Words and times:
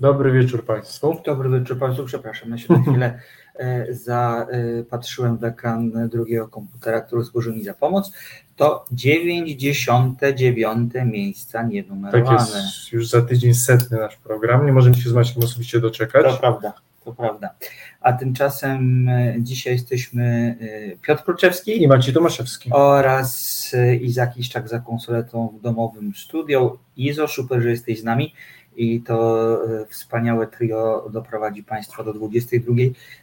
Dobry 0.00 0.32
wieczór 0.32 0.64
Państwu. 0.64 1.20
Dobry 1.26 1.60
wieczór 1.60 1.78
Państwu, 1.78 2.04
przepraszam, 2.04 2.50
ja 2.50 2.58
się 2.58 2.72
na 2.72 2.82
chwilę 2.90 3.20
e, 3.54 3.86
zapatrzyłem 3.94 5.38
w 5.38 5.44
ekran 5.44 6.08
drugiego 6.08 6.48
komputera, 6.48 7.00
który 7.00 7.24
złożył 7.24 7.54
mi 7.54 7.64
za 7.64 7.74
pomoc. 7.74 8.12
To 8.56 8.84
99 8.92 10.92
miejsca 11.04 11.62
nienumerowane. 11.62 12.38
Tak 12.38 12.54
jest, 12.54 12.92
już 12.92 13.08
za 13.08 13.22
tydzień 13.22 13.54
setny 13.54 13.98
nasz 13.98 14.16
program, 14.16 14.66
nie 14.66 14.72
możemy 14.72 14.96
się 14.96 15.10
z 15.10 15.12
Maćkiem 15.12 15.42
osobiście 15.42 15.80
doczekać. 15.80 16.24
To 16.24 16.38
prawda, 16.38 16.72
to 17.04 17.12
prawda. 17.12 17.50
A 18.00 18.12
tymczasem 18.12 19.08
e, 19.08 19.34
dzisiaj 19.38 19.72
jesteśmy 19.72 20.56
e, 20.94 20.96
Piotr 21.06 21.24
Kruczewski 21.24 21.82
I 21.82 21.88
Maciej 21.88 22.14
Tomaszewski. 22.14 22.70
oraz 22.72 23.72
Izak 24.00 24.36
Iszczak 24.36 24.68
za 24.68 24.80
konsoletą 24.80 25.54
w 25.58 25.62
domowym 25.62 26.12
studio. 26.14 26.78
Izo, 26.96 27.28
super, 27.28 27.62
że 27.62 27.70
jesteś 27.70 28.00
z 28.00 28.04
nami 28.04 28.34
i 28.76 29.00
to 29.00 29.58
e, 29.82 29.86
wspaniałe 29.86 30.46
trio 30.46 31.08
doprowadzi 31.12 31.62
Państwa 31.62 32.04
do 32.04 32.12
22 32.12 32.74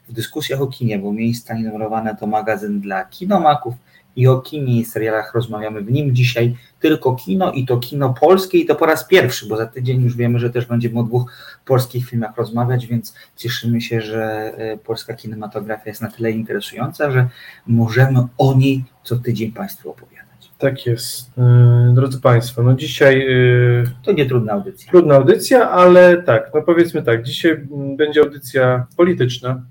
w 0.09 0.13
dyskusjach 0.13 0.61
o 0.61 0.67
kinie, 0.67 0.99
bo 0.99 1.13
miejsca 1.13 1.53
nienumerowane 1.53 2.15
to 2.15 2.27
magazyn 2.27 2.81
dla 2.81 3.05
kinomaków 3.05 3.73
i 4.15 4.27
o 4.27 4.41
kinie 4.41 4.79
i 4.79 4.85
serialach 4.85 5.33
rozmawiamy 5.33 5.81
w 5.81 5.91
nim 5.91 6.15
dzisiaj 6.15 6.55
tylko 6.79 7.15
kino 7.15 7.51
i 7.51 7.65
to 7.65 7.77
kino 7.77 8.13
polskie 8.13 8.57
i 8.57 8.65
to 8.65 8.75
po 8.75 8.85
raz 8.85 9.07
pierwszy, 9.07 9.47
bo 9.47 9.57
za 9.57 9.65
tydzień 9.65 10.01
już 10.01 10.15
wiemy, 10.15 10.39
że 10.39 10.49
też 10.49 10.65
będziemy 10.65 10.99
o 10.99 11.03
dwóch 11.03 11.31
polskich 11.65 12.09
filmach 12.09 12.37
rozmawiać, 12.37 12.87
więc 12.87 13.13
cieszymy 13.35 13.81
się, 13.81 14.01
że 14.01 14.53
e, 14.57 14.77
polska 14.77 15.13
kinematografia 15.13 15.89
jest 15.89 16.01
na 16.01 16.11
tyle 16.11 16.31
interesująca, 16.31 17.11
że 17.11 17.29
możemy 17.67 18.19
o 18.37 18.53
niej 18.53 18.83
co 19.03 19.15
tydzień 19.15 19.51
Państwu 19.51 19.91
opowiadać. 19.91 20.32
Tak 20.63 20.85
jest. 20.85 21.31
Yy, 21.37 21.93
Drodzy 21.93 22.21
Państwo, 22.21 22.63
no 22.63 22.73
dzisiaj 22.75 23.19
yy, 23.19 23.83
To 24.03 24.11
nie 24.11 24.25
trudna 24.25 24.53
audycja. 24.53 24.91
trudna 24.91 25.15
audycja, 25.15 25.69
ale 25.69 26.23
tak, 26.23 26.51
no 26.55 26.61
powiedzmy 26.61 27.03
tak, 27.03 27.23
dzisiaj 27.23 27.67
będzie 27.97 28.21
audycja 28.21 28.85
polityczna, 28.97 29.61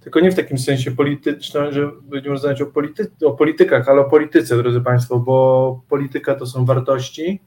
tylko 0.00 0.20
nie 0.20 0.30
w 0.30 0.34
takim 0.34 0.58
sensie 0.58 0.90
polityczna, 0.90 1.72
że 1.72 1.90
będziemy 2.02 2.34
rozmawiać 2.34 2.62
o, 2.62 2.66
polity, 2.66 3.10
o 3.24 3.30
politykach, 3.32 3.88
ale 3.88 4.00
o 4.00 4.10
polityce, 4.10 4.56
drodzy 4.56 4.80
Państwo, 4.80 5.18
bo 5.18 5.80
polityka 5.88 6.34
to 6.34 6.46
są 6.46 6.64
wartości, 6.64 7.40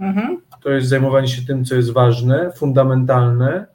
Mhm. 0.00 0.40
to 0.62 0.70
jest 0.70 0.88
zajmowanie 0.88 1.28
się 1.28 1.46
tym, 1.46 1.64
co 1.64 1.74
jest 1.74 1.92
ważne, 1.92 2.52
fundamentalne 2.56 3.66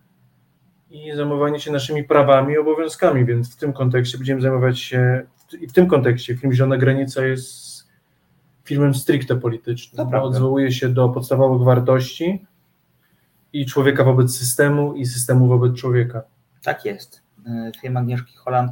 i 0.89 1.11
zajmowanie 1.15 1.59
się 1.59 1.71
naszymi 1.71 2.03
prawami 2.03 2.53
i 2.53 2.57
obowiązkami, 2.57 3.25
więc 3.25 3.55
w 3.55 3.59
tym 3.59 3.73
kontekście 3.73 4.17
będziemy 4.17 4.41
zajmować 4.41 4.79
się, 4.79 5.21
i 5.61 5.67
w 5.67 5.73
tym 5.73 5.87
kontekście 5.87 6.35
film 6.37 6.53
Zielona 6.53 6.77
Granica 6.77 7.25
jest 7.25 7.70
filmem 8.71 8.93
stricte 8.93 9.35
politycznym, 9.35 10.09
prawda. 10.09 10.27
odwołuje 10.27 10.71
się 10.71 10.89
do 10.89 11.09
podstawowych 11.09 11.61
wartości 11.61 12.45
i 13.53 13.65
człowieka 13.65 14.03
wobec 14.03 14.37
systemu 14.37 14.93
i 14.93 15.05
systemu 15.05 15.47
wobec 15.47 15.75
człowieka. 15.75 16.21
Tak 16.63 16.85
jest. 16.85 17.21
E, 17.45 17.71
Film 17.81 17.97
Agnieszki 17.97 18.33
Holland, 18.35 18.71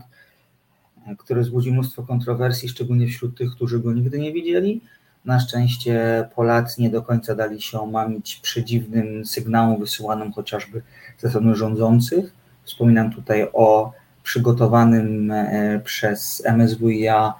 e, 1.07 1.15
który 1.15 1.41
wzbudził 1.41 1.73
mnóstwo 1.73 2.03
kontrowersji, 2.03 2.69
szczególnie 2.69 3.07
wśród 3.07 3.37
tych, 3.37 3.51
którzy 3.51 3.79
go 3.79 3.93
nigdy 3.93 4.19
nie 4.19 4.33
widzieli. 4.33 4.81
Na 5.25 5.39
szczęście 5.39 6.27
Polacy 6.35 6.81
nie 6.81 6.89
do 6.89 7.01
końca 7.01 7.35
dali 7.35 7.61
się 7.61 7.79
omamić 7.79 8.35
przedziwnym 8.35 9.25
sygnałom 9.25 9.79
wysyłanym 9.79 10.31
chociażby 10.31 10.81
ze 11.17 11.29
strony 11.29 11.55
rządzących. 11.55 12.33
Wspominam 12.63 13.13
tutaj 13.13 13.47
o 13.53 13.93
przygotowanym 14.23 15.31
e, 15.31 15.81
przez 15.83 16.43
MSWiA 16.45 17.33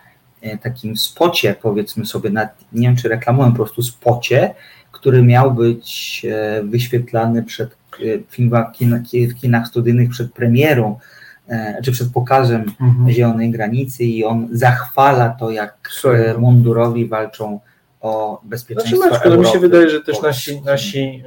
takim 0.62 0.98
spocie, 0.98 1.56
powiedzmy 1.62 2.06
sobie, 2.06 2.30
nad, 2.30 2.58
nie 2.74 2.88
wiem 2.88 2.98
czy 2.98 3.10
reklamują, 3.10 3.52
po 3.52 3.56
prostu 3.56 3.82
spocie, 3.82 4.54
który 4.92 5.24
miał 5.24 5.54
być 5.54 6.22
e, 6.32 6.64
wyświetlany 6.64 7.44
przed 7.44 7.70
e, 7.72 7.96
filmach, 8.30 8.72
kin, 8.72 9.04
w 9.30 9.36
kinach 9.36 9.68
studyjnych 9.68 10.10
przed 10.10 10.34
premierą, 10.34 11.00
e, 11.48 11.82
czy 11.84 11.92
przed 11.92 12.12
pokazem 12.12 12.66
Zielonej 13.10 13.52
Granicy 13.52 14.04
i 14.04 14.26
on 14.26 14.48
zachwala 14.52 15.30
to, 15.30 15.52
jak 15.52 15.90
Słuchaj, 15.92 16.26
e, 16.26 16.34
no. 16.34 16.40
mundurowi 16.40 17.08
walczą 17.08 17.60
o 18.02 18.42
bezpieczeństwo 18.44 18.98
Znaczy 18.98 19.12
Maćku, 19.12 19.30
no 19.30 19.38
mi 19.38 19.44
się 19.44 19.50
Europy. 19.50 19.70
wydaje, 19.70 19.90
że 19.90 20.02
też 20.02 20.22
nasi, 20.22 20.62
nasi, 20.62 21.24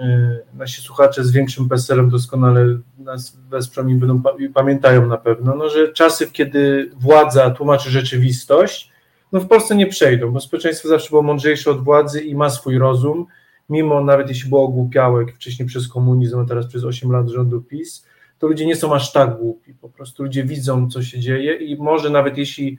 nasi 0.55 0.83
słuchacze 0.83 1.25
z 1.25 1.31
większym 1.31 1.69
PESEL-em 1.69 2.11
doskonale 2.11 2.79
nas 2.99 3.37
wesprą 3.51 3.87
i 3.87 3.95
będą 3.95 4.23
i 4.39 4.49
pamiętają 4.49 5.07
na 5.07 5.17
pewno, 5.17 5.57
no, 5.57 5.69
że 5.69 5.93
czasy, 5.93 6.31
kiedy 6.31 6.91
władza 6.97 7.51
tłumaczy 7.51 7.91
rzeczywistość, 7.91 8.92
no 9.33 9.41
w 9.41 9.49
Polsce 9.49 9.77
nie 9.77 9.87
przejdą, 9.87 10.31
bo 10.31 10.41
społeczeństwo 10.41 10.89
zawsze 10.89 11.11
było 11.11 11.23
mądrzejsze 11.23 11.71
od 11.71 11.85
władzy 11.85 12.21
i 12.21 12.35
ma 12.35 12.51
swój 12.51 12.79
rozum, 12.79 13.27
mimo 13.69 14.05
nawet 14.05 14.29
jeśli 14.29 14.49
było 14.49 14.63
ogłupiałe, 14.63 15.27
wcześniej 15.27 15.69
przez 15.69 15.89
komunizm, 15.89 16.39
a 16.39 16.45
teraz 16.45 16.67
przez 16.67 16.85
8 16.85 17.13
lat 17.13 17.29
rządu 17.29 17.63
PiS, 17.63 18.07
to 18.39 18.47
ludzie 18.47 18.67
nie 18.67 18.77
są 18.77 18.95
aż 18.95 19.13
tak 19.13 19.39
głupi, 19.39 19.75
po 19.75 19.89
prostu 19.89 20.23
ludzie 20.23 20.45
widzą, 20.45 20.91
co 20.91 21.03
się 21.03 21.21
dzieje 21.21 21.55
i 21.55 21.77
może 21.77 22.11
nawet 22.11 22.39
jeśli 22.39 22.79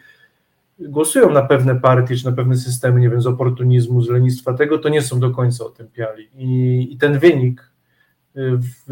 głosują 0.80 1.32
na 1.32 1.42
pewne 1.42 1.76
partie, 1.76 2.16
czy 2.16 2.26
na 2.26 2.32
pewne 2.32 2.58
systemy, 2.58 3.02
nie 3.02 3.10
wiem, 3.10 3.22
z 3.22 3.28
oportunizmu, 3.28 4.02
z 4.02 4.10
lenistwa 4.10 4.54
tego, 4.54 4.78
to 4.78 4.90
nie 4.90 5.02
są 5.02 5.20
do 5.20 5.32
końca 5.32 5.66
otępiali. 5.66 6.28
I, 6.36 6.88
i 6.92 6.98
ten 6.98 7.20
wynik 7.20 7.73
w, 8.36 8.90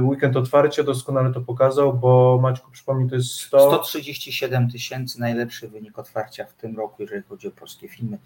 weekend 0.00 0.36
otwarcia 0.36 0.82
doskonale 0.82 1.32
to 1.32 1.40
pokazał, 1.40 1.94
bo 1.94 2.38
Maćku, 2.42 2.70
przypomnij, 2.70 3.08
to 3.08 3.16
jest 3.16 3.30
100... 3.30 3.58
137 3.58 4.70
tysięcy 4.70 5.20
najlepszy 5.20 5.68
wynik 5.68 5.98
otwarcia 5.98 6.44
w 6.44 6.54
tym 6.54 6.76
roku, 6.76 7.02
jeżeli 7.02 7.22
chodzi 7.22 7.48
o 7.48 7.50
polskie 7.50 7.88
filmy. 7.88 8.18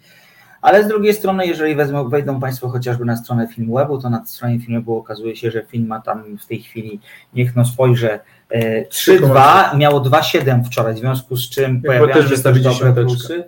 Ale 0.61 0.83
z 0.83 0.87
drugiej 0.87 1.13
strony, 1.13 1.47
jeżeli 1.47 1.75
wezmą, 1.75 2.09
wejdą 2.09 2.39
Państwo 2.39 2.69
chociażby 2.69 3.05
na 3.05 3.17
stronę 3.17 3.47
Filmwebu, 3.47 4.01
to 4.01 4.09
na 4.09 4.25
stronie 4.25 4.59
Filmwebu 4.59 4.97
okazuje 4.97 5.35
się, 5.35 5.51
że 5.51 5.65
film 5.65 5.87
ma 5.87 6.01
tam 6.01 6.37
w 6.37 6.45
tej 6.45 6.61
chwili, 6.61 6.99
niech 7.33 7.55
no 7.55 7.65
spojrzę, 7.65 8.19
e, 8.49 8.85
3,2, 8.85 9.77
miało 9.77 10.01
2,7 10.01 10.63
wczoraj, 10.63 10.93
w 10.93 10.97
związku 10.97 11.37
z 11.37 11.49
czym 11.49 11.81
pojawiają 11.81 12.13
też 12.13 12.23
się 12.23 12.29
wystawili 12.29 12.63
dobre 12.63 12.93
plusy. 12.93 13.43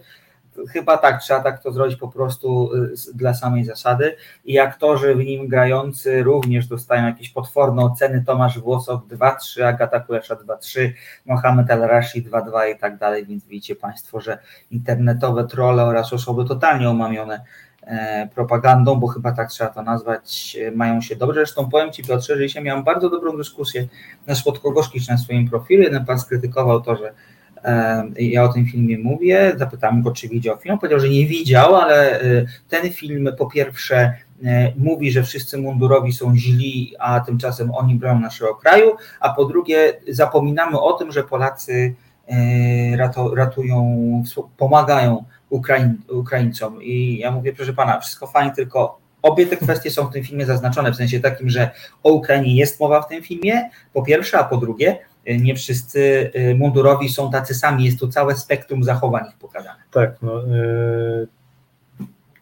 Chyba 0.70 0.98
tak, 0.98 1.22
trzeba 1.22 1.40
tak 1.40 1.64
to 1.64 1.72
zrobić 1.72 1.96
po 1.96 2.08
prostu 2.08 2.70
y, 2.74 3.14
dla 3.16 3.34
samej 3.34 3.66
zasady. 3.66 4.16
I 4.46 4.60
aktorzy 4.60 5.16
w 5.16 5.26
nim 5.26 5.48
grający 5.48 6.24
również 6.24 6.68
dostają 6.68 7.06
jakieś 7.06 7.30
potworne 7.30 7.82
oceny. 7.82 8.24
Tomasz 8.26 8.60
Włosow 8.60 9.02
2,3, 9.08 9.64
Agata 9.64 10.00
Kulesza 10.00 10.36
2,3, 10.36 10.92
Mohamed 11.26 11.70
El-Rashid 11.72 12.30
2,2 12.30 12.76
i 12.76 12.80
tak 12.80 12.98
dalej, 12.98 13.26
więc 13.26 13.46
widzicie 13.46 13.76
Państwo, 13.76 14.22
że 14.22 14.38
internetowe 14.72 15.48
trolle 15.48 15.84
oraz 15.84 16.14
osoby 16.14 16.46
totalnie 16.46 16.90
omamione 16.90 17.42
e, 17.84 18.30
propagandą, 18.36 18.96
bo 18.96 19.08
chyba 19.08 19.32
tak 19.32 19.50
trzeba 19.50 19.70
to 19.70 19.82
nazwać, 19.82 20.58
e, 20.68 20.72
mają 20.72 21.02
się 21.02 21.16
dobrze. 21.16 21.36
Zresztą 21.36 21.70
powiem 21.70 21.92
Ci 21.92 22.04
Piotrze, 22.04 22.38
że 22.38 22.48
dzisiaj 22.48 22.64
miałem 22.64 22.84
bardzo 22.84 23.10
dobrą 23.10 23.38
dyskusję 23.38 23.88
na 24.28 24.36
Słodko-Gorzkicz 24.36 25.10
na 25.10 25.18
swoim 25.18 25.50
profilu. 25.50 25.84
Jeden 25.84 26.06
Pan 26.06 26.20
skrytykował 26.20 26.82
to, 26.82 26.96
że 26.96 27.14
ja 28.16 28.44
o 28.44 28.54
tym 28.54 28.66
filmie 28.66 28.98
mówię, 28.98 29.54
zapytałem 29.58 30.02
go, 30.02 30.12
czy 30.12 30.30
widział 30.30 30.58
film, 30.58 30.78
powiedział, 30.78 31.00
że 31.00 31.10
nie 31.10 31.26
widział, 31.26 31.76
ale 31.76 32.22
e, 32.22 32.46
ten 32.70 32.92
film 32.92 33.30
po 33.38 33.46
pierwsze 33.46 34.14
e, 34.44 34.74
mówi, 34.78 35.12
że 35.12 35.24
wszyscy 35.24 35.58
mundurowi 35.58 36.14
są 36.14 36.36
źli, 36.36 36.94
a 37.00 37.20
tymczasem 37.20 37.72
oni 37.72 37.96
bronią 37.96 38.20
naszego 38.20 38.56
kraju, 38.56 38.96
a 39.20 39.30
po 39.30 39.46
drugie 39.46 39.94
zapominamy 40.08 40.80
o 40.80 40.94
tym, 40.94 41.12
że 41.12 41.24
Polacy 41.24 41.96
rato- 42.98 43.36
ratują, 43.36 44.24
pomagają 44.58 45.24
Ukraiń, 45.50 45.94
Ukraińcom. 46.10 46.84
I 46.84 47.18
ja 47.18 47.32
mówię, 47.32 47.54
proszę 47.54 47.74
pana, 47.74 48.00
wszystko 48.00 48.28
fajnie, 48.28 48.52
tylko 48.52 49.00
obie 49.22 49.46
te 49.46 49.58
kwestie 49.58 49.92
są 49.92 50.08
w 50.08 50.14
tym 50.14 50.24
filmie 50.24 50.46
zaznaczone, 50.46 50.92
w 50.92 50.96
sensie 50.96 51.20
takim, 51.20 51.50
że 51.50 51.70
o 52.04 52.12
Ukrainie 52.12 52.56
jest 52.56 52.80
mowa 52.80 53.02
w 53.02 53.08
tym 53.08 53.24
filmie, 53.24 53.70
po 53.94 54.04
pierwsze, 54.04 54.40
a 54.40 54.44
po 54.44 54.58
drugie, 54.58 55.00
nie 55.28 55.56
wszyscy 55.56 56.32
e, 56.34 56.56
mundurowi 56.56 57.10
są 57.10 57.32
tacy 57.32 57.56
sami, 57.56 57.86
jest 57.86 58.00
tu 58.00 58.08
całe 58.08 58.36
spektrum 58.36 58.84
zachowań 58.84 59.24
ich 59.30 59.38
pokazane. 59.38 59.80
Tak, 59.92 60.16
no. 60.22 60.48
y, 60.48 61.28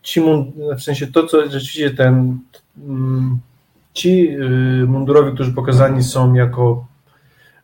Ci 0.02 0.22
w 0.78 0.82
sensie 0.82 1.08
to, 1.08 1.28
co 1.28 1.42
rzeczywiście 1.50 1.92
ten. 1.92 2.40
mm, 2.88 3.40
Ci 3.94 4.30
y, 4.82 4.86
mundurowi, 4.88 5.34
którzy 5.34 5.54
pokazani 5.54 6.04
są 6.04 6.34
jako 6.34 6.86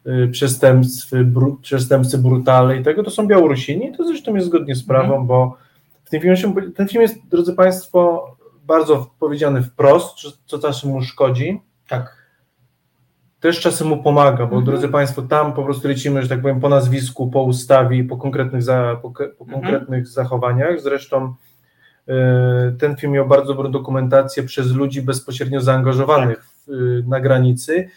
y, 0.08 0.28
przestępcy, 0.32 1.24
bru, 1.26 1.60
przestępcy 1.62 2.18
brutale 2.18 2.78
i 2.78 2.84
tego, 2.84 3.04
to 3.04 3.12
są 3.12 3.28
Białorusini. 3.28 3.98
To 3.98 4.08
zresztą 4.08 4.36
jest 4.36 4.48
zgodnie 4.48 4.76
z 4.76 4.84
prawem, 4.84 5.28
bo 5.28 5.58
w 6.06 6.10
tym 6.10 6.22
filmie 6.22 6.38
się, 6.38 6.54
ten 6.76 6.88
film 6.88 7.02
jest, 7.02 7.16
drodzy 7.32 7.54
Państwo, 7.54 8.28
bardzo 8.68 9.10
powiedziany 9.20 9.64
wprost, 9.64 10.16
co- 10.18 10.32
co 10.46 10.60
czasem 10.60 10.90
mu 10.90 11.02
szkodzi. 11.02 11.62
Tak. 11.88 12.17
Też 13.40 13.60
czasem 13.60 13.88
mu 13.88 14.04
pomaga, 14.04 14.38
bo 14.38 14.44
Mhm. 14.44 14.64
drodzy 14.66 14.88
Państwo, 14.90 15.22
tam 15.22 15.54
po 15.54 15.64
prostu 15.64 15.88
lecimy, 15.88 16.22
że 16.22 16.30
tak 16.30 16.42
powiem, 16.42 16.60
po 16.60 16.70
nazwisku, 16.70 17.30
po 17.32 17.44
ustawie, 17.44 18.04
po 18.04 18.18
konkretnych, 18.18 18.64
za, 18.64 19.00
po, 19.02 19.12
po 19.12 19.24
Mhm. 19.24 19.50
konkretnych 19.62 20.08
zachowaniach. 20.08 20.82
Zresztą 20.82 21.34
e, 22.08 22.76
ten 22.80 22.96
film 22.96 23.14
miał 23.14 23.28
bardzo 23.28 23.54
dobrą 23.54 23.72
dokumentację 23.72 24.44
przez 24.44 24.72
ludzi 24.72 25.02
bezpośrednio 25.02 25.62
zaangażowanych 25.62 26.44
w, 26.46 26.70
e, 26.72 26.74
na 27.10 27.20
granicy. 27.20 27.90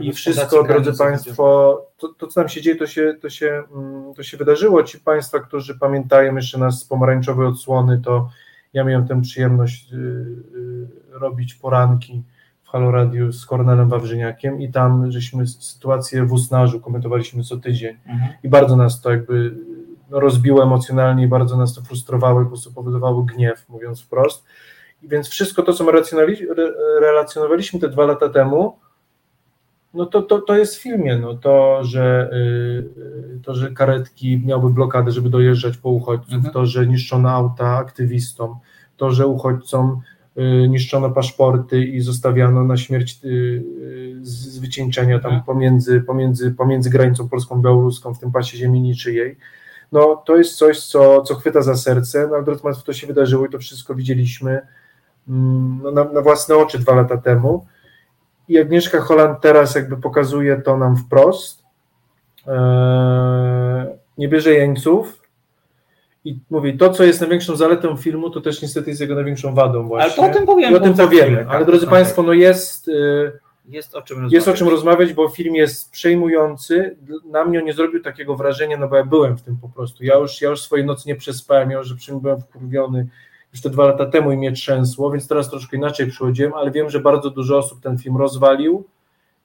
I 0.00 0.12
wszystko, 0.12 0.62
drodzy 0.62 0.98
Państwo, 0.98 1.86
to, 1.98 2.08
to 2.08 2.26
co 2.26 2.40
nam 2.40 2.48
się 2.48 2.60
dzieje, 2.62 2.76
to 2.76 2.86
się, 2.86 3.14
to, 3.22 3.30
się, 3.30 3.62
mm, 3.74 4.14
to 4.14 4.22
się 4.22 4.36
wydarzyło. 4.36 4.82
Ci 4.82 5.00
Państwa, 5.00 5.38
którzy 5.40 5.78
pamiętają 5.78 6.36
jeszcze 6.36 6.58
nas 6.58 6.80
z 6.80 6.84
pomarańczowej 6.84 7.46
odsłony, 7.46 8.00
to 8.04 8.28
ja 8.72 8.84
miałem 8.84 9.08
tę 9.08 9.22
przyjemność 9.22 9.92
y, 9.92 9.96
y, 9.96 10.86
robić 11.10 11.54
poranki 11.54 12.22
w 12.68 12.70
Halo 12.70 12.90
Radio 12.90 13.32
z 13.32 13.46
Kornelem 13.46 13.88
Wawrzyniakiem 13.88 14.60
i 14.60 14.72
tam 14.72 15.12
żeśmy 15.12 15.46
sytuację 15.46 16.24
w 16.24 16.32
Usnarzu 16.32 16.80
komentowaliśmy 16.80 17.42
co 17.42 17.56
tydzień 17.56 17.96
mhm. 18.06 18.32
i 18.42 18.48
bardzo 18.48 18.76
nas 18.76 19.00
to 19.00 19.10
jakby 19.10 19.54
no, 20.10 20.20
rozbiło 20.20 20.62
emocjonalnie 20.62 21.24
i 21.24 21.28
bardzo 21.28 21.56
nas 21.56 21.74
to 21.74 21.82
frustrowało 21.82 22.40
i 22.40 22.44
po 22.44 22.50
prostu 22.50 22.72
powodowało 22.72 23.22
gniew, 23.22 23.68
mówiąc 23.68 24.02
wprost. 24.02 24.44
I 25.02 25.08
więc 25.08 25.28
wszystko 25.28 25.62
to, 25.62 25.72
co 25.72 25.84
my 25.84 25.92
relacjonowaliśmy 27.00 27.80
te 27.80 27.88
dwa 27.88 28.06
lata 28.06 28.28
temu, 28.28 28.78
no 29.94 30.06
to, 30.06 30.22
to, 30.22 30.40
to 30.40 30.56
jest 30.56 30.76
w 30.76 30.82
filmie, 30.82 31.18
no 31.18 31.34
to, 31.34 31.84
że, 31.84 32.30
yy, 32.32 33.40
to, 33.44 33.54
że 33.54 33.70
karetki 33.70 34.42
miały 34.46 34.70
blokadę, 34.70 35.10
żeby 35.10 35.30
dojeżdżać 35.30 35.76
po 35.76 35.90
uchodźców, 35.90 36.34
mhm. 36.34 36.54
to, 36.54 36.66
że 36.66 36.86
niszczono 36.86 37.30
auta 37.30 37.76
aktywistom, 37.76 38.58
to, 38.96 39.10
że 39.10 39.26
uchodźcom 39.26 40.00
niszczono 40.68 41.10
paszporty 41.10 41.84
i 41.84 42.00
zostawiano 42.00 42.64
na 42.64 42.76
śmierć 42.76 43.22
yy, 43.22 43.64
z 44.22 44.58
wycieńczenia 44.58 45.18
tam 45.18 45.32
mhm. 45.32 45.44
pomiędzy, 45.44 46.00
pomiędzy, 46.00 46.50
pomiędzy 46.50 46.90
granicą 46.90 47.28
polską-białoruską 47.28 48.14
w 48.14 48.18
tym 48.18 48.32
pasie 48.32 48.58
ziemi 48.58 48.80
niczyjej, 48.80 49.36
no 49.92 50.22
to 50.26 50.36
jest 50.36 50.56
coś, 50.56 50.80
co, 50.86 51.22
co 51.22 51.34
chwyta 51.34 51.62
za 51.62 51.76
serce, 51.76 52.28
no 52.30 52.56
Państwo, 52.56 52.86
to 52.86 52.92
się 52.92 53.06
wydarzyło 53.06 53.46
i 53.46 53.50
to 53.50 53.58
wszystko 53.58 53.94
widzieliśmy 53.94 54.60
mm, 55.28 55.80
no, 55.82 55.90
na, 55.90 56.04
na 56.04 56.20
własne 56.20 56.56
oczy 56.56 56.78
dwa 56.78 56.94
lata 56.94 57.16
temu, 57.16 57.66
i 58.48 58.58
Agnieszka 58.58 59.00
Holland 59.00 59.40
teraz 59.40 59.74
jakby 59.74 59.96
pokazuje 59.96 60.56
to 60.56 60.76
nam 60.76 60.96
wprost. 60.96 61.62
Eee, 62.46 63.86
nie 64.18 64.28
bierze 64.28 64.54
jeńców. 64.54 65.27
I 66.24 66.38
mówi, 66.50 66.78
to 66.78 66.90
co 66.90 67.04
jest 67.04 67.20
największą 67.20 67.56
zaletą 67.56 67.96
filmu, 67.96 68.30
to 68.30 68.40
też 68.40 68.62
niestety 68.62 68.90
jest 68.90 69.00
jego 69.00 69.14
największą 69.14 69.54
wadą 69.54 69.88
właśnie. 69.88 70.22
Ale 70.22 70.30
to 70.30 70.36
o 70.36 70.38
tym 70.38 70.46
powiemy. 70.46 70.72
I 70.72 70.76
o 70.76 70.80
tym 70.80 70.94
powiemy. 70.94 71.46
Ale 71.48 71.64
drodzy 71.64 71.86
tak, 71.86 71.90
Państwo, 71.90 72.22
no 72.22 72.32
jest, 72.32 72.88
y, 72.88 73.32
jest, 73.68 73.94
o 73.94 74.02
czym 74.02 74.16
rozmawiać. 74.16 74.32
jest 74.32 74.48
o 74.48 74.52
czym 74.52 74.68
rozmawiać, 74.68 75.12
bo 75.12 75.28
film 75.28 75.54
jest 75.54 75.90
przejmujący. 75.90 76.96
Na 77.30 77.44
mnie 77.44 77.62
nie 77.62 77.72
zrobił 77.72 78.02
takiego 78.02 78.36
wrażenia, 78.36 78.76
no 78.76 78.88
bo 78.88 78.96
ja 78.96 79.04
byłem 79.04 79.36
w 79.36 79.42
tym 79.42 79.56
po 79.56 79.68
prostu. 79.68 80.04
Ja 80.04 80.16
już, 80.16 80.40
ja 80.42 80.50
już 80.50 80.60
swojej 80.60 80.86
nocy 80.86 81.08
nie 81.08 81.16
przespałem, 81.16 81.70
ja 81.70 81.78
już 81.78 82.10
byłem 82.10 82.40
wkurwiony 82.40 83.08
już 83.52 83.62
te 83.62 83.70
dwa 83.70 83.86
lata 83.86 84.06
temu 84.06 84.32
i 84.32 84.36
mnie 84.36 84.52
trzęsło, 84.52 85.10
więc 85.10 85.28
teraz 85.28 85.50
troszkę 85.50 85.76
inaczej 85.76 86.06
przychodziłem, 86.06 86.54
ale 86.54 86.70
wiem, 86.70 86.90
że 86.90 87.00
bardzo 87.00 87.30
dużo 87.30 87.58
osób 87.58 87.80
ten 87.80 87.98
film 87.98 88.16
rozwalił, 88.16 88.84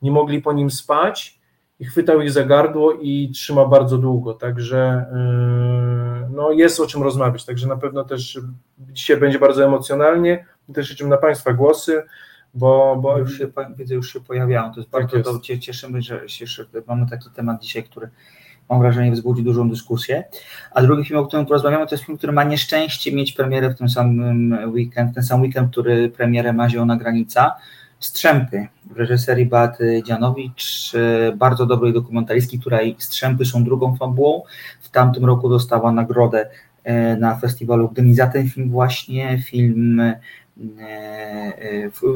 nie 0.01 0.11
mogli 0.11 0.41
po 0.41 0.53
nim 0.53 0.71
spać 0.71 1.39
i 1.79 1.85
chwytał 1.85 2.21
ich 2.21 2.31
za 2.31 2.43
gardło 2.43 2.93
i 2.93 3.31
trzyma 3.33 3.65
bardzo 3.65 3.97
długo, 3.97 4.33
także 4.33 5.05
yy, 5.11 6.29
no 6.35 6.51
jest 6.51 6.79
o 6.79 6.87
czym 6.87 7.03
rozmawiać, 7.03 7.45
także 7.45 7.67
na 7.67 7.77
pewno 7.77 8.03
też 8.03 8.39
dzisiaj 8.77 9.17
będzie 9.17 9.39
bardzo 9.39 9.65
emocjonalnie 9.65 10.45
też 10.73 10.89
liczymy 10.89 11.09
na 11.09 11.17
Państwa 11.17 11.53
głosy, 11.53 12.03
bo, 12.53 12.97
bo 13.01 13.17
już 13.17 13.37
się, 13.37 13.47
widzę, 13.77 13.95
już 13.95 14.13
się 14.13 14.21
pojawiają, 14.21 14.73
to 14.73 14.79
jest 14.79 14.91
tak 14.91 15.01
bardzo, 15.01 15.17
jest. 15.17 15.29
to 15.29 15.57
cieszymy, 15.57 16.01
że 16.01 16.29
się, 16.29 16.45
mamy 16.87 17.09
taki 17.09 17.29
temat 17.29 17.61
dzisiaj, 17.61 17.83
który 17.83 18.09
mam 18.69 18.79
wrażenie, 18.79 19.11
wzbudzi 19.11 19.43
dużą 19.43 19.69
dyskusję. 19.69 20.23
A 20.71 20.81
drugi 20.81 21.05
film, 21.05 21.19
o 21.19 21.25
którym 21.25 21.45
porozmawiamy, 21.45 21.87
to 21.87 21.95
jest 21.95 22.05
film, 22.05 22.17
który 22.17 22.33
ma 22.33 22.43
nieszczęście 22.43 23.15
mieć 23.15 23.31
premierę 23.31 23.69
w 23.69 23.77
tym 23.77 23.89
samym 23.89 24.57
weekend, 24.73 25.15
ten 25.15 25.23
sam 25.23 25.41
weekend, 25.41 25.71
który 25.71 26.09
premierę 26.09 26.53
ma 26.53 26.69
Zielona 26.69 26.97
Granica. 26.97 27.51
Strzępy 28.05 28.67
w 28.85 28.97
reżyserii 28.97 29.45
Beaty 29.45 30.03
Dzianowicz, 30.05 30.91
bardzo 31.35 31.65
dobrej 31.65 31.94
dokumentalistki, 31.94 32.59
której 32.59 32.95
Strzępy 33.00 33.45
są 33.45 33.63
drugą 33.63 33.95
fabułą. 33.95 34.44
W 34.81 34.89
tamtym 34.89 35.25
roku 35.25 35.50
dostała 35.50 35.91
nagrodę 35.91 36.50
e, 36.83 37.17
na 37.17 37.35
festiwalu 37.35 37.89
Gdyni 37.89 38.15
za 38.15 38.27
ten 38.27 38.50
film 38.50 38.69
właśnie, 38.69 39.44
film 39.45 40.00
e, 40.00 40.19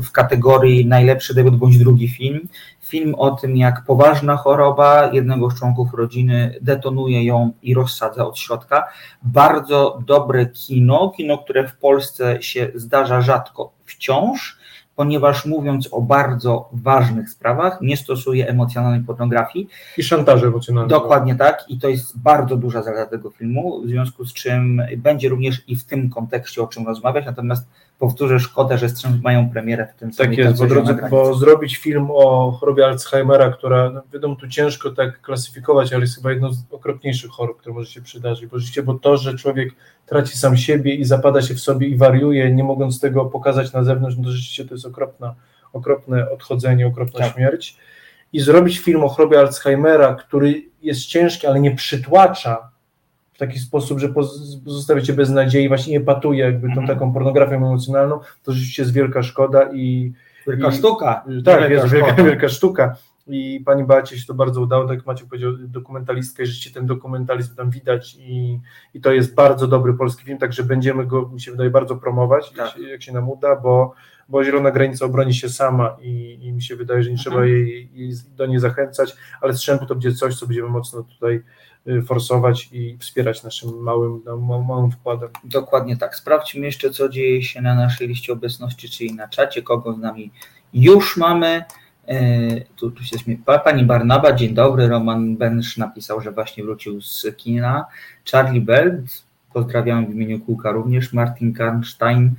w, 0.03 0.11
kategorii 0.11 0.85
najlepszy 0.85 1.33
debiut 1.33 1.55
bądź 1.55 1.77
drugi 1.77 2.09
film. 2.09 2.47
Film 2.81 3.15
o 3.15 3.31
tym, 3.31 3.57
jak 3.57 3.83
poważna 3.85 4.37
choroba 4.37 5.09
jednego 5.13 5.51
z 5.51 5.59
członków 5.59 5.93
rodziny 5.93 6.55
detonuje 6.61 7.25
ją 7.25 7.51
i 7.61 7.73
rozsadza 7.73 8.25
od 8.27 8.39
środka. 8.39 8.83
Bardzo 9.23 9.99
dobre 10.05 10.45
kino, 10.45 11.13
kino, 11.17 11.37
które 11.37 11.67
w 11.67 11.77
Polsce 11.77 12.41
się 12.41 12.71
zdarza 12.75 13.21
rzadko 13.21 13.71
wciąż, 13.85 14.56
ponieważ 14.97 15.45
mówiąc 15.45 15.89
o 15.91 16.01
bardzo 16.01 16.69
ważnych 16.71 17.29
sprawach, 17.29 17.77
nie 17.81 17.97
stosuje 17.97 18.47
emocjonalnej 18.47 19.03
pornografii. 19.03 19.67
I 19.97 20.03
szantażu 20.03 20.47
emocjonalnego. 20.47 20.99
Dokładnie 20.99 21.35
tak, 21.35 21.65
i 21.69 21.79
to 21.79 21.89
jest 21.89 22.19
bardzo 22.19 22.55
duża 22.55 22.83
zaleta 22.83 23.11
tego 23.11 23.29
filmu, 23.29 23.81
w 23.81 23.87
związku 23.87 24.25
z 24.25 24.33
czym 24.33 24.81
będzie 24.97 25.29
również 25.29 25.63
i 25.67 25.75
w 25.75 25.83
tym 25.83 26.09
kontekście 26.09 26.61
o 26.61 26.67
czym 26.67 26.87
rozmawiać, 26.87 27.25
natomiast 27.25 27.67
powtórzę, 27.99 28.39
szkoda, 28.39 28.77
że 28.77 28.89
Strzęp 28.89 29.23
mają 29.23 29.49
premierę 29.49 29.87
w 29.95 29.99
tym 29.99 30.11
Tak 30.11 30.37
jest, 30.37 30.59
bo, 30.59 30.67
drodzy, 30.67 30.95
bo 31.09 31.35
zrobić 31.35 31.77
film 31.77 32.07
o 32.09 32.51
chorobie 32.51 32.85
Alzheimera, 32.85 33.49
która, 33.49 33.89
no, 33.89 34.01
wiadomo, 34.13 34.35
tu 34.35 34.47
ciężko 34.47 34.89
tak 34.89 35.21
klasyfikować, 35.21 35.93
ale 35.93 36.01
jest 36.01 36.15
chyba 36.15 36.31
jedną 36.31 36.53
z 36.53 36.63
okropniejszych 36.71 37.31
chorób, 37.31 37.57
które 37.57 37.75
może 37.75 37.91
się 37.91 38.01
przydarzyć, 38.01 38.45
bo 38.45 38.59
rzeczywiście, 38.59 38.83
bo 38.83 38.93
to, 38.93 39.17
że 39.17 39.37
człowiek 39.37 39.69
traci 40.07 40.37
sam 40.37 40.57
siebie 40.57 40.95
i 40.95 41.05
zapada 41.05 41.41
się 41.41 41.53
w 41.53 41.59
sobie 41.59 41.87
i 41.87 41.95
wariuje, 41.95 42.51
nie 42.51 42.63
mogąc 42.63 42.99
tego 42.99 43.25
pokazać 43.25 43.73
na 43.73 43.83
zewnątrz, 43.83 44.17
no 44.17 44.23
to 44.23 44.31
rzeczywiście 44.31 44.65
to 44.65 44.73
jest 44.73 44.85
okropna, 44.85 45.35
okropne 45.73 46.31
odchodzenie, 46.31 46.87
okropna 46.87 47.19
tak. 47.19 47.33
śmierć. 47.33 47.77
I 48.33 48.39
zrobić 48.39 48.79
film 48.79 49.03
o 49.03 49.07
chorobie 49.07 49.39
Alzheimera, 49.39 50.15
który 50.15 50.63
jest 50.81 51.05
ciężki, 51.05 51.47
ale 51.47 51.59
nie 51.59 51.75
przytłacza, 51.75 52.69
w 53.33 53.37
taki 53.39 53.59
sposób, 53.59 53.99
że 53.99 54.09
pozostawia 54.65 55.01
cię 55.01 55.13
bez 55.13 55.29
nadziei, 55.29 55.67
właśnie 55.67 55.93
nie 55.93 56.01
patuje 56.01 56.45
jakby 56.45 56.67
tą 56.67 56.79
mhm. 56.79 56.87
taką 56.87 57.13
pornografią 57.13 57.55
emocjonalną, 57.55 58.19
to 58.43 58.51
rzeczywiście 58.51 58.81
jest 58.81 58.93
wielka 58.93 59.23
szkoda 59.23 59.69
i... 59.73 60.13
Wielka 60.47 60.67
i, 60.67 60.71
sztuka. 60.71 61.23
Tak, 61.45 61.59
wielka 61.59 61.67
jest 61.67 61.93
wielka, 61.93 62.13
wielka 62.13 62.49
sztuka 62.49 62.95
i 63.27 63.61
pani 63.65 63.83
Bacie 63.83 64.19
się 64.19 64.25
to 64.25 64.33
bardzo 64.33 64.61
udało, 64.61 64.87
tak 64.87 64.97
jak 64.97 65.05
Maciek 65.05 65.27
powiedział, 65.27 65.51
dokumentalistkę, 65.57 66.45
że 66.45 66.51
rzeczywiście 66.51 66.79
ten 66.79 66.87
dokumentalizm 66.87 67.55
tam 67.55 67.69
widać 67.69 68.15
i, 68.19 68.59
i 68.93 69.01
to 69.01 69.11
jest 69.11 69.35
bardzo 69.35 69.67
dobry 69.67 69.93
polski 69.93 70.23
film, 70.23 70.37
także 70.37 70.63
będziemy 70.63 71.05
go, 71.05 71.29
mi 71.29 71.41
się 71.41 71.51
wydaje, 71.51 71.69
bardzo 71.69 71.95
promować, 71.95 72.49
tak. 72.49 72.57
jak, 72.57 72.69
się, 72.69 72.81
jak, 72.81 73.03
się, 73.03 73.11
nam 73.11 73.29
uda, 73.29 73.55
bo, 73.55 73.93
bo 74.29 74.43
Zielona 74.43 74.71
Granica 74.71 75.05
obroni 75.05 75.33
się 75.33 75.49
sama 75.49 75.97
i, 76.01 76.39
i 76.41 76.53
mi 76.53 76.61
się 76.61 76.75
wydaje, 76.75 77.03
że 77.03 77.11
nie 77.11 77.17
trzeba 77.17 77.35
mhm. 77.35 77.53
jej, 77.55 77.89
jej, 77.93 78.11
do 78.35 78.45
niej 78.45 78.59
zachęcać, 78.59 79.15
ale 79.41 79.53
Strzępu 79.53 79.85
to 79.85 79.95
będzie 79.95 80.13
coś, 80.13 80.35
co 80.39 80.47
będziemy 80.47 80.69
mocno 80.69 81.03
tutaj 81.03 81.43
Y, 81.87 82.01
forsować 82.01 82.69
i 82.71 82.97
wspierać 82.99 83.43
naszym 83.43 83.83
małym, 83.83 84.21
no, 84.25 84.37
małym 84.61 84.91
wkładem. 84.91 85.29
Dokładnie 85.43 85.97
tak. 85.97 86.15
Sprawdźmy 86.15 86.65
jeszcze, 86.65 86.89
co 86.89 87.09
dzieje 87.09 87.43
się 87.43 87.61
na 87.61 87.75
naszej 87.75 88.07
liście 88.07 88.33
obecności, 88.33 88.89
czyli 88.89 89.13
na 89.13 89.27
czacie, 89.27 89.61
kogo 89.61 89.93
z 89.93 89.97
nami 89.97 90.31
już 90.73 91.17
mamy. 91.17 91.63
E, 92.07 92.61
tu, 92.75 92.91
tu 92.91 93.03
się. 93.03 93.17
Pani 93.63 93.83
Barnaba, 93.83 94.33
dzień 94.33 94.53
dobry. 94.53 94.87
Roman 94.87 95.37
Bensz 95.37 95.77
napisał, 95.77 96.21
że 96.21 96.31
właśnie 96.31 96.63
wrócił 96.63 97.01
z 97.01 97.25
kina. 97.37 97.85
Charlie 98.31 98.61
Belt, 98.61 99.23
pozdrawiam 99.53 100.05
w 100.05 100.09
imieniu 100.09 100.39
kółka 100.39 100.71
również. 100.71 101.13
Martin 101.13 101.53
Karnstein 101.53 102.31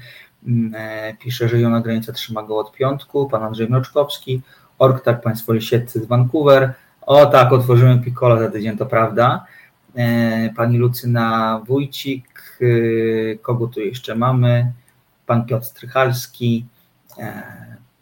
mm, 0.47 0.75
e, 0.75 1.17
pisze, 1.21 1.49
że 1.49 1.61
Jona 1.61 1.81
Granica 1.81 2.13
trzyma 2.13 2.43
go 2.43 2.59
od 2.59 2.73
piątku. 2.73 3.29
Pan 3.29 3.43
Andrzej 3.43 3.69
Mroczkowski. 3.69 4.43
Ork, 4.79 5.05
tak 5.05 5.21
Państwo 5.21 5.53
Lisieccy 5.53 6.01
z 6.01 6.07
Vancouver. 6.07 6.75
O 7.03 7.27
tak, 7.27 7.53
otworzymy 7.53 7.99
Piccolo 7.99 8.39
za 8.39 8.51
tydzień, 8.51 8.77
to 8.77 8.87
prawda. 8.87 9.45
E, 9.97 10.51
pani 10.57 10.79
Lucyna 10.79 11.61
Wójcik, 11.67 12.59
kogo 13.43 13.67
tu 13.67 13.81
jeszcze 13.81 14.15
mamy? 14.15 14.73
Pan 15.27 15.47
Piotr 15.47 15.67
Strychalski, 15.67 16.67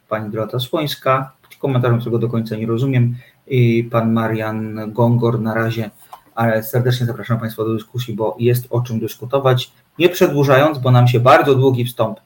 pani 0.08 0.30
Dorota 0.30 0.58
Słońska, 0.58 1.32
komentarzem 1.58 2.00
którego 2.00 2.18
do 2.18 2.28
końca 2.28 2.56
nie 2.56 2.66
rozumiem, 2.66 3.16
i 3.46 3.88
pan 3.90 4.12
Marian 4.12 4.92
Gongor 4.92 5.40
na 5.40 5.54
razie, 5.54 5.90
ale 6.34 6.62
serdecznie 6.62 7.06
zapraszam 7.06 7.40
Państwa 7.40 7.64
do 7.64 7.74
dyskusji, 7.74 8.14
bo 8.14 8.36
jest 8.38 8.66
o 8.70 8.80
czym 8.80 9.00
dyskutować. 9.00 9.72
Nie 9.98 10.08
przedłużając, 10.08 10.78
bo 10.78 10.90
nam 10.90 11.08
się 11.08 11.20
bardzo 11.20 11.54
długi 11.54 11.84
wstąp, 11.84 12.20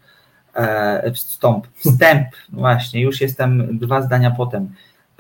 wstąp, 1.15 1.67
wstęp, 1.75 2.27
właśnie, 2.53 3.01
już 3.01 3.21
jestem 3.21 3.79
dwa 3.79 4.03
zdania 4.03 4.31
potem 4.31 4.71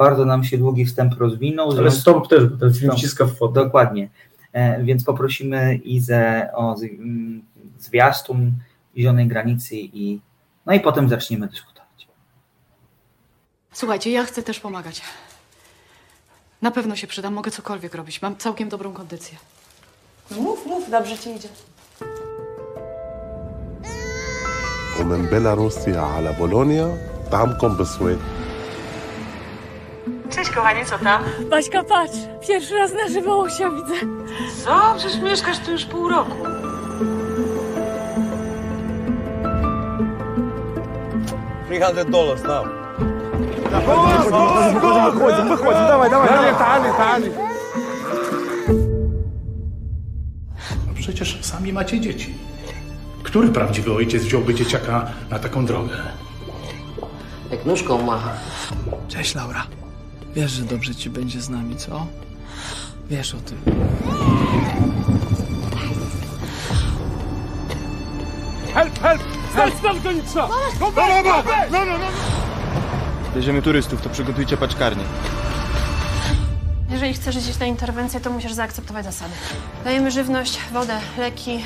bardzo 0.00 0.24
nam 0.24 0.44
się 0.44 0.58
długi 0.58 0.86
wstęp 0.86 1.14
rozwinął. 1.18 1.70
Ale 1.70 1.90
stąp 1.90 2.28
też, 2.28 2.46
bo 2.46 2.56
ten 2.56 2.74
film 2.74 2.92
wciska 2.92 3.24
w 3.24 3.36
fotel. 3.36 3.64
Dokładnie. 3.64 4.08
E, 4.52 4.84
więc 4.84 5.04
poprosimy 5.04 5.74
Izę 5.74 6.50
o 6.54 6.76
mm, 6.82 7.42
zwiastun 7.78 8.52
Zielonej 8.96 9.28
Granicy 9.28 9.76
i 9.76 10.20
no 10.66 10.72
i 10.72 10.80
potem 10.80 11.08
zaczniemy 11.08 11.46
dyskutować. 11.46 11.69
Słuchajcie, 13.73 14.11
ja 14.11 14.25
chcę 14.25 14.43
też 14.43 14.59
pomagać. 14.59 15.01
Na 16.61 16.71
pewno 16.71 16.95
się 16.95 17.07
przydam, 17.07 17.33
mogę 17.33 17.51
cokolwiek 17.51 17.95
robić. 17.95 18.21
Mam 18.21 18.37
całkiem 18.37 18.69
dobrą 18.69 18.93
kondycję. 18.93 19.37
Mów, 20.31 20.65
mów, 20.65 20.89
dobrze 20.89 21.17
ci 21.17 21.29
idzie. 21.35 21.49
ومن 24.99 25.25
بيلاروسيا 25.25 25.99
على 26.01 26.33
بولونيا 26.39 26.97
طعمكم 27.31 27.77
بسويت 27.77 28.19
Cześć 30.29 30.49
kochanie, 30.51 30.85
co 30.85 30.99
tam? 30.99 31.23
Baśka, 31.49 31.83
patrz, 31.83 32.17
pierwszy 32.47 32.75
raz 32.75 32.93
na 32.93 33.07
żywo 33.07 33.35
Łosia 33.37 33.69
widzę. 33.69 33.93
Co? 34.65 34.95
Przecież 34.97 35.21
mieszkasz 35.21 35.59
tu 35.59 35.71
już 35.71 35.85
pół 35.85 36.09
roku. 36.09 36.35
$300 41.69 42.43
now. 42.47 42.78
No 50.86 50.94
przecież 50.94 51.38
sami 51.42 51.72
macie 51.72 52.00
dzieci. 52.00 52.34
Który 53.22 53.48
prawdziwy 53.48 53.92
ojciec 53.94 54.22
wziąłby 54.22 54.54
dzieciaka 54.54 55.06
na 55.30 55.38
taką 55.38 55.66
drogę? 55.66 55.96
Jak 57.50 57.66
nóżką 57.66 58.02
macha. 58.02 58.30
Cześć 59.08 59.34
Laura. 59.34 59.66
Wiesz, 60.34 60.50
że 60.50 60.62
dobrze 60.62 60.94
ci 60.94 61.10
będzie 61.10 61.40
z 61.40 61.48
nami, 61.48 61.76
co? 61.76 62.06
Wiesz 63.10 63.34
o 63.34 63.38
tym. 63.38 63.58
Bierzemy 73.34 73.62
turystów, 73.62 74.02
to 74.02 74.10
przygotujcie 74.10 74.56
paczkarnię. 74.56 75.04
Jeżeli 76.90 77.14
chcesz 77.14 77.36
iść 77.36 77.58
na 77.58 77.66
interwencję, 77.66 78.20
to 78.20 78.30
musisz 78.30 78.52
zaakceptować 78.52 79.04
zasady. 79.04 79.32
Dajemy 79.84 80.10
żywność, 80.10 80.58
wodę, 80.72 81.00
leki, 81.18 81.64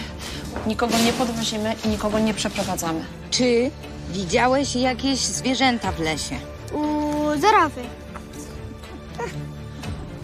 nikogo 0.67 0.99
nie 0.99 1.13
podwozimy 1.13 1.75
i 1.85 1.89
nikogo 1.89 2.19
nie 2.19 2.35
przeprowadzamy. 2.35 3.05
Czy 3.31 3.71
widziałeś 4.11 4.77
jakieś 4.77 5.19
zwierzęta 5.19 5.93
w 5.93 6.01
lesie? 6.01 6.37
U 6.73 7.41
zarawy. 7.41 7.83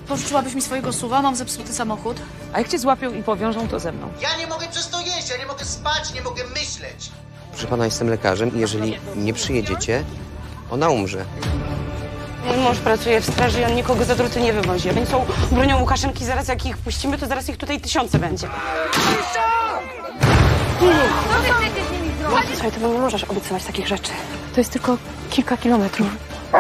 Pożyczyłabyś 0.09 0.54
mi 0.54 0.62
swojego 0.62 0.92
suwa, 0.92 1.23
mam 1.23 1.37
zepsuty 1.37 1.73
samochód. 1.73 2.16
A 2.52 2.59
jak 2.59 2.68
cię 2.68 2.78
złapią 2.78 3.14
i 3.14 3.23
powiążą, 3.23 3.68
to 3.68 3.80
ze 3.80 3.92
mną. 3.92 4.09
Ja 4.23 4.37
nie 4.38 4.47
mogę 4.47 4.66
przez 4.68 4.88
to 4.88 5.00
jeść, 5.00 5.30
ja 5.30 5.37
nie 5.37 5.47
mogę 5.47 5.64
spać, 5.64 6.14
nie 6.14 6.23
mogę 6.23 6.42
myśleć. 6.54 7.11
Proszę 7.50 7.66
pana, 7.66 7.85
jestem 7.85 8.09
lekarzem 8.11 8.56
i 8.56 8.61
jeżeli 8.61 8.99
nie 9.16 9.32
przyjedziecie, 9.32 10.04
ona 10.71 10.89
umrze. 10.89 11.25
Mój 12.47 12.57
mąż 12.57 12.79
pracuje 12.79 13.21
w 13.21 13.25
straży 13.27 13.61
i 13.61 13.65
on 13.65 13.75
nikogo 13.75 14.05
za 14.05 14.15
druty 14.15 14.41
nie 14.41 14.53
wywozi. 14.53 14.91
Oni 14.91 15.07
są 15.07 15.27
bronią 15.53 15.81
Łukaszenki, 15.81 16.25
zaraz 16.25 16.49
jak 16.49 16.67
ich 16.67 16.77
puścimy, 16.77 17.19
to 17.19 17.27
zaraz 17.27 17.49
ich 17.49 17.57
tutaj 17.57 17.81
tysiące 17.81 18.19
będzie. 18.19 18.49
Słuchaj, 22.55 22.73
to 22.73 22.89
nie 22.89 22.99
możesz 22.99 23.25
obiecywać 23.25 23.65
takich 23.65 23.89
rzeczy. 23.89 24.12
To 24.55 24.61
jest 24.61 24.73
tylko 24.73 24.97
kilka 25.31 25.57
kilometrów. 25.57 26.07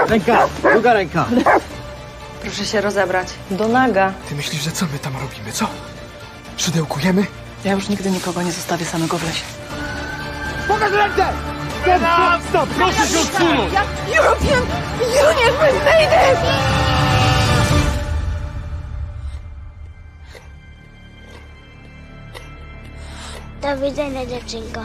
Ręka, 0.08 0.46
druga 0.72 0.92
ręka. 0.94 1.26
Proszę 2.42 2.64
się 2.66 2.80
rozebrać. 2.80 3.28
Do 3.50 3.68
naga. 3.68 4.12
Ty 4.28 4.34
myślisz, 4.34 4.62
że 4.62 4.70
co 4.72 4.86
my 4.92 4.98
tam 4.98 5.12
robimy, 5.12 5.52
co? 5.52 5.66
Szydełkujemy? 6.56 7.26
Ja 7.64 7.72
już 7.72 7.88
nigdy 7.88 8.10
nikogo 8.10 8.42
nie 8.42 8.52
zostawię 8.52 8.86
samego 8.86 9.18
w 9.18 9.24
lesie. 9.24 9.44
European 14.08 14.62
Union 15.00 15.52
with 15.60 15.84
Mayday! 15.84 16.36
Do 23.62 23.76
widzenia, 23.76 24.26
dziewczynko. 24.26 24.80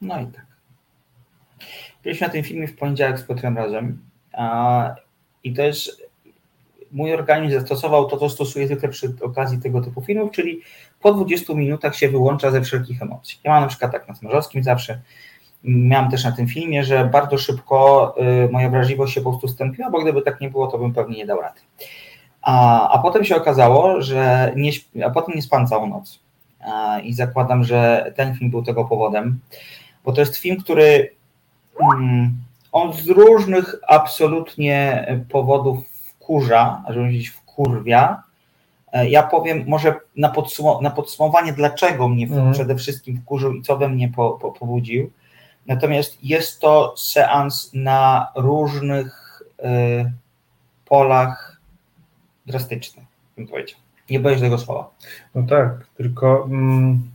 No 0.00 0.20
i 0.20 0.26
tak. 0.26 0.51
Byliśmy 2.02 2.26
na 2.26 2.32
tym 2.32 2.42
filmie 2.42 2.68
w 2.68 2.76
poniedziałek 2.76 3.18
z 3.18 3.22
Piotrem 3.22 3.56
razem 3.56 3.98
a, 4.32 4.94
i 5.44 5.52
też 5.52 5.96
mój 6.92 7.14
organizm 7.14 7.58
zastosował 7.58 8.08
to, 8.08 8.16
co 8.16 8.28
stosuje 8.28 8.66
zwykle 8.66 8.88
przy 8.88 9.14
okazji 9.22 9.58
tego 9.58 9.80
typu 9.80 10.02
filmów, 10.02 10.30
czyli 10.30 10.60
po 11.00 11.12
20 11.12 11.54
minutach 11.54 11.96
się 11.96 12.08
wyłącza 12.08 12.50
ze 12.50 12.62
wszelkich 12.62 13.02
emocji. 13.02 13.40
Ja 13.44 13.50
mam 13.50 13.62
na 13.62 13.68
przykład 13.68 13.92
tak 13.92 14.08
na 14.08 14.14
Smarzowskim 14.14 14.62
zawsze, 14.62 15.00
miałem 15.64 16.10
też 16.10 16.24
na 16.24 16.32
tym 16.32 16.48
filmie, 16.48 16.84
że 16.84 17.04
bardzo 17.04 17.38
szybko 17.38 18.14
y, 18.46 18.52
moja 18.52 18.70
wrażliwość 18.70 19.14
się 19.14 19.20
po 19.20 19.30
prostu 19.30 19.48
stępiła, 19.48 19.90
bo 19.90 20.02
gdyby 20.02 20.22
tak 20.22 20.40
nie 20.40 20.50
było, 20.50 20.66
to 20.66 20.78
bym 20.78 20.92
pewnie 20.92 21.16
nie 21.16 21.26
dał 21.26 21.40
rady. 21.40 21.60
A, 22.42 22.88
a 22.90 22.98
potem 22.98 23.24
się 23.24 23.36
okazało, 23.36 24.02
że 24.02 24.52
nie, 24.56 24.70
a 25.06 25.10
potem 25.10 25.34
nie 25.34 25.42
spałam 25.42 25.66
całą 25.66 25.86
noc. 25.86 26.22
I 27.02 27.14
zakładam, 27.14 27.64
że 27.64 28.12
ten 28.16 28.34
film 28.34 28.50
był 28.50 28.62
tego 28.62 28.84
powodem, 28.84 29.40
bo 30.04 30.12
to 30.12 30.20
jest 30.20 30.36
film, 30.36 30.56
który 30.56 31.10
on 32.72 32.92
z 32.92 33.08
różnych 33.08 33.74
absolutnie 33.88 35.06
powodów 35.30 35.78
wkurza, 36.04 36.82
żeby 36.88 37.04
powiedzieć 37.04 37.28
wkurwia. 37.28 38.22
E, 38.92 39.08
Ja 39.08 39.22
powiem 39.22 39.64
może 39.66 39.94
na, 40.16 40.28
podsum- 40.28 40.82
na 40.82 40.90
podsumowanie, 40.90 41.52
dlaczego 41.52 42.08
mnie 42.08 42.26
Mhm. 42.26 42.52
przede 42.52 42.76
wszystkim 42.76 43.20
wkurzył 43.22 43.52
i 43.54 43.62
co 43.62 43.76
we 43.76 43.88
mnie 43.88 44.08
po, 44.08 44.30
po, 44.30 44.52
pobudził. 44.52 45.10
Natomiast 45.66 46.24
jest 46.24 46.60
to 46.60 46.94
seans 46.96 47.70
na 47.74 48.28
różnych 48.36 49.42
y, 49.58 50.12
polach 50.84 51.60
drastycznych, 52.46 53.04
bym 53.36 53.46
powiedział. 53.48 53.78
Nie 54.10 54.20
boję 54.20 54.34
się 54.36 54.40
tego 54.42 54.58
słowa. 54.58 54.90
No 55.34 55.42
tak, 55.42 55.86
tylko 55.96 56.44
mm, 56.44 57.10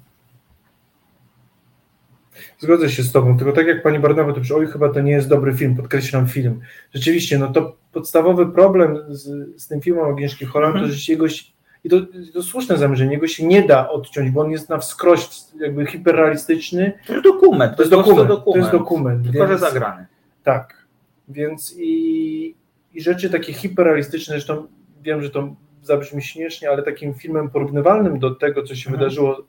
zgodzę 2.60 2.90
się 2.90 3.04
z 3.04 3.12
tobą, 3.12 3.38
tylko 3.38 3.54
tak 3.54 3.68
jak 3.68 3.84
pani 3.84 4.00
Barnawa, 4.00 4.34
to 4.34 4.56
oj, 4.56 4.68
chyba 4.68 4.90
to 4.90 5.02
nie 5.02 5.12
jest 5.12 5.30
dobry 5.30 5.54
film, 5.54 5.76
podkreślam 5.76 6.28
film. 6.28 6.60
Rzeczywiście, 6.94 7.40
no 7.40 7.48
to 7.54 7.76
podstawowy 7.92 8.52
problem 8.52 8.98
z, 9.10 9.24
z 9.62 9.68
tym 9.68 9.82
filmem 9.82 10.06
Agnieszki 10.06 10.46
Holland, 10.46 10.76
Mhm. 10.76 10.92
to 10.92 10.98
że 10.98 11.12
jego 11.14 11.30
się, 11.30 11.44
i 11.84 11.90
to, 11.90 11.98
to 12.34 12.44
słuszne 12.44 12.78
zamierzenie, 12.78 13.12
jego 13.14 13.28
się 13.28 13.46
nie 13.48 13.68
da 13.68 13.90
odciąć, 13.90 14.30
bo 14.32 14.42
on 14.42 14.52
jest 14.52 14.70
na 14.70 14.78
wskroś 14.78 15.28
jakby 15.60 15.86
hiperrealistyczny. 15.86 16.94
To 17.08 17.14
jest 17.14 17.24
dokument. 17.24 17.76
To 17.76 17.82
jest 17.82 17.92
dokument, 17.92 18.30
to 18.46 18.58
jest 18.58 18.72
dokument, 18.72 19.24
Tylko, 19.24 19.40
że 19.40 19.48
więc- 19.48 19.62
zagrany. 19.62 20.06
Tak, 20.44 20.88
więc 21.30 21.76
i, 21.78 22.56
i 22.94 23.02
rzeczy 23.02 23.30
takie 23.30 23.54
hiperrealistyczne, 23.54 24.32
zresztą 24.34 24.68
wiem, 25.04 25.22
że 25.22 25.30
to 25.30 25.56
zabrzmi 25.84 26.22
śmiesznie, 26.24 26.70
ale 26.70 26.84
takim 26.84 27.14
filmem 27.14 27.50
porównywalnym 27.50 28.20
do 28.20 28.36
tego, 28.36 28.64
co 28.64 28.76
się 28.76 28.90
Mhm. 28.90 29.00
wydarzyło, 29.00 29.44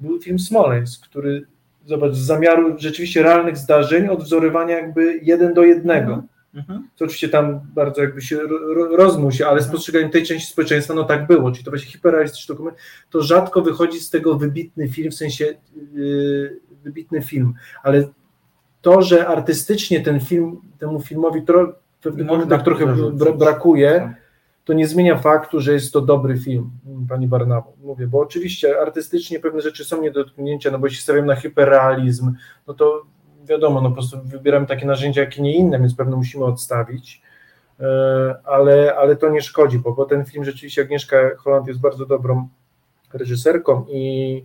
był 0.00 0.20
film 0.22 0.38
Smoleńsk, 0.38 1.06
który, 1.08 1.46
zobacz, 1.86 2.12
z 2.12 2.26
zamiaru 2.26 2.74
rzeczywiście 2.78 3.22
realnych 3.22 3.56
zdarzeń, 3.56 4.08
odwzorowania 4.08 4.76
jakby 4.76 5.20
jeden 5.22 5.54
do 5.54 5.62
jednego. 5.64 6.22
Mhm. 6.54 6.88
Co 6.94 7.04
oczywiście 7.04 7.28
tam 7.28 7.60
bardzo 7.74 8.02
jakby 8.02 8.22
się 8.22 8.36
ro- 8.36 8.74
ro- 8.74 8.96
rozmył 8.96 9.32
się, 9.32 9.46
ale 9.46 9.62
z 9.62 9.68
postrzeganiem 9.68 10.10
tej 10.10 10.22
części 10.22 10.52
społeczeństwa, 10.52 10.94
no 10.94 11.04
tak 11.04 11.26
było, 11.26 11.52
czyli 11.52 11.64
to 11.64 11.70
będzie 11.70 11.86
hiperrealistyczny 11.86 12.54
dokument, 12.54 12.78
to 13.10 13.22
rzadko 13.22 13.62
wychodzi 13.62 14.00
z 14.00 14.10
tego 14.10 14.38
wybitny 14.38 14.88
film, 14.88 15.10
w 15.10 15.14
sensie 15.14 15.54
yy, 15.94 16.60
wybitny 16.84 17.22
film, 17.22 17.54
ale 17.82 18.08
to, 18.82 19.02
że 19.02 19.26
artystycznie 19.26 20.00
ten 20.00 20.20
film, 20.20 20.60
temu 20.78 21.00
filmowi 21.00 21.42
tro, 21.42 21.72
w 22.00 22.02
pewnych 22.02 22.26
momentach 22.26 22.62
trochę 22.62 22.86
brakuje, 23.38 23.92
Tak. 23.92 24.23
To 24.64 24.72
nie 24.72 24.86
zmienia 24.86 25.18
faktu, 25.18 25.60
że 25.60 25.72
jest 25.72 25.92
to 25.92 26.00
dobry 26.00 26.38
film, 26.38 26.70
pani 27.08 27.28
Barnawo. 27.28 27.72
Mówię, 27.82 28.06
bo 28.06 28.20
oczywiście 28.20 28.80
artystycznie 28.80 29.40
pewne 29.40 29.60
rzeczy 29.60 29.84
są 29.84 30.02
nie 30.02 30.10
do 30.10 30.24
dotknięcia, 30.24 30.70
no 30.70 30.78
bo 30.78 30.86
jeśli 30.86 31.02
stawiam 31.02 31.26
na 31.26 31.36
hiperrealizm, 31.36 32.32
no 32.66 32.74
to 32.74 33.02
wiadomo, 33.44 33.80
no 33.80 33.88
po 33.88 33.94
prostu 33.94 34.18
wybieramy 34.24 34.66
takie 34.66 34.86
narzędzia, 34.86 35.20
jakie 35.20 35.42
nie 35.42 35.56
inne, 35.56 35.78
więc 35.78 35.94
pewno 35.94 36.16
musimy 36.16 36.44
odstawić, 36.44 37.22
E, 37.80 38.34
ale, 38.44 38.96
ale 38.96 39.16
to 39.16 39.30
nie 39.30 39.42
szkodzi, 39.42 39.78
bo, 39.78 39.92
bo 39.92 40.04
ten 40.04 40.24
film 40.24 40.44
rzeczywiście 40.44 40.82
Agnieszka 40.82 41.16
Holland 41.38 41.66
jest 41.66 41.80
bardzo 41.80 42.06
dobrą 42.06 42.48
reżyserką 43.12 43.86
i 43.88 44.44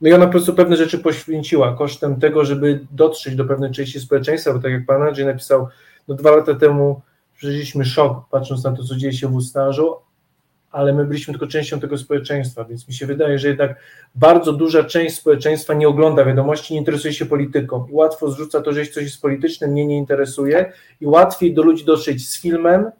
no 0.00 0.08
i 0.08 0.12
ona 0.12 0.26
po 0.26 0.32
prostu 0.32 0.54
pewne 0.54 0.76
rzeczy 0.76 0.98
poświęciła 0.98 1.76
kosztem 1.76 2.20
tego, 2.20 2.44
żeby 2.44 2.86
dotrzeć 2.90 3.36
do 3.36 3.44
pewnej 3.44 3.70
części 3.70 4.00
społeczeństwa, 4.00 4.52
bo 4.52 4.58
tak 4.58 4.72
jak 4.72 4.86
pan 4.86 5.02
Andrzej 5.02 5.26
napisał, 5.26 5.68
no 6.08 6.14
dwa 6.14 6.36
lata 6.36 6.54
temu 6.54 7.00
przeżyliśmy 7.36 7.84
szok, 7.84 8.28
patrząc 8.30 8.64
na 8.64 8.72
to, 8.72 8.84
co 8.84 8.96
dzieje 8.96 9.12
się 9.12 9.28
w 9.28 9.34
Ustarzu, 9.34 9.94
ale 10.70 10.92
my 10.92 11.04
byliśmy 11.04 11.34
tylko 11.34 11.46
częścią 11.46 11.80
tego 11.80 11.98
społeczeństwa, 11.98 12.64
więc 12.64 12.88
mi 12.88 12.94
się 12.94 13.06
wydaje, 13.06 13.38
że 13.38 13.48
jednak 13.48 13.80
bardzo 14.14 14.52
duża 14.52 14.84
część 14.84 15.14
społeczeństwa 15.14 15.74
nie 15.74 15.88
ogląda 15.88 16.24
wiadomości, 16.24 16.74
nie 16.74 16.80
interesuje 16.80 17.14
się 17.14 17.26
polityką 17.26 17.86
i 17.90 17.92
łatwo 17.92 18.30
zrzuca 18.30 18.60
to, 18.60 18.72
że 18.72 18.86
coś 18.86 19.04
jest 19.04 19.22
polityczne, 19.22 19.66
mnie 19.66 19.86
nie 19.86 19.96
interesuje 19.96 20.72
i 21.00 21.06
łatwiej 21.06 21.54
do 21.54 21.62
ludzi 21.62 21.84
dotrzeć 21.84 22.28
z 22.28 22.40
filmem 22.40 22.90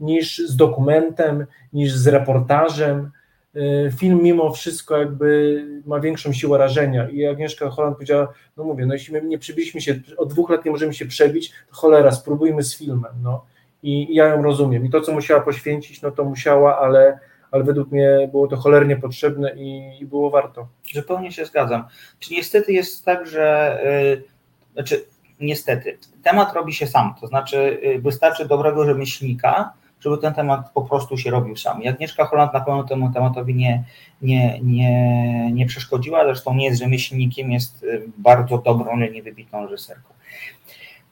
niż 0.00 0.38
z 0.38 0.56
dokumentem, 0.56 1.46
niż 1.72 1.92
z 1.92 2.06
reportażem. 2.06 3.10
Y, 3.56 3.92
Film 3.98 4.22
mimo 4.22 4.52
wszystko 4.52 4.96
jakby 4.96 5.64
ma 5.86 6.00
większą 6.00 6.32
siłę 6.32 6.58
rażenia 6.58 7.08
i 7.08 7.26
Agnieszka 7.26 7.70
Holland 7.70 7.96
powiedziała, 7.96 8.32
no 8.56 8.64
mówię, 8.64 8.86
no 8.86 8.94
jeśli 8.94 9.12
my 9.12 9.22
nie 9.22 9.38
przebiliśmy 9.38 9.80
się, 9.80 10.00
od 10.16 10.28
dwóch 10.28 10.50
lat 10.50 10.64
nie 10.64 10.70
możemy 10.70 10.94
się 10.94 11.06
przebić, 11.06 11.52
to 11.70 11.76
cholera, 11.76 12.10
spróbujmy 12.12 12.62
z 12.62 12.76
filmem, 12.76 13.12
no. 13.22 13.44
I, 13.82 14.12
i 14.12 14.14
ja 14.14 14.26
ją 14.26 14.42
rozumiem. 14.42 14.86
I 14.86 14.90
to, 14.90 15.00
co 15.00 15.12
musiała 15.12 15.40
poświęcić, 15.40 16.02
no 16.02 16.10
to 16.10 16.24
musiała, 16.24 16.78
ale, 16.78 17.18
ale 17.50 17.64
według 17.64 17.90
mnie 17.90 18.28
było 18.30 18.48
to 18.48 18.56
cholernie 18.56 18.96
potrzebne 18.96 19.54
i, 19.56 19.98
i 20.00 20.06
było 20.06 20.30
warto. 20.30 20.68
Zupełnie 20.94 21.32
się 21.32 21.46
zgadzam. 21.46 21.84
Czy 22.18 22.34
niestety 22.34 22.72
jest 22.72 23.04
tak, 23.04 23.26
że 23.26 23.78
y, 23.86 24.22
znaczy 24.72 25.04
niestety, 25.40 25.98
temat 26.22 26.54
robi 26.54 26.72
się 26.72 26.86
sam, 26.86 27.14
to 27.20 27.26
znaczy 27.26 27.80
y, 27.84 28.00
wystarczy 28.02 28.48
dobrego 28.48 28.84
rzemieślnika, 28.84 29.72
żeby 30.00 30.18
ten 30.18 30.34
temat 30.34 30.70
po 30.74 30.82
prostu 30.82 31.16
się 31.16 31.30
robił 31.30 31.56
sam. 31.56 31.82
I 31.82 31.88
Agnieszka 31.88 32.24
Holland 32.24 32.54
na 32.54 32.60
pewno 32.60 32.84
temu 32.84 33.12
tematowi 33.12 33.54
nie, 33.54 33.84
nie, 34.22 34.60
nie, 34.60 35.52
nie 35.52 35.66
przeszkodziła, 35.66 36.24
zresztą 36.24 36.54
nie 36.54 36.64
jest 36.64 36.80
rzemieślnikiem, 36.80 37.52
jest 37.52 37.82
y, 37.82 38.02
bardzo 38.18 38.58
dobrą, 38.58 38.92
ale 38.92 39.10
niewybitną 39.10 39.66
reżyserką. 39.66 40.17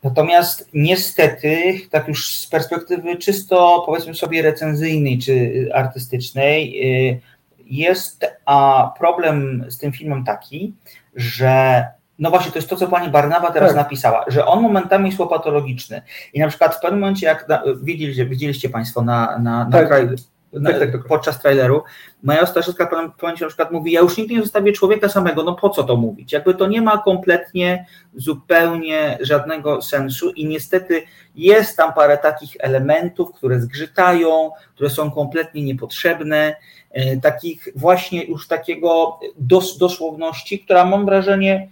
Natomiast 0.06 0.68
niestety, 0.74 1.80
tak 1.90 2.08
już 2.08 2.38
z 2.38 2.46
perspektywy 2.46 3.16
czysto 3.16 3.82
powiedzmy 3.86 4.14
sobie 4.14 4.42
recenzyjnej 4.42 5.18
czy 5.18 5.68
artystycznej, 5.74 6.80
y, 7.12 7.20
jest 7.66 8.26
a 8.44 8.90
problem 8.98 9.64
z 9.68 9.78
tym 9.78 9.92
filmem 9.92 10.24
taki, 10.24 10.74
że 11.16 11.84
no 12.18 12.30
właśnie, 12.30 12.52
to 12.52 12.58
jest 12.58 12.68
to, 12.68 12.76
co 12.76 12.88
pani 12.88 13.10
Barnawa 13.10 13.50
teraz 13.50 13.68
Tak. 13.68 13.76
napisała, 13.76 14.24
że 14.28 14.46
on 14.46 14.62
momentami 14.62 15.06
jest 15.06 15.18
łopatologiczny. 15.18 16.02
I 16.34 16.40
na 16.40 16.48
przykład 16.48 16.74
w 16.74 16.80
pewnym 16.80 17.00
momencie, 17.00 17.26
jak 17.26 17.48
na, 17.48 17.62
widzieliście, 17.82 18.26
widzieliście 18.26 18.68
Państwo 18.68 19.02
na, 19.02 19.38
na, 19.38 19.64
na 19.64 19.70
Tak. 19.70 19.86
trailer, 19.88 20.16
na, 20.60 20.70
Tak, 20.70 20.78
tak, 20.78 20.92
tak. 20.92 21.04
podczas 21.04 21.40
traileru, 21.40 21.82
moja 22.22 22.46
starszyska 22.46 22.86
w 22.86 22.88
pewnym 22.88 23.12
momencie 23.22 23.44
na 23.44 23.48
przykład 23.48 23.70
mówi, 23.70 23.92
ja 23.92 24.00
już 24.00 24.16
nigdy 24.16 24.34
nie 24.34 24.42
zostawię 24.42 24.72
człowieka 24.72 25.08
samego, 25.08 25.42
no 25.42 25.54
po 25.54 25.70
co 25.70 25.84
to 25.84 25.96
mówić? 25.96 26.32
Jakby 26.32 26.54
to 26.54 26.66
nie 26.66 26.82
ma 26.82 26.98
kompletnie, 26.98 27.86
zupełnie 28.14 29.18
żadnego 29.20 29.82
sensu 29.82 30.30
i 30.30 30.46
niestety 30.46 31.02
jest 31.34 31.76
tam 31.76 31.92
parę 31.92 32.18
takich 32.18 32.56
elementów, 32.58 33.32
które 33.32 33.60
zgrzytają, 33.60 34.50
które 34.74 34.90
są 34.90 35.10
kompletnie 35.10 35.62
niepotrzebne, 35.62 36.56
e, 36.90 37.16
takich 37.16 37.68
właśnie 37.76 38.24
już 38.24 38.48
takiego 38.48 39.20
dos, 39.38 39.78
dosłowności, 39.78 40.58
która 40.58 40.84
mam 40.84 41.06
wrażenie 41.06 41.68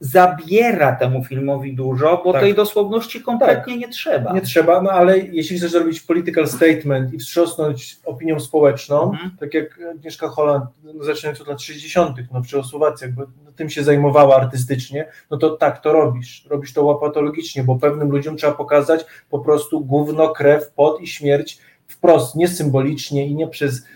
zabiera 0.00 0.92
temu 0.96 1.24
filmowi 1.24 1.74
dużo, 1.74 2.22
bo 2.24 2.32
Tak. 2.32 2.42
tej 2.42 2.54
dosłowności 2.54 3.20
kompletnie 3.20 3.76
nie 3.78 3.88
trzeba. 3.88 4.32
Nie 4.32 4.40
trzeba, 4.40 4.82
no 4.82 4.90
ale 4.90 5.18
jeśli 5.18 5.56
chcesz 5.58 5.70
zrobić 5.70 6.00
political 6.00 6.48
statement 6.48 7.12
i 7.14 7.18
wstrząsnąć 7.18 7.96
opinią 8.04 8.40
społeczną, 8.40 9.02
Mhm. 9.12 9.30
tak 9.40 9.54
jak 9.54 9.80
Agnieszka 9.90 10.28
Holland, 10.28 10.64
no, 10.84 11.04
zaczynając 11.04 11.40
od 11.40 11.48
lat 11.48 11.62
60., 11.62 12.16
no 12.32 12.42
przy 12.42 12.62
Słowacjach, 12.62 13.12
bo 13.12 13.22
tym 13.56 13.70
się 13.70 13.84
zajmowała 13.84 14.36
artystycznie, 14.36 15.06
no 15.30 15.36
to 15.36 15.50
tak 15.50 15.80
to 15.80 15.92
robisz. 15.92 16.46
Robisz 16.50 16.72
to 16.72 16.84
łapatologicznie, 16.84 17.64
bo 17.64 17.76
pewnym 17.76 18.10
ludziom 18.10 18.36
trzeba 18.36 18.52
pokazać 18.52 19.04
po 19.30 19.38
prostu 19.38 19.80
gówno, 19.80 20.28
krew, 20.28 20.70
pot 20.70 21.00
i 21.00 21.06
śmierć 21.06 21.58
wprost, 21.86 22.36
nie 22.36 22.48
symbolicznie 22.48 23.26
i 23.26 23.34
nie 23.34 23.48
przez 23.48 23.86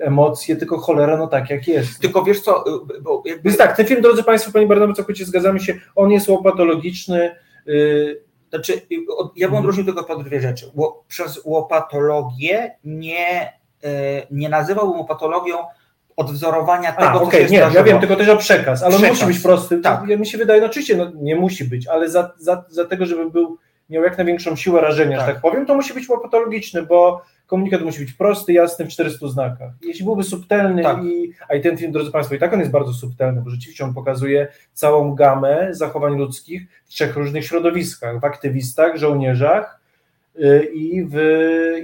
emocje, 0.00 0.56
tylko 0.56 0.78
cholera, 0.78 1.16
no 1.16 1.26
tak 1.26 1.50
jak 1.50 1.68
jest. 1.68 2.00
Tylko 2.00 2.22
wiesz 2.24 2.40
co, 2.40 2.64
y, 2.96 3.00
bo 3.02 3.22
jakby 3.26 3.42
Więc 3.44 3.58
tak, 3.58 3.76
ten 3.76 3.86
film, 3.86 4.02
drodzy 4.02 4.22
Państwo, 4.22 4.52
Pani 4.52 4.66
Barnaby, 4.66 4.94
całkowicie 4.94 5.24
zgadzamy 5.24 5.60
się, 5.60 5.74
on 5.96 6.10
jest 6.10 6.28
łopatologiczny, 6.28 7.30
y, 7.68 8.22
Znaczy, 8.50 8.72
y, 8.72 8.80
ja 9.36 9.48
bym 9.48 9.56
Mhm. 9.56 9.58
odróżnił 9.58 9.84
tylko 9.86 10.04
pod 10.04 10.24
dwie 10.24 10.40
rzeczy. 10.40 10.70
Przez 11.08 11.40
łopatologię 11.44 12.74
nie, 12.84 13.52
y, 13.84 13.88
nie 14.30 14.48
nazywałbym 14.48 14.98
łopatologią 14.98 15.56
odwzorowania 16.16 16.92
tego, 16.92 17.08
A, 17.10 17.24
co 17.24 17.30
się 17.30 17.38
nie, 17.40 17.46
zdarzyło. 17.48 17.74
ja 17.74 17.82
wiem, 17.82 18.00
tylko 18.00 18.16
też 18.16 18.28
o 18.28 18.36
przekaz, 18.36 18.82
ale 18.82 18.94
on 18.94 19.00
Przekaz. 19.02 19.16
musi 19.20 19.32
być 19.32 19.42
prosty. 19.42 19.78
Tak. 19.78 20.08
Ja 20.08 20.16
mi 20.16 20.26
się 20.26 20.38
wydaje, 20.38 20.60
no 20.60 20.66
oczywiście, 20.66 20.96
no, 20.96 21.10
nie 21.14 21.36
musi 21.36 21.64
być, 21.64 21.86
ale 21.86 22.08
za, 22.10 22.32
za, 22.38 22.64
za 22.68 22.84
tego, 22.84 23.06
żeby 23.06 23.30
był, 23.30 23.58
miał 23.90 24.02
jak 24.02 24.18
największą 24.18 24.56
siłę 24.56 24.80
rażenia, 24.80 25.18
Tak. 25.18 25.26
że 25.26 25.32
tak 25.32 25.42
powiem, 25.42 25.66
to 25.66 25.74
musi 25.74 25.94
być 25.94 26.08
łopatologiczny, 26.08 26.82
bo 26.82 27.22
komunikat 27.46 27.82
musi 27.82 28.00
być 28.00 28.12
prosty, 28.12 28.52
jasny, 28.52 28.84
w 28.84 28.88
400 28.88 29.28
znakach. 29.28 29.72
Jeśli 29.82 30.04
byłby 30.04 30.24
subtelny 30.24 30.82
Tak. 30.82 31.04
i, 31.04 31.32
a 31.48 31.54
i 31.54 31.60
ten 31.60 31.76
film, 31.76 31.92
drodzy 31.92 32.10
Państwo, 32.10 32.34
i 32.34 32.38
tak 32.38 32.52
on 32.52 32.58
jest 32.58 32.70
bardzo 32.72 32.92
subtelny, 32.92 33.40
bo 33.40 33.50
rzeczywiście 33.50 33.84
on 33.84 33.94
pokazuje 33.94 34.48
całą 34.72 35.14
gamę 35.14 35.68
zachowań 35.70 36.18
ludzkich 36.18 36.62
w 36.84 36.88
trzech 36.88 37.16
różnych 37.16 37.44
środowiskach, 37.44 38.20
w 38.20 38.24
aktywistach, 38.24 38.96
żołnierzach 38.96 39.80
y, 40.36 40.70
i 40.74 41.04
w, 41.04 41.16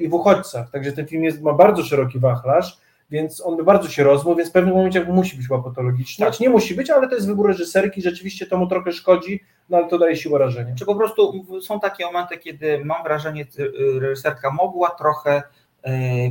i 0.01 0.09
w 0.09 0.15
uchodźcach. 0.15 0.71
Także 0.71 0.93
ten 0.93 1.07
film 1.07 1.25
jest, 1.25 1.43
ma 1.43 1.53
bardzo 1.53 1.83
szeroki 1.83 2.19
wachlarz, 2.19 2.79
więc 3.11 3.47
on 3.47 3.57
by 3.57 3.65
bardzo 3.65 3.89
się 3.89 4.05
rozmógł, 4.05 4.37
więc 4.37 4.51
w 4.51 4.53
pewnym 4.53 4.75
momencie 4.75 5.05
musi 5.05 5.37
być 5.37 5.51
łapatologiczny. 5.51 6.25
Tak. 6.25 6.35
Znaczy 6.35 6.43
nie 6.43 6.51
musi 6.51 6.75
być, 6.75 6.90
ale 6.90 7.09
to 7.09 7.14
jest 7.14 7.27
wybór 7.27 7.47
reżyserki, 7.47 8.03
rzeczywiście 8.03 8.47
to 8.47 8.57
mu 8.57 8.67
trochę 8.67 8.93
szkodzi, 8.93 9.40
no 9.69 9.77
ale 9.77 9.88
to 9.88 9.99
daje 9.99 10.17
siłę 10.17 10.38
rażenia. 10.38 10.75
Czy 10.75 10.85
po 10.85 10.95
prostu 10.95 11.45
są 11.62 11.81
takie 11.81 12.05
momenty, 12.05 12.38
kiedy 12.38 12.85
mam 12.85 13.03
wrażenie, 13.03 13.47
że 13.59 14.01
reżyserka 14.01 14.51
mogła 14.51 14.90
trochę 14.90 15.43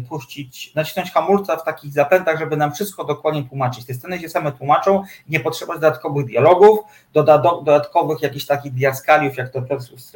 puścić, 0.10 0.76
nacisnąć 0.76 1.12
hamulca 1.12 1.58
w 1.58 1.63
takich 1.63 1.94
zapętach, 1.94 2.39
żeby 2.39 2.58
nam 2.58 2.74
wszystko 2.74 3.04
dokładnie 3.04 3.44
tłumaczyć. 3.44 3.86
Te 3.86 3.94
sceny 3.94 4.20
się 4.20 4.30
same 4.30 4.52
tłumaczą, 4.52 5.04
nie 5.30 5.39
potrzeba 5.39 5.74
dodatkowych 5.74 6.26
dialogów, 6.26 6.80
doda, 7.13 7.38
do, 7.38 7.50
dodatkowych 7.62 8.22
jakichś 8.22 8.46
takich 8.46 8.74
diaskaliów, 8.74 9.38
jak 9.38 9.50
to 9.50 9.63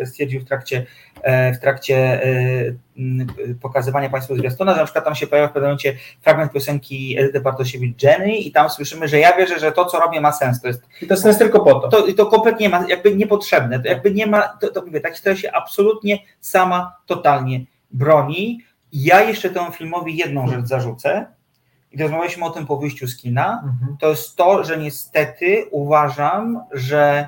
stwierdził 0.06 0.42
w 0.42 0.46
trakcie, 0.46 0.86
e, 1.22 1.54
w 1.54 1.60
trakcie 1.60 2.24
e, 2.24 3.58
pokazywania 3.62 4.10
Państwu 4.10 4.36
zwiastuna, 4.36 4.72
że 4.72 4.78
na 4.78 4.84
przykład 4.84 5.06
tam 5.06 5.16
się 5.16 5.28
pojawia 5.28 5.48
w 5.48 5.52
pewnym 5.52 5.70
momencie 5.70 5.98
fragment 6.22 6.52
piosenki 6.52 7.20
Edyty 7.20 7.42
Bartosiewicz 7.42 8.04
Jenny 8.04 8.38
i 8.38 8.52
tam 8.52 8.70
słyszymy, 8.70 9.08
że 9.08 9.20
ja 9.20 9.38
wierzę, 9.38 9.60
że 9.60 9.72
to, 9.72 9.86
co 9.86 10.00
robię 10.00 10.22
ma 10.22 10.32
sens. 10.32 10.62
To 10.62 10.68
jest 10.68 10.82
I 11.02 11.08
to 11.08 11.14
jest 11.14 11.24
sens 11.24 11.38
tylko 11.38 11.60
po 11.60 11.74
to. 11.74 11.88
to, 11.88 12.14
to 12.14 12.26
kompletnie 12.26 12.70
ma, 12.70 12.86
jakby 12.88 13.16
niepotrzebne, 13.16 13.80
to 13.80 13.88
jakby 13.88 14.12
nie 14.12 14.28
ma, 14.28 14.42
to, 14.42 14.70
to 14.70 14.86
mówię, 14.86 15.02
ta 15.02 15.12
historia 15.12 15.38
się 15.38 15.52
absolutnie 15.52 16.20
sama 16.40 16.98
totalnie 17.06 17.66
broni. 17.92 18.60
Ja 19.00 19.22
jeszcze 19.22 19.50
temu 19.50 19.72
filmowi 19.72 20.18
jedną 20.18 20.48
rzecz 20.48 20.66
zarzucę 20.66 21.26
i 21.92 22.02
rozmawialiśmy 22.02 22.46
o 22.46 22.50
tym 22.50 22.68
po 22.68 22.78
wyjściu 22.78 23.08
z 23.08 23.18
kina, 23.18 23.62
Mhm. 23.66 23.98
to 24.00 24.10
jest 24.10 24.36
to, 24.36 24.64
że 24.64 24.78
niestety 24.78 25.66
uważam, 25.72 26.60
że 26.72 27.28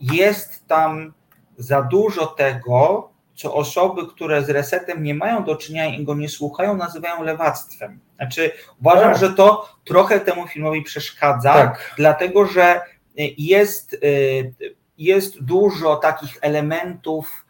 jest 0.00 0.66
tam 0.66 1.12
za 1.58 1.82
dużo 1.82 2.26
tego, 2.26 3.08
co 3.34 3.54
osoby, 3.54 4.06
które 4.06 4.42
z 4.44 4.50
resetem 4.50 5.02
nie 5.02 5.14
mają 5.14 5.44
do 5.44 5.56
czynienia 5.56 5.96
i 5.96 6.04
go 6.04 6.14
nie 6.14 6.28
słuchają, 6.28 6.76
nazywają 6.76 7.22
lewactwem. 7.22 8.00
Znaczy, 8.16 8.50
uważam, 8.80 9.12
Tak. 9.12 9.20
że 9.20 9.30
to 9.32 9.68
trochę 9.84 10.20
temu 10.20 10.46
filmowi 10.48 10.82
przeszkadza, 10.82 11.52
Tak. 11.52 11.94
dlatego 11.96 12.46
że 12.46 12.80
y, 12.80 12.82
jest, 13.38 13.94
y, 13.94 14.54
jest 14.98 15.42
dużo 15.44 15.96
takich 15.96 16.38
elementów. 16.40 17.41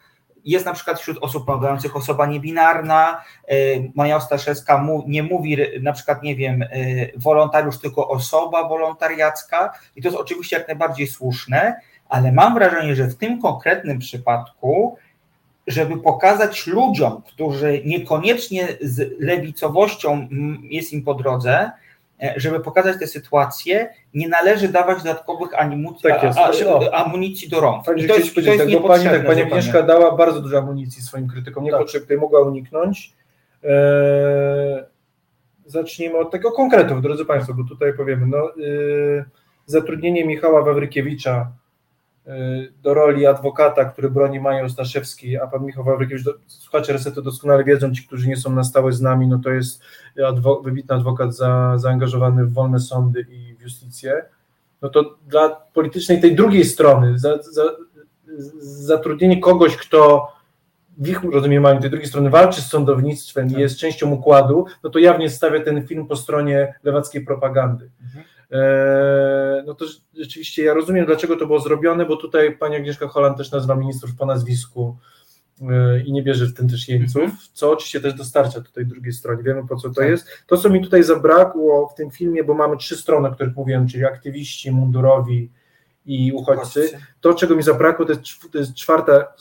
Jest 0.45 0.67
na 0.67 0.73
przykład 0.73 1.01
wśród 1.01 1.19
osób 1.21 1.47
pomagających 1.47 1.97
osoba 1.97 2.27
niebinarna. 2.27 3.25
y, 3.53 3.91
Maja 3.95 4.17
Ostaszewska 4.17 4.87
nie 5.07 5.23
mówi 5.23 5.57
na 5.81 5.93
przykład, 5.93 6.23
nie 6.23 6.37
wiem, 6.37 6.63
y, 6.63 7.13
wolontariusz, 7.17 7.79
tylko 7.79 8.09
osoba 8.09 8.69
wolontariacka. 8.69 9.73
I 9.97 10.03
to 10.03 10.09
jest 10.09 10.21
oczywiście 10.21 10.57
jak 10.57 10.69
najbardziej 10.69 11.07
słuszne, 11.07 11.81
ale 12.09 12.33
mam 12.33 12.55
wrażenie, 12.55 12.97
że 12.97 13.07
w 13.07 13.15
tym 13.15 13.43
konkretnym 13.43 13.99
przypadku, 13.99 14.97
żeby 15.67 15.99
pokazać 15.99 16.67
ludziom, 16.67 17.23
którzy 17.23 17.83
niekoniecznie 17.85 18.69
z 18.81 19.21
lewicowością 19.21 20.13
mm, 20.13 20.63
jest 20.63 20.93
im 20.93 21.03
po 21.03 21.15
drodze, 21.15 21.53
e, 21.53 21.73
żeby 22.37 22.61
pokazać 22.61 22.99
tę 22.99 23.07
sytuację, 23.07 23.95
nie 24.15 24.29
należy 24.29 24.69
dawać 24.69 25.03
dodatkowych 25.03 25.61
amunicji, 25.61 26.03
Tak 26.03 26.23
jest. 26.23 26.39
a, 26.39 26.51
O. 26.75 26.95
a, 26.95 27.05
amunicji 27.05 27.49
do 27.49 27.61
rąk. 27.61 27.85
I 27.97 28.03
że 28.03 28.09
to 28.09 28.15
jest, 28.15 28.29
to 28.29 28.35
powiedzieć 28.35 28.61
jest 28.61 28.73
tak, 28.73 28.83
bo 28.83 28.89
pani, 28.89 29.05
tak, 29.05 29.27
pani. 29.27 29.43
Agnieszka 29.43 29.83
dała 29.83 30.17
bardzo 30.17 30.41
dużo 30.41 30.59
amunicji 30.59 31.03
swoim 31.03 31.29
krytykom, 31.29 31.65
niepotrzebnej, 31.65 32.05
której 32.05 32.21
mogła 32.21 32.41
uniknąć. 32.41 33.13
Eee, 33.65 34.85
zacznijmy 35.67 36.19
od 36.19 36.31
tego 36.31 36.53
konkretów, 36.53 37.03
drodzy 37.03 37.25
Państwo, 37.25 37.55
bo 37.55 37.65
tutaj 37.65 37.95
powiemy, 37.95 38.27
no, 38.27 38.51
yy, 38.57 39.25
zatrudnienie 39.67 40.25
Michała 40.25 40.63
Wawrykiewicza 40.63 41.53
do 42.83 42.95
roli 42.95 43.27
adwokata, 43.27 43.85
który 43.85 44.11
broni 44.11 44.41
Maji 44.41 44.65
Ostaszewskiej, 44.65 45.39
a 45.39 45.47
pan 45.47 45.65
Michał 45.65 45.85
Wawrykiewicz, 45.85 46.25
do, 46.25 46.35
słuchacze 46.47 46.93
Resetu 46.93 47.23
doskonale 47.23 47.65
wiedzą, 47.65 47.93
ci, 47.93 48.07
którzy 48.07 48.29
nie 48.29 48.37
są 48.37 48.53
na 48.53 48.65
stałe 48.65 48.93
z 48.93 49.01
nami, 49.01 49.27
no 49.27 49.39
to 49.39 49.51
jest 49.51 49.83
adwo, 50.29 50.61
wybitny 50.61 50.95
adwokat 50.95 51.35
za, 51.35 51.79
zaangażowany 51.79 52.45
w 52.45 52.53
wolne 52.53 52.81
sądy 52.81 53.27
i 53.31 53.55
w 53.55 53.63
justicję, 53.63 54.25
no 54.83 54.89
to 54.89 55.17
dla 55.27 55.49
politycznej 55.49 56.21
tej 56.21 56.35
drugiej 56.35 56.65
strony, 56.65 57.19
za, 57.19 57.43
za, 57.43 57.63
zatrudnienie 58.61 59.41
kogoś, 59.41 59.77
kto 59.77 60.29
w 60.99 61.09
ich 61.09 61.25
rozumieniu 61.25 61.81
tej 61.81 61.91
drugiej 61.91 62.09
strony 62.09 62.31
walczy 62.31 62.63
z 62.63 62.67
sądownictwem 62.67 63.49
i 63.49 63.61
jest 63.61 63.79
częścią 63.79 64.11
układu, 64.11 64.67
no 64.85 64.91
to 64.91 64.99
jawnie 64.99 65.31
stawia 65.31 65.65
ten 65.65 65.87
film 65.87 66.07
po 66.07 66.17
stronie 66.17 66.75
lewackiej 66.83 67.25
propagandy. 67.25 67.91
Eee, 68.15 68.25
no 69.67 69.75
to 69.75 69.85
rzeczywiście 70.17 70.65
ja 70.65 70.75
rozumiem, 70.75 71.07
dlaczego 71.07 71.37
to 71.37 71.47
było 71.47 71.61
zrobione, 71.61 72.07
bo 72.07 72.17
tutaj 72.17 72.57
pani 72.57 72.77
Agnieszka 72.77 73.09
Holland 73.09 73.37
też 73.39 73.51
nazywa 73.51 73.75
ministrów 73.75 74.17
po 74.17 74.27
nazwisku 74.27 74.97
eee, 75.63 76.09
i 76.09 76.13
nie 76.13 76.23
bierze 76.23 76.47
w 76.47 76.55
tym 76.55 76.69
też 76.69 76.89
jeńców, 76.89 77.31
co 77.53 77.71
oczywiście 77.71 78.01
też 78.01 78.15
dostarcza 78.15 78.61
tutaj 78.61 78.87
drugiej 78.87 79.13
stronie. 79.13 79.43
Wiemy 79.43 79.67
po 79.69 79.77
co 79.77 79.89
to 79.89 79.95
Tak. 79.95 80.09
jest. 80.09 80.27
To, 80.47 80.57
co 80.57 80.71
mi 80.71 80.83
tutaj 80.83 81.03
zabrakło 81.03 81.89
w 81.89 81.95
tym 81.95 82.11
filmie, 82.11 82.45
bo 82.45 82.55
mamy 82.55 82.77
trzy 82.77 82.97
strony, 82.97 83.29
o 83.29 83.33
których 83.33 83.57
mówiłem, 83.57 83.89
czyli 83.89 84.05
aktywiści, 84.05 84.71
mundurowi 84.71 85.51
i 86.07 86.33
uchodźcy, 86.33 86.99
to, 87.21 87.35
czego 87.35 87.57
mi 87.57 87.63
zabrakło, 87.63 88.07
to 88.07 88.13
jest, 88.59 88.75
czwarta 88.75 89.33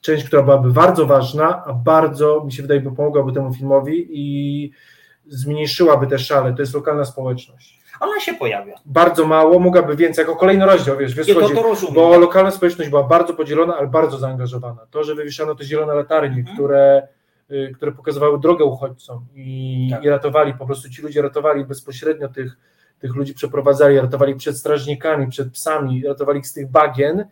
część, 0.00 0.24
która 0.24 0.42
byłaby 0.42 0.72
bardzo 0.72 1.06
ważna, 1.06 1.64
a 1.64 1.72
bardzo, 1.72 2.44
mi 2.44 2.52
się 2.52 2.62
wydaje, 2.62 2.80
by 2.80 2.92
pomogłaby 2.92 3.32
temu 3.32 3.54
filmowi 3.54 4.06
i 4.10 4.70
zmniejszyłaby 5.26 6.06
te 6.06 6.18
szale, 6.18 6.54
to 6.54 6.62
jest 6.62 6.74
lokalna 6.74 7.04
społeczność. 7.04 7.85
Ona 8.00 8.20
się 8.20 8.34
pojawia. 8.34 8.74
Bardzo 8.86 9.26
mało, 9.26 9.58
mogłaby 9.58 9.96
więcej, 9.96 10.22
jako 10.22 10.36
kolejny 10.36 10.66
rozdział, 10.66 10.96
wiesz, 10.96 11.14
wiesz, 11.14 11.26
to- 11.26 11.48
to 11.48 11.62
rozumiem. 11.62 11.94
bo 11.94 12.18
lokalna 12.18 12.50
społeczność 12.50 12.90
była 12.90 13.02
bardzo 13.02 13.34
podzielona, 13.34 13.76
ale 13.76 13.86
bardzo 13.86 14.18
zaangażowana. 14.18 14.86
To, 14.90 15.04
że 15.04 15.14
wywieszano 15.14 15.54
te 15.54 15.64
zielone 15.64 15.94
latarnie, 15.94 16.38
Mhm. 16.38 16.56
które 16.56 17.08
y, 17.50 17.72
które 17.76 17.92
pokazywały 17.92 18.40
drogę 18.40 18.64
uchodźcom 18.64 19.26
i, 19.34 19.88
Tak. 19.90 20.04
i 20.04 20.08
ratowali, 20.08 20.54
po 20.54 20.66
prostu 20.66 20.90
ci 20.90 21.02
ludzie 21.02 21.22
ratowali 21.22 21.64
bezpośrednio 21.64 22.28
tych, 22.28 22.56
tych 22.98 23.14
ludzi, 23.14 23.34
przeprowadzali, 23.34 24.00
ratowali 24.00 24.34
przed 24.34 24.56
strażnikami, 24.58 25.26
przed 25.28 25.52
psami, 25.52 26.02
ratowali 26.06 26.38
ich 26.38 26.46
z 26.46 26.52
tych 26.52 26.70
bagien, 26.70 27.20
E, 27.20 27.26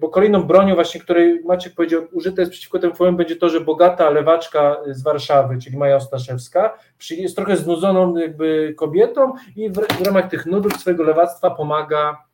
bo 0.00 0.08
kolejną 0.08 0.42
bronią 0.42 0.74
właśnie, 0.74 1.00
której 1.00 1.44
Maciek 1.44 1.74
powiedział, 1.74 2.02
użyta 2.12 2.42
jest 2.42 2.52
przeciwko 2.52 2.78
temu 2.78 2.94
forum, 2.94 3.16
będzie 3.16 3.36
to, 3.36 3.48
że 3.48 3.60
bogata 3.60 4.10
lewaczka 4.10 4.76
z 4.86 5.02
Warszawy, 5.02 5.58
czyli 5.58 5.76
Maja 5.76 5.96
Ostaszewska, 5.96 6.78
jest 7.10 7.36
trochę 7.36 7.56
znudzoną 7.56 8.16
jakby 8.16 8.74
kobietą 8.76 9.32
i 9.56 9.70
w, 9.70 9.74
w 9.74 10.06
ramach 10.06 10.30
tych 10.30 10.46
nudów 10.46 10.76
swojego 10.76 11.02
lewactwa 11.02 11.50
pomaga, 11.50 12.24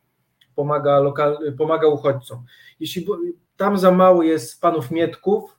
pomaga, 0.54 1.00
lokal, 1.00 1.38
pomaga 1.58 1.88
uchodźcom. 1.88 2.44
Jeśli 2.80 3.06
tam 3.56 3.78
za 3.78 3.90
mało 3.90 4.22
jest 4.22 4.60
panów 4.60 4.90
Mietków, 4.90 5.58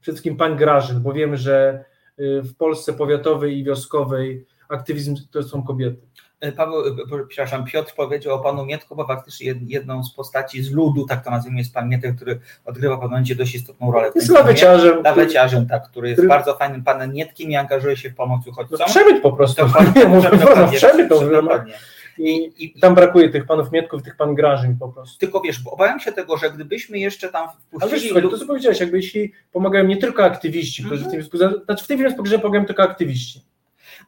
przede 0.00 0.14
wszystkim 0.14 0.36
pan 0.36 0.56
Grażyn, 0.56 1.02
bo 1.02 1.12
wiemy, 1.12 1.36
że 1.36 1.84
y, 2.18 2.42
w 2.42 2.56
Polsce 2.56 2.92
powiatowej 2.92 3.58
i 3.58 3.64
wioskowej 3.64 4.46
aktywizm 4.68 5.16
to 5.30 5.42
są 5.42 5.62
kobiety. 5.62 6.06
E, 6.44 6.52
Paweł, 6.52 6.80
e, 6.86 6.88
e, 6.88 7.26
przepraszam, 7.28 7.64
Piotr 7.64 7.94
powiedział 7.94 8.34
o 8.34 8.38
panu 8.38 8.66
Mietku, 8.66 8.96
bo 8.96 9.06
faktycznie 9.06 9.54
jed- 9.54 9.68
jedną 9.68 10.04
z 10.04 10.14
postaci 10.14 10.62
z 10.62 10.72
ludu, 10.72 11.06
tak 11.06 11.24
to 11.24 11.30
nazwijmy, 11.30 11.58
jest 11.58 11.74
pan 11.74 11.88
Mietek, 11.88 12.16
który 12.16 12.40
odgrywa 12.64 12.96
w 12.96 13.00
momencie 13.00 13.34
dość 13.34 13.54
istotną 13.54 13.92
rolę. 13.92 14.10
Jest 14.14 14.28
laweciarzem, 14.30 15.02
Laweciarzem, 15.02 15.66
tak, 15.66 15.88
który 15.90 16.08
jest 16.08 16.18
który- 16.18 16.28
bardzo 16.28 16.54
fajnym 16.54 16.84
panem 16.84 17.12
Mietkiem 17.12 17.50
i 17.50 17.56
angażuje 17.56 17.96
się 17.96 18.10
w 18.10 18.14
pomoc 18.14 18.46
uchodźcom. 18.46 18.78
No, 18.80 18.86
przemyt 18.86 19.22
po 19.22 19.32
prostu. 19.32 19.66
Dokładnie, 19.66 20.04
no, 20.56 20.68
przemyt 20.72 21.08
dokładnie. 21.08 21.74
I, 22.18 22.52
I 22.64 22.80
tam 22.80 22.94
brakuje 22.94 23.28
tych 23.28 23.46
panów 23.46 23.72
Mietków, 23.72 24.02
tych 24.02 24.16
pan 24.16 24.34
Grażyn 24.34 24.76
po 24.78 24.88
prostu. 24.88 25.18
Tylko 25.18 25.40
wiesz, 25.40 25.62
bo 25.62 25.70
obawiam 25.70 26.00
się 26.00 26.12
tego, 26.12 26.36
że 26.36 26.50
gdybyśmy 26.50 26.98
jeszcze 26.98 27.28
tam 27.28 27.42
Ale 27.48 27.54
wiesz, 27.72 27.80
wpuścili... 27.90 28.08
słuchaj, 28.12 28.30
to 28.30 28.38
co 28.38 28.46
powiedziałeś, 28.46 28.80
jakby 28.80 28.96
jeśli 28.96 29.32
pomagają 29.52 29.84
nie 29.84 29.96
tylko 29.96 30.24
aktywiści, 30.24 30.84
którzy 30.84 31.04
w 31.04 31.10
tym 31.10 31.22
znaczy 31.64 31.84
w 31.84 31.86
tym 31.86 31.98
filmie 31.98 32.38
pomagają 32.38 32.66
tylko 32.66 32.82
aktywiści. 32.82 33.40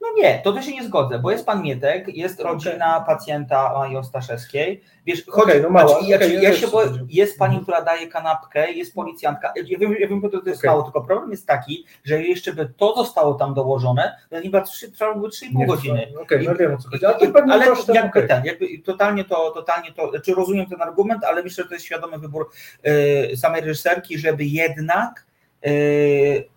No 0.06 0.22
nie, 0.22 0.40
to 0.44 0.52
też 0.52 0.66
się 0.66 0.72
nie 0.72 0.84
zgodzę, 0.84 1.18
bo 1.18 1.30
jest 1.30 1.46
pan 1.46 1.62
Mietek, 1.62 2.08
jest 2.08 2.40
rodzina 2.40 3.00
pacjenta 3.00 3.72
Maji 3.78 3.96
Ostaszewskiej. 3.96 4.82
Wiesz, 5.06 5.26
chodzi, 5.26 5.50
Okej, 5.50 5.62
no 5.62 5.70
mała, 5.70 5.88
znaczy, 5.88 6.14
okej, 6.16 6.34
ja 6.34 6.42
ja 6.42 6.54
się 6.54 6.68
boję, 6.68 6.90
jest 7.08 7.38
pani, 7.38 7.60
która 7.60 7.82
daje 7.82 8.06
kanapkę, 8.06 8.72
jest 8.72 8.94
policjantka. 8.94 9.52
Ja 9.56 9.78
wiem, 9.78 9.96
ja 10.00 10.08
wiem 10.08 10.20
to 10.20 10.28
jest 10.46 10.60
Okej. 10.60 10.70
mało, 10.70 10.82
tylko 10.82 11.00
problem 11.00 11.30
jest 11.30 11.46
taki, 11.46 11.84
że 12.04 12.22
jeszcze 12.22 12.52
by 12.52 12.72
to 12.76 12.96
zostało 12.96 13.34
tam 13.34 13.54
dołożone, 13.54 14.16
to 14.30 14.36
chyba 14.42 14.60
by 14.60 14.66
3,5 14.66 15.54
Nie, 15.54 15.66
godziny. 15.66 16.06
Okej, 16.22 16.46
no 16.46 16.54
I- 16.54 16.56
wiem 16.56 16.74
o 16.74 16.78
co 16.78 16.88
chodzi. 16.88 17.06
Ale 17.06 17.28
to 17.28 17.42
ale 17.50 17.66
kosztem, 17.66 17.94
jakby 17.94 18.22
ten, 18.22 18.44
jakby 18.44 18.66
totalnie 18.84 19.24
to, 19.24 19.50
totalnie 19.50 19.92
to, 19.92 20.20
czy 20.20 20.34
rozumiem 20.34 20.66
ten 20.66 20.82
argument, 20.82 21.24
ale 21.24 21.42
myślę, 21.42 21.64
że 21.64 21.68
to 21.68 21.74
jest 21.74 21.86
świadomy 21.86 22.18
wybór 22.18 22.50
e, 22.82 23.36
samej 23.36 23.60
reżyserki, 23.60 24.18
żeby 24.18 24.44
jednak 24.44 25.26
e, 25.64 25.70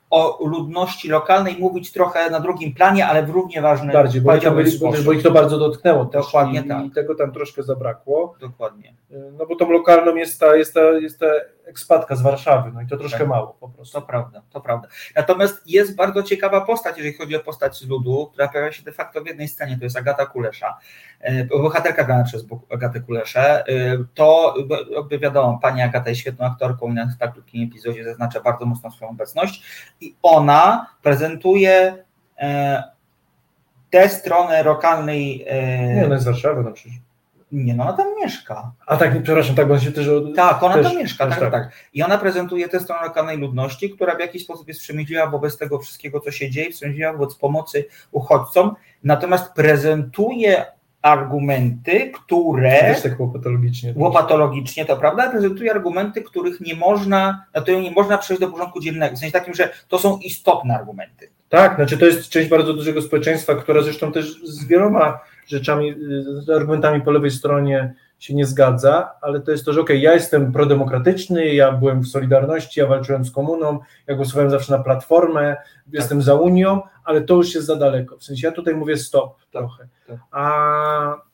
o 0.10 0.48
ludności 0.48 1.10
lokalnej 1.10 1.58
mówić 1.60 1.91
trochę 1.91 2.30
na 2.30 2.39
drugim 2.39 2.74
planie, 2.74 3.08
ale 3.08 3.24
w 3.24 3.30
równie 3.30 3.62
ważny 3.62 3.93
Bardziej, 3.93 4.22
bo, 4.22 4.36
ich 4.36 4.43
to, 4.43 4.52
byli, 4.52 4.80
bo, 4.80 4.93
bo 5.06 5.13
ich 5.13 5.24
to 5.24 5.32
bardzo 5.32 5.58
dotknęło. 5.58 6.06
też 6.06 6.26
Dokładnie 6.26 6.60
i, 6.60 6.67
tak. 6.67 6.86
I 6.86 6.91
tego 6.91 7.15
tam 7.15 7.32
troszkę 7.32 7.63
zabrakło. 7.63 8.36
Dokładnie. 8.39 8.93
No 9.10 9.45
bo 9.45 9.56
tą 9.56 9.72
lokalną 9.72 10.15
jest 10.15 10.39
ta, 10.39 10.56
jest 10.56 10.74
ta, 10.74 10.91
jest 10.91 11.19
ta 11.19 11.26
ekspatka 11.70 12.16
z 12.16 12.22
Warszawy, 12.22 12.72
no 12.74 12.82
i 12.82 12.88
to 12.88 12.98
troszkę 12.98 13.20
Tak. 13.20 13.28
mało 13.28 13.58
po 13.60 13.70
prostu. 13.70 14.02
To 14.02 14.08
prawda, 14.08 14.42
to 14.50 14.62
prawda. 14.62 14.88
Natomiast 15.16 15.62
jest 15.70 15.96
bardzo 15.96 16.24
ciekawa 16.24 16.62
postać, 16.62 16.98
jeżeli 16.98 17.18
chodzi 17.18 17.36
o 17.36 17.40
postać 17.40 17.78
z 17.78 17.88
ludu, 17.88 18.30
która 18.32 18.48
pojawia 18.48 18.72
się 18.72 18.84
de 18.84 18.92
facto 18.92 19.22
w 19.22 19.28
jednej 19.28 19.48
scenie, 19.48 19.78
to 19.78 19.84
jest 19.84 19.98
Agata 19.98 20.26
Kulesza, 20.26 20.78
e, 21.20 21.46
bohaterka 21.46 22.04
grana 22.04 22.24
przez 22.24 22.46
Agatę 22.74 23.00
Kuleszę. 23.00 23.64
E, 23.68 23.98
To 24.14 24.54
jakby 24.96 25.20
wiadomo, 25.20 25.60
pani 25.62 25.82
Agata 25.82 26.10
jest 26.10 26.22
świetną 26.22 26.46
aktorką 26.46 26.88
i 26.92 26.94
na 26.94 27.08
tak 27.20 27.34
krótkim 27.34 27.68
epizodzie 27.68 28.04
zaznacza 28.04 28.42
bardzo 28.42 28.66
mocno 28.66 28.92
swoją 28.92 29.12
obecność 29.12 29.64
i 30.02 30.16
ona 30.22 30.88
prezentuje 31.02 32.04
e, 32.38 32.84
tę 33.90 34.10
stronę 34.10 34.64
lokalnej... 34.64 35.46
Nie, 35.96 36.02
ona 36.06 36.14
jest 36.14 36.26
z 36.26 36.28
Warszawy 36.28 36.64
no 36.64 36.72
przecież. 36.72 36.98
Nie, 37.52 37.74
no 37.74 37.84
ona 37.84 37.94
tam 37.94 38.08
mieszka. 38.24 38.72
A 38.86 38.98
tak, 38.98 39.24
przepraszam, 39.24 39.56
tak, 39.56 39.68
bo 39.68 39.74
on 39.74 39.80
się 39.80 39.92
też... 39.92 40.10
Tak, 40.36 40.64
ona 40.64 40.74
też, 40.74 40.88
tam 40.88 40.98
mieszka, 40.98 41.28
też 41.28 41.40
tak, 41.40 41.52
tak. 41.52 41.72
I 41.94 42.04
ona 42.04 42.18
prezentuje 42.18 42.70
tę 42.70 42.80
stronę 42.80 43.02
lokalnej 43.08 43.38
ludności, 43.38 43.90
która 43.90 44.16
w 44.16 44.20
jakiś 44.20 44.44
sposób 44.44 44.68
jest 44.68 44.80
wstrzemięźliwa 44.80 45.28
wobec 45.28 45.58
tego 45.58 45.80
wszystkiego, 45.80 46.20
co 46.20 46.32
się 46.32 46.50
dzieje, 46.50 46.72
wstrzemięźliwa 46.72 47.14
wobec 47.14 47.36
pomocy 47.36 47.86
uchodźcom, 48.12 48.76
natomiast 49.04 49.54
prezentuje 49.54 50.66
argumenty, 51.02 52.12
które 52.12 52.80
Też 52.80 53.02
tak 53.02 53.18
było 53.18 53.30
patologicznie. 53.30 53.94
łopatologicznie, 53.96 54.86
to 54.86 54.98
prawda, 54.98 55.30
prezentuje 55.30 55.72
argumenty, 55.72 56.22
których 56.22 56.62
nie 56.62 56.76
można, 56.76 57.46
na 57.54 57.62
które 57.62 57.82
nie 57.82 57.92
można 57.92 58.18
przejść 58.18 58.42
do 58.42 58.48
porządku 58.48 58.80
dziennego, 58.80 59.16
w 59.16 59.20
sensie 59.20 59.34
takim, 59.34 59.54
że 59.54 59.70
to 59.88 60.00
są 60.00 60.18
istotne 60.18 60.76
argumenty. 60.76 61.30
Tak, 61.50 61.76
znaczy 61.76 61.98
to 61.98 62.06
jest 62.06 62.30
część 62.30 62.50
bardzo 62.50 62.74
dużego 62.74 63.02
społeczeństwa, 63.02 63.56
która 63.56 63.82
zresztą 63.82 64.12
też 64.12 64.42
z 64.44 64.66
wieloma 64.66 65.20
rzeczami, 65.50 65.96
z 66.46 66.50
argumentami 66.50 67.02
po 67.02 67.12
lewej 67.12 67.32
stronie 67.32 67.94
się 68.20 68.36
nie 68.36 68.46
zgadza, 68.46 69.12
ale 69.22 69.42
to 69.42 69.52
jest 69.52 69.66
to, 69.66 69.74
że 69.74 69.82
okej, 69.82 70.02
ja 70.02 70.14
jestem 70.14 70.52
prodemokratyczny, 70.52 71.54
ja 71.54 71.72
byłem 71.72 72.02
w 72.02 72.08
Solidarności, 72.08 72.80
ja 72.80 72.88
walczyłem 72.88 73.26
z 73.26 73.32
komuną, 73.32 73.80
ja 74.08 74.16
głosowałem 74.16 74.52
zawsze 74.52 74.78
na 74.78 74.84
Platformę, 74.84 75.58
jestem 75.94 76.22
za 76.22 76.36
Unią, 76.36 76.82
ale 77.04 77.22
to 77.22 77.36
już 77.36 77.56
jest 77.56 77.68
za 77.68 77.76
daleko. 77.76 78.18
W 78.18 78.24
sensie 78.24 78.48
ja 78.48 78.54
tutaj 78.54 78.76
mówię 78.76 78.98
stop 78.98 79.38
trochę. 79.52 79.88
tak. 80.08 80.18
A 80.32 81.30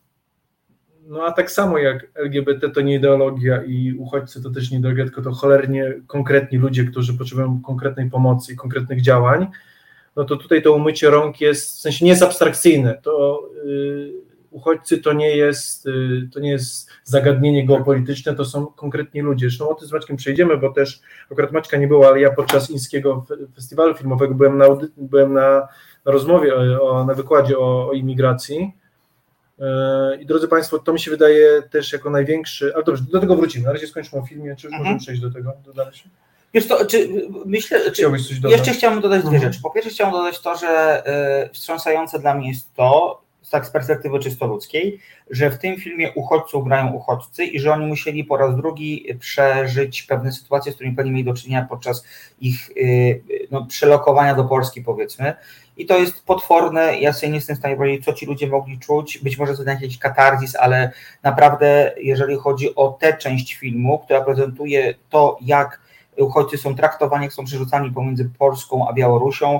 no 1.08 1.23
a 1.25 1.32
tak 1.32 1.51
samo 1.51 1.78
jak 1.78 2.08
LGBT 2.15 2.69
to 2.69 2.82
nie 2.82 2.95
ideologia 2.95 3.63
i 3.63 3.93
uchodźcy 3.93 4.43
to 4.43 4.49
też 4.49 4.71
nie 4.71 4.78
ideologia, 4.78 5.04
tylko 5.04 5.21
to 5.21 5.32
cholernie 5.32 5.93
konkretni 6.08 6.58
ludzie, 6.58 6.84
którzy 6.84 7.17
potrzebują 7.17 7.62
konkretnej 7.62 8.10
pomocy 8.10 8.54
i 8.54 8.56
konkretnych 8.56 9.01
działań, 9.01 9.47
no 10.15 10.23
to 10.23 10.36
tutaj 10.36 10.62
to 10.62 10.73
umycie 10.73 11.10
rąk 11.10 11.41
jest, 11.41 11.78
w 11.78 11.80
sensie 11.80 12.06
nie 12.06 12.12
jest 12.12 12.23
abstrakcyjne, 12.23 12.99
to 13.04 13.43
y, 13.65 14.13
uchodźcy 14.51 14.97
to 14.97 15.13
nie 15.13 15.38
jest, 15.38 15.86
y, 15.88 16.30
to 16.34 16.39
nie 16.39 16.49
jest 16.51 16.89
zagadnienie 17.04 17.65
geopolityczne, 17.65 18.36
to 18.36 18.45
są 18.45 18.65
konkretni 18.65 19.21
ludzie. 19.21 19.49
Zresztą 19.49 19.69
o 19.69 19.75
tym 19.75 19.88
z 19.88 19.91
Maćkiem 19.91 20.17
przejdziemy, 20.17 20.58
bo 20.58 20.73
też 20.73 21.01
akurat 21.32 21.51
Maćka 21.51 21.78
nie 21.78 21.88
było, 21.88 22.08
ale 22.08 22.21
ja 22.21 22.32
podczas 22.32 22.69
Ińskiego 22.69 23.25
Fe- 23.30 23.47
Festiwalu 23.56 23.95
Filmowego 23.95 24.36
byłem 24.36 24.58
na, 24.58 24.65
byłem 24.97 25.34
na, 25.34 25.67
na 26.06 26.12
rozmowie, 26.12 26.56
o, 26.56 26.89
o, 26.89 27.06
na 27.06 27.13
wykładzie 27.13 27.58
o, 27.58 27.88
o 27.89 27.93
imigracji. 27.93 28.71
E, 29.60 30.17
I 30.21 30.25
drodzy 30.25 30.47
Państwo, 30.47 30.80
to 30.80 30.93
mi 30.93 30.99
się 30.99 31.12
wydaje 31.12 31.62
też 31.71 31.93
jako 31.93 32.10
największy, 32.10 32.75
ale 32.75 32.84
dobrze, 32.84 33.04
do 33.12 33.19
tego 33.19 33.36
wrócimy. 33.36 33.65
Na 33.65 33.73
razie 33.73 33.88
skończmy 33.88 34.19
o 34.19 34.25
filmie, 34.25 34.56
czy 34.56 34.67
już 34.67 34.78
możemy 34.78 34.99
przejść 34.99 35.21
do 35.21 35.32
tego? 35.32 35.54
Do 35.65 35.73
dalszego? 35.73 36.15
Wiesz 36.55 36.67
to, 36.67 36.85
czy 36.85 37.09
myślę, 37.45 37.79
czy, 37.85 37.91
Chciałbyś 37.91 38.27
coś 38.27 38.39
dodać? 38.39 38.57
jeszcze 38.57 38.73
chciałbym 38.73 39.01
dodać 39.01 39.21
dwie 39.21 39.33
Mhm. 39.35 39.53
rzeczy. 39.53 39.63
Po 39.63 39.69
pierwsze 39.71 39.89
chciałbym 39.91 40.19
dodać 40.19 40.39
to, 40.41 40.57
że 40.57 41.03
y, 41.45 41.49
wstrząsające 41.53 42.19
dla 42.19 42.33
mnie 42.35 42.47
jest 42.49 42.73
to, 42.73 43.21
tak 43.51 43.65
z 43.65 43.69
perspektywy 43.69 44.19
czysto 44.19 44.47
ludzkiej, 44.47 44.99
że 45.29 45.49
w 45.49 45.57
tym 45.57 45.77
filmie 45.77 46.11
uchodźców 46.15 46.65
grają 46.67 46.91
uchodźcy 46.93 47.45
i 47.45 47.59
że 47.59 47.71
oni 47.73 47.85
musieli 47.85 48.23
po 48.23 48.37
raz 48.37 48.55
drugi 48.55 49.05
przeżyć 49.19 50.03
pewne 50.03 50.31
sytuacje, 50.31 50.71
z 50.71 50.75
którymi 50.75 50.95
pewnie 50.95 51.11
mieli 51.11 51.23
do 51.23 51.33
czynienia 51.33 51.67
podczas 51.69 52.05
ich 52.41 52.69
y, 52.77 53.21
no, 53.51 53.65
przelokowania 53.65 54.35
do 54.35 54.43
Polski, 54.43 54.81
powiedzmy. 54.81 55.33
I 55.77 55.85
to 55.85 55.97
jest 55.97 56.25
potworne. 56.25 56.99
Ja 56.99 57.13
sobie 57.13 57.29
nie 57.29 57.35
jestem 57.35 57.55
w 57.55 57.59
stanie 57.59 57.75
powiedzieć, 57.75 58.05
co 58.05 58.13
ci 58.13 58.25
ludzie 58.25 58.47
mogli 58.47 58.79
czuć. 58.79 59.17
Być 59.17 59.37
może 59.37 59.57
to 59.57 59.63
jakiś 59.63 59.97
katarzis, 59.97 60.55
ale 60.55 60.91
naprawdę, 61.23 61.93
jeżeli 61.97 62.35
chodzi 62.35 62.75
o 62.75 62.97
tę 62.99 63.17
część 63.17 63.55
filmu, 63.55 63.99
która 63.99 64.21
prezentuje 64.21 64.93
to, 65.09 65.37
jak 65.41 65.85
uchodźcy 66.17 66.58
są 66.58 66.75
traktowani, 66.75 67.23
jak 67.23 67.34
są 67.34 67.45
przerzucani 67.45 67.91
pomiędzy 67.91 68.30
Polską 68.39 68.88
a 68.88 68.93
Białorusią, 68.93 69.60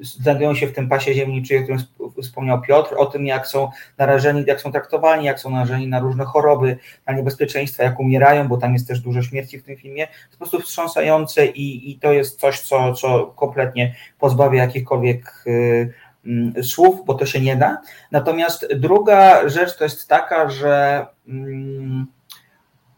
znajdują 0.00 0.54
się 0.54 0.66
w 0.66 0.72
tym 0.72 0.88
pasie 0.88 1.14
ziemniczym, 1.14 1.58
o 1.58 1.62
którym 1.62 1.80
sp- 1.84 2.22
wspomniał 2.22 2.60
Piotr, 2.60 2.94
o 2.98 3.06
tym, 3.06 3.26
jak 3.26 3.46
są 3.46 3.70
narażeni, 3.98 4.44
jak 4.46 4.60
są 4.60 4.72
traktowani, 4.72 5.26
jak 5.26 5.40
są 5.40 5.50
narażeni 5.50 5.88
na 5.88 6.00
różne 6.00 6.24
choroby, 6.24 6.78
na 7.06 7.12
niebezpieczeństwa, 7.12 7.82
jak 7.82 8.00
umierają, 8.00 8.48
bo 8.48 8.56
tam 8.56 8.72
jest 8.72 8.88
też 8.88 9.00
dużo 9.00 9.22
śmierci 9.22 9.58
w 9.58 9.62
tym 9.62 9.76
filmie. 9.76 10.08
Po 10.30 10.36
prostu 10.36 10.60
wstrząsające 10.60 11.46
i, 11.46 11.90
i 11.90 11.98
to 11.98 12.12
jest 12.12 12.40
coś, 12.40 12.60
co, 12.60 12.92
co 12.92 13.26
kompletnie 13.26 13.94
pozbawia 14.18 14.62
jakichkolwiek 14.62 15.44
y, 15.46 15.92
mm, 16.26 16.64
słów, 16.64 17.04
bo 17.06 17.14
to 17.14 17.26
się 17.26 17.40
nie 17.40 17.56
da. 17.56 17.78
Natomiast 18.10 18.66
druga 18.74 19.48
rzecz 19.48 19.76
to 19.76 19.84
jest 19.84 20.08
taka, 20.08 20.50
że 20.50 21.06
mm, 21.28 22.06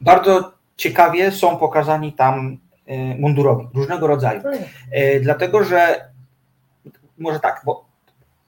bardzo 0.01 0.53
ciekawie 0.77 1.33
są 1.33 1.57
pokazani 1.57 2.13
tam 2.13 2.59
mundurowi, 3.18 3.68
różnego 3.74 4.07
rodzaju. 4.07 4.40
Y, 4.96 5.20
Dlatego, 5.22 5.64
że 5.64 6.11
może 7.18 7.40
tak, 7.40 7.62
bo 7.64 7.88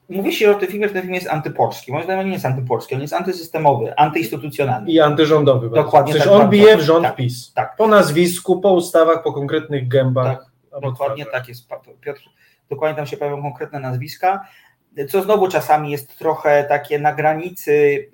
mówi 0.09 0.33
się 0.33 0.51
o 0.51 0.53
tym 0.53 0.69
filmie, 0.69 0.87
że 0.87 0.93
ten 0.93 1.01
film 1.01 1.13
jest 1.13 1.27
antypolski. 1.27 1.91
Moim 1.91 2.03
zdaniem 2.03 2.19
on 2.19 2.25
nie 2.27 2.33
jest 2.33 2.45
antypolski, 2.45 2.95
on 2.95 3.01
jest 3.01 3.13
antysystemowy, 3.13 3.95
antyinstytucjonalny. 3.97 4.91
I 4.91 4.99
antyrządowy. 4.99 5.69
Dokładnie 5.69 6.13
Przecież 6.13 6.31
tak, 6.31 6.41
on 6.41 6.49
bije 6.49 6.77
w 6.77 6.81
rząd 6.81 7.05
Tak, 7.05 7.15
PiS. 7.15 7.53
tak. 7.53 7.75
Po 7.75 7.87
nazwisku, 7.87 8.61
po 8.61 8.73
ustawach, 8.73 9.23
po 9.23 9.33
konkretnych 9.33 9.87
gębach. 9.87 10.45
Tak, 10.71 10.81
Dokładnie 10.81 11.25
tak 11.25 11.47
jest. 11.47 11.67
Piotr, 12.01 12.21
dokładnie 12.69 12.95
tam 12.95 13.05
się 13.05 13.17
pojawią 13.17 13.41
konkretne 13.41 13.79
nazwiska, 13.79 14.45
co 15.09 15.21
znowu 15.21 15.47
czasami 15.47 15.91
jest 15.91 16.17
trochę 16.17 16.63
takie 16.63 16.99
na 16.99 17.13
granicy 17.13 18.05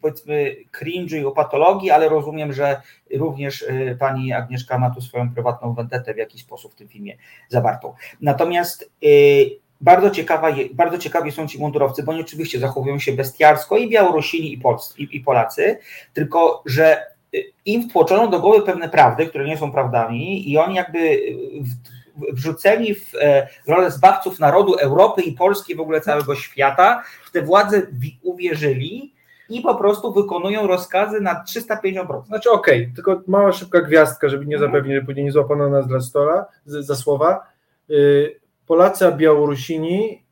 powiedzmy 0.00 0.56
cringe'u 0.80 1.16
i 1.16 1.24
o 1.24 1.30
patologii, 1.30 1.90
ale 1.90 2.08
rozumiem, 2.08 2.52
że 2.52 2.80
również 3.14 3.62
y, 3.62 3.96
pani 4.00 4.32
Agnieszka 4.32 4.78
ma 4.78 4.90
tu 4.90 5.00
swoją 5.00 5.34
prywatną 5.34 5.74
wendetę 5.74 6.14
w 6.14 6.16
jakiś 6.16 6.42
sposób 6.42 6.72
w 6.72 6.76
tym 6.76 6.88
filmie 6.88 7.16
zawartą. 7.48 7.94
Natomiast 8.20 8.90
y, 9.04 9.58
bardzo, 9.80 10.10
ciekawa, 10.10 10.48
bardzo 10.74 10.98
ciekawi 10.98 11.32
są 11.32 11.48
ci 11.48 11.58
mundurowcy, 11.58 12.02
bo 12.02 12.12
oni 12.12 12.20
oczywiście 12.20 12.58
zachowują 12.58 12.98
się 12.98 13.12
bestiarsko 13.12 13.76
i 13.76 13.88
Białorusini 13.88 14.52
i, 14.52 14.58
Polscy, 14.58 15.02
i, 15.02 15.16
i 15.16 15.20
Polacy, 15.20 15.78
tylko 16.14 16.62
że 16.66 17.06
y, 17.34 17.44
im 17.64 17.88
wtłoczono 17.90 18.28
do 18.28 18.40
głowy 18.40 18.62
pewne 18.62 18.88
prawdy, 18.88 19.26
które 19.26 19.44
nie 19.44 19.58
są 19.58 19.72
prawdami 19.72 20.50
i 20.50 20.58
oni 20.58 20.74
jakby 20.74 21.20
wrzuceni 22.32 22.94
w 22.94 23.14
e, 23.20 23.48
rolę 23.66 23.90
zbawców 23.90 24.38
narodu 24.38 24.74
Europy 24.74 25.22
i 25.22 25.32
Polski, 25.32 25.74
w 25.74 25.80
ogóle 25.80 26.00
całego 26.00 26.34
świata, 26.34 27.02
w 27.24 27.30
te 27.30 27.42
władze 27.42 27.82
wi- 27.92 28.18
uwierzyli 28.22 29.12
i 29.48 29.60
po 29.60 29.74
prostu 29.74 30.12
wykonują 30.12 30.66
rozkazy 30.66 31.20
na 31.20 31.44
350%. 31.44 32.26
Znaczy 32.26 32.50
okej, 32.50 32.92
tylko 32.94 33.22
mała 33.26 33.52
szybka 33.52 33.80
gwiazdka, 33.80 34.28
żeby 34.28 34.46
nie 34.46 34.58
zapewnić, 34.58 34.94
że 34.94 35.02
później 35.02 35.24
nie 35.24 35.32
złapano 35.32 35.70
nas 35.70 35.86
dla 35.86 36.00
stola, 36.00 36.46
za 36.64 36.96
słowa. 36.96 37.46
Y, 37.90 38.40
Polacy 38.66 39.06
a 39.06 39.12
Białorusini, 39.12 40.24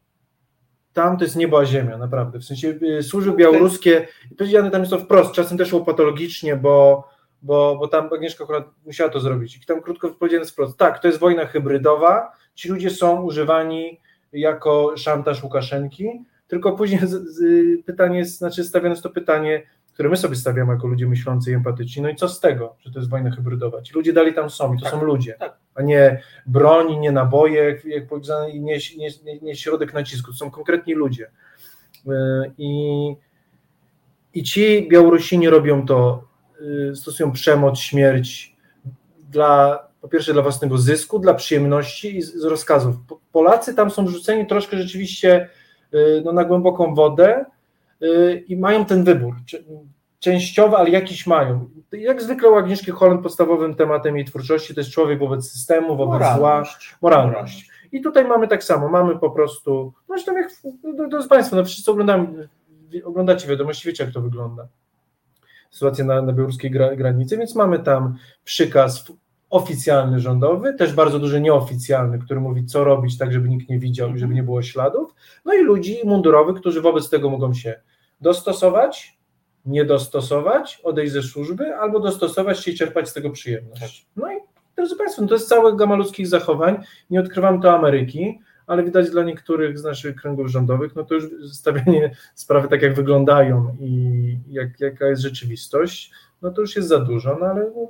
tam 0.93 1.17
to 1.17 1.25
jest 1.25 1.37
niebo 1.37 1.59
a 1.59 1.65
ziemia, 1.65 1.99
naprawdę. 1.99 2.39
W 2.39 2.45
sensie 2.45 2.79
y, 2.83 3.03
służby 3.03 3.33
białoruskie, 3.33 4.09
powiedziane 4.39 4.71
tam 4.71 4.81
jest 4.81 4.91
to 4.91 4.99
wprost, 4.99 5.33
czasem 5.33 5.59
też 5.59 5.71
było 5.71 5.85
patologicznie, 5.85 6.57
bo, 6.57 7.09
bo, 7.43 7.77
bo 7.77 7.89
tam 7.89 8.09
Agnieszka 8.13 8.45
akurat 8.45 8.65
musiała 8.87 9.11
to 9.11 9.21
zrobić. 9.21 9.57
I 9.57 9.67
tam 9.67 9.83
krótko 9.83 10.11
powiedziane 10.11 10.45
wprost, 10.45 10.79
tak, 10.79 10.99
to 10.99 11.09
jest 11.09 11.21
wojna 11.21 11.47
hybrydowa, 11.47 12.33
ci 12.55 12.69
ludzie 12.69 12.91
są 12.91 13.23
używani 13.23 14.01
jako 14.33 14.97
szantaż 14.97 15.43
Łukaszenki, 15.43 16.25
tylko 16.49 16.73
później 16.73 17.01
z, 17.07 17.11
z, 17.11 17.41
pytanie 17.85 18.25
znaczy 18.25 18.65
stawiane 18.65 18.91
jest 18.91 19.03
to 19.03 19.11
pytanie, 19.11 19.63
które 19.93 20.09
my 20.09 20.17
sobie 20.17 20.37
stawiamy 20.37 20.73
jako 20.73 20.87
ludzie 20.87 21.07
myślący 21.07 21.51
i 21.51 21.55
empatyczni, 21.55 22.03
no 22.03 22.09
i 22.09 22.17
co 22.17 22.29
z 22.29 22.41
tego, 22.41 22.77
że 22.81 22.93
to 22.93 22.99
jest 22.99 23.11
wojna 23.11 23.31
hybrydowa? 23.31 23.83
Ci 23.83 23.95
ludzie 23.95 24.13
dalej 24.13 24.35
tam 24.35 24.51
są 24.51 24.75
i 24.75 24.79
to 24.79 24.85
Tak, 24.85 24.93
są 24.95 25.05
ludzie, 25.05 25.37
tak. 25.39 25.57
a 25.75 25.83
nie 25.83 26.23
broń, 26.47 26.99
nie 26.99 27.13
naboje, 27.13 27.81
jak, 27.85 28.07
powiedziane, 28.07 28.51
i 28.51 28.61
nie, 28.61 28.79
nie, 28.99 29.41
nie, 29.43 29.57
środek 29.57 29.95
nacisku, 29.95 30.31
to 30.31 30.37
są 30.37 30.51
konkretni 30.51 30.95
ludzie. 30.95 31.31
Yy, 32.07 32.13
I, 32.59 33.17
I 34.35 34.43
ci 34.43 34.89
Białorusini 34.91 35.49
robią 35.49 35.87
to, 35.87 36.25
yy, 36.61 36.97
stosują 36.97 37.33
przemoc, 37.33 37.79
śmierć 37.79 38.57
dla, 39.31 39.89
po 40.01 40.09
pierwsze 40.09 40.33
dla 40.33 40.43
własnego 40.43 40.79
zysku, 40.79 41.19
dla 41.19 41.35
przyjemności 41.35 42.17
i 42.17 42.23
z, 42.23 42.35
z 42.35 42.45
rozkazów. 42.45 42.97
Po- 43.09 43.21
Polacy 43.33 43.75
tam 43.75 43.91
są 43.91 44.07
wrzuceni 44.07 44.47
troszkę 44.47 44.77
rzeczywiście 44.77 45.49
no, 46.25 46.33
na 46.33 46.45
głęboką 46.45 46.95
wodę 46.95 47.45
yy, 48.01 48.45
i 48.49 48.57
mają 48.57 48.85
ten 48.85 49.05
wybór. 49.05 49.35
Częściowy, 50.19 50.77
ale 50.77 50.91
jakiś 50.91 51.27
mają. 51.27 51.69
Jak 51.93 52.23
zwykle 52.23 52.51
u 52.51 52.55
Agnieszki 52.55 52.91
Holland 52.91 53.23
podstawowym 53.23 53.75
tematem 53.75 54.17
jej 54.17 54.25
twórczości 54.25 54.75
to 54.75 54.81
jest 54.81 54.91
człowiek 54.91 55.19
wobec 55.19 55.51
systemu, 55.51 55.97
wobec 55.97 56.19
zła, 56.19 56.37
Moralność. 56.37 56.97
moralność. 57.03 57.71
I 57.93 58.01
tutaj 58.01 58.25
mamy 58.25 58.49
tak 58.49 58.65
samo, 58.65 58.89
mamy 58.89 59.19
po 59.19 59.31
prostu, 59.31 59.93
zresztą 60.09 60.37
jak, 60.37 60.51
no, 60.85 61.09
drodzy 61.09 61.29
Państwo, 61.29 61.57
no 61.57 61.65
wszyscy 61.65 61.91
oglądamy, 61.91 62.49
oglądacie 63.05 63.49
wiadomości, 63.49 63.89
wiecie 63.89 64.05
jak 64.05 64.13
to 64.13 64.21
wygląda. 64.21 64.69
Sytuacja 65.71 66.05
na, 66.05 66.23
na 66.23 66.33
białoruskiej 66.33 66.71
gra, 66.71 66.97
granicy, 66.97 67.39
więc 67.39 67.55
mamy 67.55 67.79
tam 67.79 68.17
przykaz 68.45 69.13
oficjalny 69.55 70.21
rządowy, 70.21 70.75
też 70.75 70.93
bardzo 70.93 71.19
duży 71.19 71.41
nieoficjalny, 71.41 72.19
który 72.19 72.41
mówi 72.41 72.67
co 72.67 72.85
robić 72.85 73.19
tak, 73.19 73.33
żeby 73.33 73.49
nikt 73.49 73.69
nie 73.69 73.79
widział 73.79 74.15
i 74.15 74.19
żeby 74.19 74.35
nie 74.35 74.43
było 74.43 74.63
śladów, 74.63 75.15
no 75.45 75.55
i 75.55 75.63
ludzi 75.63 75.97
mundurowych, 76.05 76.57
którzy 76.57 76.81
wobec 76.81 77.11
tego 77.11 77.31
mogą 77.31 77.55
się 77.55 77.81
dostosować, 78.21 79.19
nie 79.65 79.85
dostosować, 79.85 80.81
odejść 80.85 81.13
ze 81.13 81.23
służby, 81.23 81.77
albo 81.77 82.01
dostosować 82.01 82.61
się 82.61 82.71
i 82.71 82.75
czerpać 82.75 83.09
z 83.09 83.13
tego 83.13 83.31
przyjemność. 83.31 84.07
No 84.17 84.33
i 84.33 84.37
drodzy 84.77 84.97
Państwo, 84.97 85.23
no 85.23 85.29
to 85.29 85.35
jest 85.35 85.49
cała 85.49 85.73
gama 85.73 85.97
ludzkich 85.97 86.27
zachowań, 86.27 86.77
nie 87.11 87.21
odkrywam 87.21 87.61
to 87.61 87.75
Ameryki, 87.75 88.41
ale 88.67 88.83
widać 88.83 89.11
dla 89.11 89.23
niektórych 89.23 89.79
z 89.79 89.85
naszych 89.85 90.17
kręgów 90.17 90.49
rządowych, 90.49 90.97
no 90.97 91.05
to 91.05 91.15
już 91.15 91.25
stawianie 91.53 92.17
sprawy 92.35 92.69
tak, 92.69 92.83
jak 92.83 92.95
wyglądają 92.95 93.77
i 93.81 94.39
jak, 94.49 94.81
jaka 94.81 95.07
jest 95.07 95.23
rzeczywistość, 95.23 96.11
no 96.43 96.51
to 96.51 96.61
już 96.61 96.77
jest 96.77 96.89
za 96.89 96.99
dużo, 96.99 97.37
no 97.41 97.47
ale 97.47 97.71
no, 97.77 97.89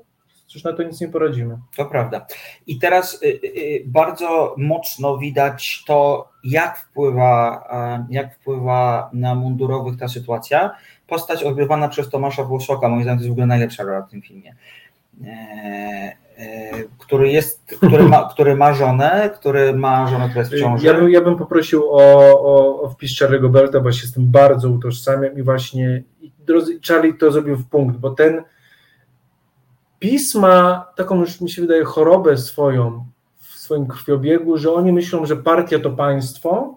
cóż 0.55 0.65
na 0.65 0.73
to 0.73 0.83
nic 0.83 1.01
nie 1.01 1.09
poradzimy. 1.09 1.59
To 1.77 1.85
prawda. 1.85 2.27
I 2.67 2.79
teraz 2.79 3.23
y, 3.23 3.27
y, 3.27 3.83
bardzo 3.87 4.55
mocno 4.59 5.19
widać 5.19 5.85
to, 5.87 6.29
jak 6.45 6.79
wpływa, 6.79 7.65
jak 8.11 8.35
wpływa 8.35 9.11
na 9.13 9.35
mundurowych 9.35 9.99
ta 9.99 10.09
sytuacja. 10.09 10.71
Postać 11.07 11.43
odgrywana 11.43 11.89
przez 11.89 12.11
Tomasza 12.11 12.45
Włosoka, 12.45 12.89
moim 12.89 13.03
zdaniem 13.03 13.19
to 13.19 13.23
jest 13.23 13.31
w 13.31 13.33
ogóle 13.33 13.47
najlepsza 13.47 13.83
rola 13.83 14.03
w 14.03 14.11
tym 14.11 14.23
filmie. 14.23 14.55
E, 15.25 15.29
e, 16.39 16.71
który 16.99 17.33
jest, 17.33 17.77
który 17.87 18.05
ma, 18.05 18.29
który 18.33 18.57
ma 18.57 18.75
żonę, 18.75 19.31
który 19.35 19.75
ma 19.75 20.07
żonę, 20.07 20.25
która 20.25 20.41
jest 20.41 20.53
w 20.53 20.61
ciąży. 20.61 20.87
Ja 20.87 20.95
bym, 20.95 21.11
ja 21.11 21.21
bym 21.21 21.37
poprosił 21.37 21.85
o, 21.91 22.03
o, 22.41 22.83
o 22.83 22.91
wpis 22.91 23.21
Charlie'ego 23.21 23.51
Belta, 23.51 23.81
bo 23.81 23.93
się 23.93 24.07
z 24.07 24.13
tym 24.13 24.27
bardzo 24.27 24.69
utożsamiam 24.69 25.39
i 25.39 25.43
właśnie 25.43 26.03
drodzy, 26.47 26.81
Charlie 26.89 27.15
to 27.15 27.33
zrobił 27.33 27.57
w 27.57 27.69
punkt, 27.69 27.97
bo 27.97 28.11
ten 28.11 28.43
PiS 30.05 30.35
ma 30.35 30.87
taką 30.97 31.21
już 31.21 31.41
mi 31.41 31.51
się 31.51 31.63
wydaje 31.63 31.85
chorobę 31.85 32.37
swoją 32.37 33.05
w 33.39 33.59
swoim 33.59 33.87
krwiobiegu, 33.87 34.57
że 34.59 34.73
oni 34.73 34.93
myślą, 34.93 35.27
że 35.27 35.37
partia 35.37 35.79
to 35.79 35.91
państwo, 35.91 36.77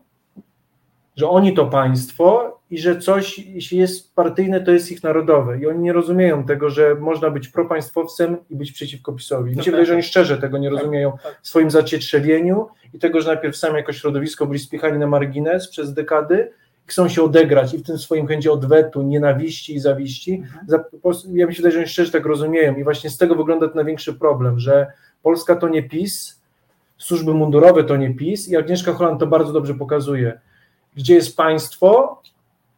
że 1.16 1.30
oni 1.30 1.54
to 1.54 1.66
państwo 1.66 2.60
i 2.70 2.78
że 2.78 3.00
coś, 3.00 3.40
jeśli 3.40 3.78
jest 3.78 4.16
partyjne, 4.16 4.62
to 4.62 4.72
jest 4.72 4.92
ich 4.92 5.04
narodowe. 5.04 5.60
I 5.60 5.68
oni 5.68 5.80
nie 5.80 5.94
rozumieją 5.94 6.44
tego, 6.44 6.70
że 6.70 6.96
można 6.96 7.30
być 7.30 7.48
propaństwowcem 7.48 8.38
i 8.50 8.56
być 8.56 8.72
przeciwko 8.72 9.14
PiSowi. 9.14 9.56
Mi 9.56 9.64
się 9.64 9.72
wydaje, 9.72 9.86
że 9.86 9.94
oni 9.94 10.04
szczerze 10.04 10.38
tego 10.38 10.58
nie 10.58 10.70
rozumieją 10.70 11.18
w 11.42 11.48
swoim 11.48 11.72
zacietrzewieniu 11.72 12.68
i 12.94 13.00
tego, 13.00 13.22
że 13.22 13.28
najpierw 13.28 13.58
sami 13.58 13.76
jako 13.76 13.94
środowisko 13.94 14.46
byli 14.46 14.60
spiechani 14.60 15.00
na 15.00 15.08
margines 15.08 15.70
przez 15.70 15.94
dekady 15.94 16.52
chcą 16.88 17.10
się 17.10 17.24
odegrać 17.24 17.74
i 17.74 17.78
w 17.78 17.84
tym 17.84 17.98
swoim 17.98 18.28
chęci 18.28 18.50
odwetu, 18.50 19.02
nienawiści 19.02 19.76
i 19.76 19.80
zawiści. 19.80 20.44
Za, 20.68 20.80
po 20.80 20.98
prostu- 20.98 21.36
ja 21.36 21.48
mi 21.48 21.56
się 21.56 21.58
wydaje, 21.58 21.74
że 21.74 21.80
oni 21.80 21.88
szczerze 21.88 22.12
tak 22.12 22.26
rozumieją 22.26 22.76
i 22.76 22.84
właśnie 22.84 23.10
z 23.10 23.18
tego 23.18 23.36
wygląda 23.36 23.68
ten 23.68 23.76
największy 23.76 24.14
problem, 24.14 24.60
że 24.60 24.88
Polska 25.24 25.56
to 25.56 25.68
nie 25.68 25.84
PiS, 25.84 26.42
służby 26.98 27.34
mundurowe 27.34 27.84
to 27.84 27.98
nie 27.98 28.16
PiS 28.16 28.50
i 28.50 28.58
Agnieszka 28.58 28.94
Holland 28.94 29.20
to 29.20 29.28
bardzo 29.28 29.54
dobrze 29.54 29.74
pokazuje. 29.74 30.40
Gdzie 30.96 31.16
jest 31.16 31.38
państwo 31.38 32.22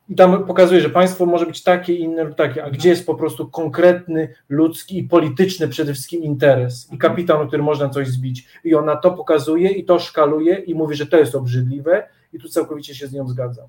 i 0.09 0.15
tam 0.15 0.45
pokazuje, 0.45 0.81
że 0.81 0.89
państwo 0.89 1.25
może 1.25 1.45
być 1.45 1.63
takie, 1.63 1.95
inne 1.95 2.23
lub 2.23 2.35
takie, 2.35 2.63
a 2.63 2.69
gdzie 2.69 2.89
jest 2.89 3.05
po 3.05 3.15
prostu 3.15 3.47
konkretny, 3.47 4.33
ludzki 4.49 4.99
i 4.99 5.03
polityczny 5.03 5.67
przede 5.67 5.93
wszystkim 5.93 6.23
interes 6.23 6.93
i 6.93 6.97
kapitan, 6.97 7.41
o 7.41 7.47
który 7.47 7.63
można 7.63 7.89
coś 7.89 8.07
zbić. 8.07 8.47
I 8.63 8.75
ona 8.75 8.95
to 8.95 9.11
pokazuje 9.11 9.69
i 9.69 9.85
to 9.85 9.99
szkaluje 9.99 10.55
i 10.55 10.75
mówi, 10.75 10.95
że 10.95 11.05
to 11.05 11.17
jest 11.17 11.35
obrzydliwe 11.35 12.07
i 12.33 12.39
tu 12.39 12.49
całkowicie 12.49 12.95
się 12.95 13.07
z 13.07 13.13
nią 13.13 13.27
zgadzam. 13.27 13.67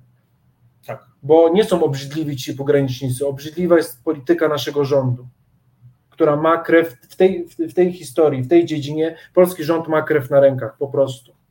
Tak. 0.87 1.05
Bo 1.23 1.49
nie 1.49 1.63
są 1.63 1.83
obrzydliwi 1.83 2.37
ci 2.37 2.53
pogranicznicy, 2.53 3.27
obrzydliwa 3.27 3.77
jest 3.77 4.03
polityka 4.03 4.47
naszego 4.47 4.85
rządu, 4.85 5.27
która 6.09 6.35
ma 6.35 6.57
krew 6.57 6.97
w 7.09 7.15
tej, 7.15 7.47
w 7.59 7.73
tej 7.73 7.93
historii, 7.93 8.43
w 8.43 8.47
tej 8.47 8.65
dziedzinie, 8.65 9.15
polski 9.33 9.63
rząd 9.63 9.87
ma 9.87 10.01
krew 10.01 10.29
na 10.29 10.39
rękach 10.39 10.77
po 10.77 10.87
prostu 10.87 11.41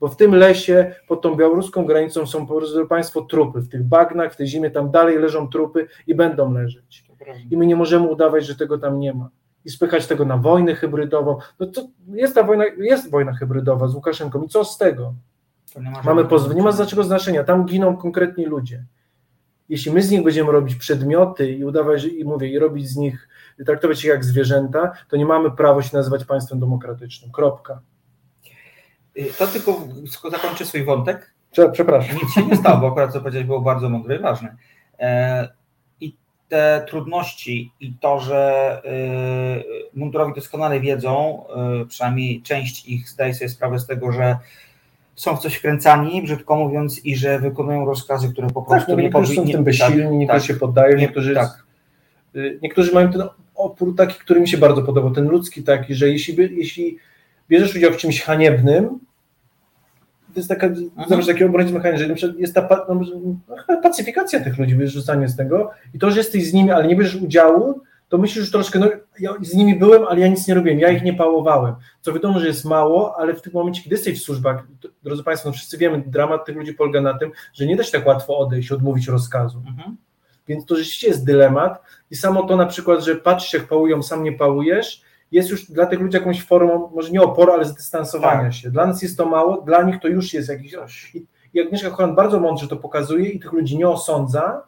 bo 0.00 0.08
w 0.08 0.16
tym 0.16 0.34
lesie 0.34 0.94
pod 1.08 1.22
tą 1.22 1.34
białoruską 1.34 1.84
granicą 1.84 2.26
są 2.26 2.46
państwo 2.88 3.22
trupy, 3.22 3.60
w 3.60 3.68
tych 3.68 3.84
bagnach, 3.84 4.32
w 4.32 4.36
tej 4.36 4.46
zimie 4.46 4.70
tam 4.70 4.90
dalej 4.90 5.18
leżą 5.18 5.48
trupy 5.48 5.86
i 6.06 6.14
będą 6.14 6.52
leżeć. 6.52 7.04
I 7.50 7.56
my 7.56 7.66
nie 7.66 7.76
możemy 7.76 8.08
udawać, 8.08 8.46
że 8.46 8.56
tego 8.56 8.78
tam 8.78 9.00
nie 9.00 9.14
ma. 9.14 9.30
I 9.64 9.70
spychać 9.70 10.06
tego 10.06 10.24
na 10.24 10.36
wojnę 10.36 10.74
hybrydową. 10.74 11.36
No 11.60 11.66
to 11.66 11.88
jest 12.06 12.34
ta 12.34 12.42
wojna, 12.42 12.64
jest 12.78 13.10
wojna 13.10 13.32
hybrydowa 13.32 13.88
z 13.88 13.94
Łukaszenką 13.94 14.42
i 14.42 14.48
co 14.48 14.64
z 14.64 14.78
tego? 14.78 15.14
To 15.78 15.84
nie 15.84 15.90
ma 15.90 16.02
Mamy 16.02 16.24
pozwy, 16.24 16.54
nie 16.54 16.62
ma 16.62 16.72
znacznego 16.72 17.04
znaczenia, 17.04 17.44
tam 17.44 17.64
giną 17.66 17.96
konkretni 17.96 18.44
ludzie. 18.46 18.84
Jeśli 19.68 19.92
my 19.92 20.02
z 20.02 20.10
nich 20.10 20.22
będziemy 20.22 20.52
robić 20.52 20.74
przedmioty 20.74 21.52
i 21.52 21.64
udawać, 21.64 22.04
i 22.04 22.24
mówię, 22.24 22.48
i 22.48 22.58
robić 22.58 22.88
z 22.88 22.96
nich, 22.96 23.28
traktować 23.66 23.98
ich 24.04 24.10
jak 24.10 24.24
zwierzęta, 24.24 24.92
to 25.08 25.16
nie 25.16 25.26
mamy 25.26 25.50
prawa 25.50 25.82
się 25.82 25.96
nazywać 25.96 26.24
państwem 26.24 26.60
demokratycznym. 26.60 27.32
Kropka. 27.32 27.80
Y, 29.18 29.26
To 29.38 29.46
tylko 29.46 29.80
zakończę 30.30 30.64
swój 30.64 30.84
wątek. 30.84 31.34
Prze- 31.52 31.70
Przepraszam. 31.72 32.16
Nic 32.22 32.32
się 32.34 32.46
nie 32.46 32.56
stało, 32.56 32.80
bo 32.80 32.88
akurat 32.88 33.12
co 33.12 33.18
powiedziałeś 33.20 33.46
było 33.46 33.60
bardzo 33.60 33.88
mądre 33.88 34.16
i 34.16 34.18
ważne. 34.18 34.56
E, 34.98 35.48
I 36.00 36.16
te 36.48 36.84
trudności 36.88 37.72
i 37.80 37.94
to, 38.00 38.20
że 38.20 38.82
y, 39.94 39.98
mundurowi 39.98 40.34
doskonale 40.34 40.80
wiedzą, 40.80 41.44
y, 41.82 41.86
przynajmniej 41.86 42.42
część 42.42 42.86
ich 42.88 43.08
zdaje 43.08 43.34
sobie 43.34 43.48
sprawę 43.48 43.78
z 43.78 43.86
tego, 43.86 44.12
że 44.12 44.38
są 45.18 45.36
w 45.36 45.40
coś 45.40 45.54
wkręcani, 45.54 46.22
brzydko 46.22 46.56
mówiąc, 46.56 47.04
i 47.04 47.16
że 47.16 47.38
wykonują 47.38 47.84
rozkazy, 47.84 48.32
które 48.32 48.46
po 48.50 48.62
prostu 48.62 48.78
Tak, 48.78 48.88
no, 48.88 48.94
nie 48.96 49.02
niektórzy 49.02 49.26
są 49.26 49.32
w 49.32 49.36
powinni- 49.36 49.52
tym 49.52 49.64
bezsilni, 49.64 50.02
tak, 50.02 50.12
niektórzy 50.12 50.40
tak. 50.40 50.42
się 50.42 50.54
poddają, 50.54 50.96
Nie- 50.96 51.02
niektórzy, 51.02 51.34
tak. 51.34 51.64
niektórzy 52.62 52.94
mają 52.94 53.12
ten 53.12 53.22
opór 53.54 53.96
taki, 53.96 54.14
który 54.18 54.40
mi 54.40 54.48
się 54.48 54.58
bardzo 54.58 54.82
podobał, 54.82 55.10
ten 55.10 55.28
ludzki 55.28 55.62
taki, 55.62 55.94
że 55.94 56.08
jeśli, 56.08 56.58
jeśli 56.58 56.98
bierzesz 57.48 57.76
udział 57.76 57.92
w 57.92 57.96
czymś 57.96 58.22
haniebnym, 58.22 58.88
to 60.34 60.40
jest 60.40 60.48
taka, 60.48 60.68
zobacz, 61.08 61.26
taki 61.26 61.44
obrońcy 61.44 61.72
mechanizm, 61.74 62.16
że 62.16 62.34
jest 62.38 62.54
ta 62.54 62.68
no, 62.88 63.00
no, 63.68 63.80
pacyfikacja 63.82 64.40
tych 64.40 64.58
ludzi, 64.58 64.74
wyrzucanie 64.74 65.28
z 65.28 65.36
tego 65.36 65.70
i 65.94 65.98
to, 65.98 66.10
że 66.10 66.18
jesteś 66.18 66.46
z 66.46 66.52
nimi, 66.52 66.70
ale 66.70 66.86
nie 66.88 66.96
bierzesz 66.96 67.22
udziału, 67.22 67.80
to 68.08 68.18
myślisz 68.18 68.36
już 68.36 68.50
troszkę, 68.50 68.78
no 68.78 68.86
ja 69.20 69.34
z 69.42 69.54
nimi 69.54 69.78
byłem, 69.78 70.04
ale 70.04 70.20
ja 70.20 70.28
nic 70.28 70.48
nie 70.48 70.54
robiłem, 70.54 70.78
ja 70.78 70.90
ich 70.90 71.02
nie 71.02 71.14
pałowałem, 71.14 71.74
co 72.00 72.12
wiadomo, 72.12 72.40
że 72.40 72.46
jest 72.46 72.64
mało, 72.64 73.16
ale 73.18 73.34
w 73.34 73.42
tym 73.42 73.52
momencie, 73.52 73.82
kiedy 73.82 73.94
jesteś 73.94 74.20
w 74.20 74.24
służbach, 74.24 74.66
drodzy 75.02 75.24
Państwo, 75.24 75.48
no 75.48 75.52
wszyscy 75.52 75.78
wiemy, 75.78 76.02
dramat 76.06 76.44
tych 76.44 76.56
ludzi 76.56 76.74
polega 76.74 77.00
na 77.00 77.18
tym, 77.18 77.30
że 77.54 77.66
nie 77.66 77.76
da 77.76 77.82
się 77.84 77.92
tak 77.92 78.06
łatwo 78.06 78.38
odejść, 78.38 78.72
odmówić 78.72 79.08
rozkazu. 79.08 79.62
Więc 80.48 80.66
to 80.66 80.76
rzeczywiście 80.76 81.08
jest 81.08 81.26
dylemat 81.26 81.82
i 82.10 82.16
samo 82.16 82.42
to 82.42 82.56
na 82.56 82.66
przykład, 82.66 83.04
że 83.04 83.14
patrzysz 83.14 83.52
jak 83.52 83.68
pałują, 83.68 84.02
sam 84.02 84.22
nie 84.22 84.32
pałujesz, 84.32 85.02
jest 85.32 85.50
już 85.50 85.64
dla 85.70 85.86
tych 85.86 86.00
ludzi 86.00 86.16
jakąś 86.16 86.42
formą, 86.42 86.90
może 86.94 87.10
nie 87.10 87.22
oporu, 87.22 87.52
ale 87.52 87.64
zdystansowania 87.64 88.42
Tak. 88.42 88.54
się. 88.54 88.70
Dla 88.70 88.86
nas 88.86 89.02
jest 89.02 89.16
to 89.18 89.26
mało, 89.26 89.62
dla 89.62 89.82
nich 89.82 90.00
to 90.00 90.08
już 90.08 90.34
jest 90.34 90.48
jakiś... 90.48 90.74
I, 91.14 91.60
Agnieszka 91.60 91.90
Holland 91.90 92.16
bardzo 92.16 92.40
mądrze 92.40 92.68
to 92.68 92.76
pokazuje 92.76 93.28
i 93.28 93.40
tych 93.40 93.52
ludzi 93.52 93.78
nie 93.78 93.88
osądza 93.88 94.62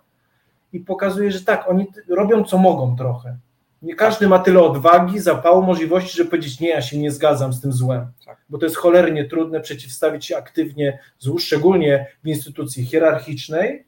i 0.73 0.81
pokazuje, 0.81 1.31
że 1.31 1.41
tak, 1.41 1.71
oni 1.71 1.87
robią 2.09 2.45
co 2.45 2.59
mogą 2.59 2.97
trochę. 2.97 3.37
Nie 3.83 3.95
każdy 3.95 4.29
ma 4.29 4.39
tyle 4.39 4.63
odwagi, 4.63 5.19
zapału, 5.19 5.63
możliwości, 5.63 6.17
żeby 6.17 6.31
powiedzieć 6.31 6.61
nie, 6.61 6.69
ja 6.69 6.83
się 6.83 6.99
nie 6.99 7.11
zgadzam 7.11 7.53
z 7.53 7.61
tym 7.61 7.73
złem. 7.73 8.07
Bo 8.49 8.59
to 8.59 8.67
jest 8.67 8.77
cholernie 8.77 9.25
trudne 9.25 9.61
przeciwstawić 9.61 10.27
się 10.27 10.37
aktywnie 10.37 10.99
złu, 11.19 11.39
szczególnie 11.39 12.07
w 12.25 12.29
instytucji 12.29 12.87
hierarchicznej, 12.87 13.87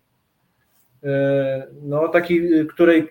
e, 1.04 1.66
no 1.82 2.08
takiej, 2.08 2.60
y, 2.60 2.66
której 2.66 3.08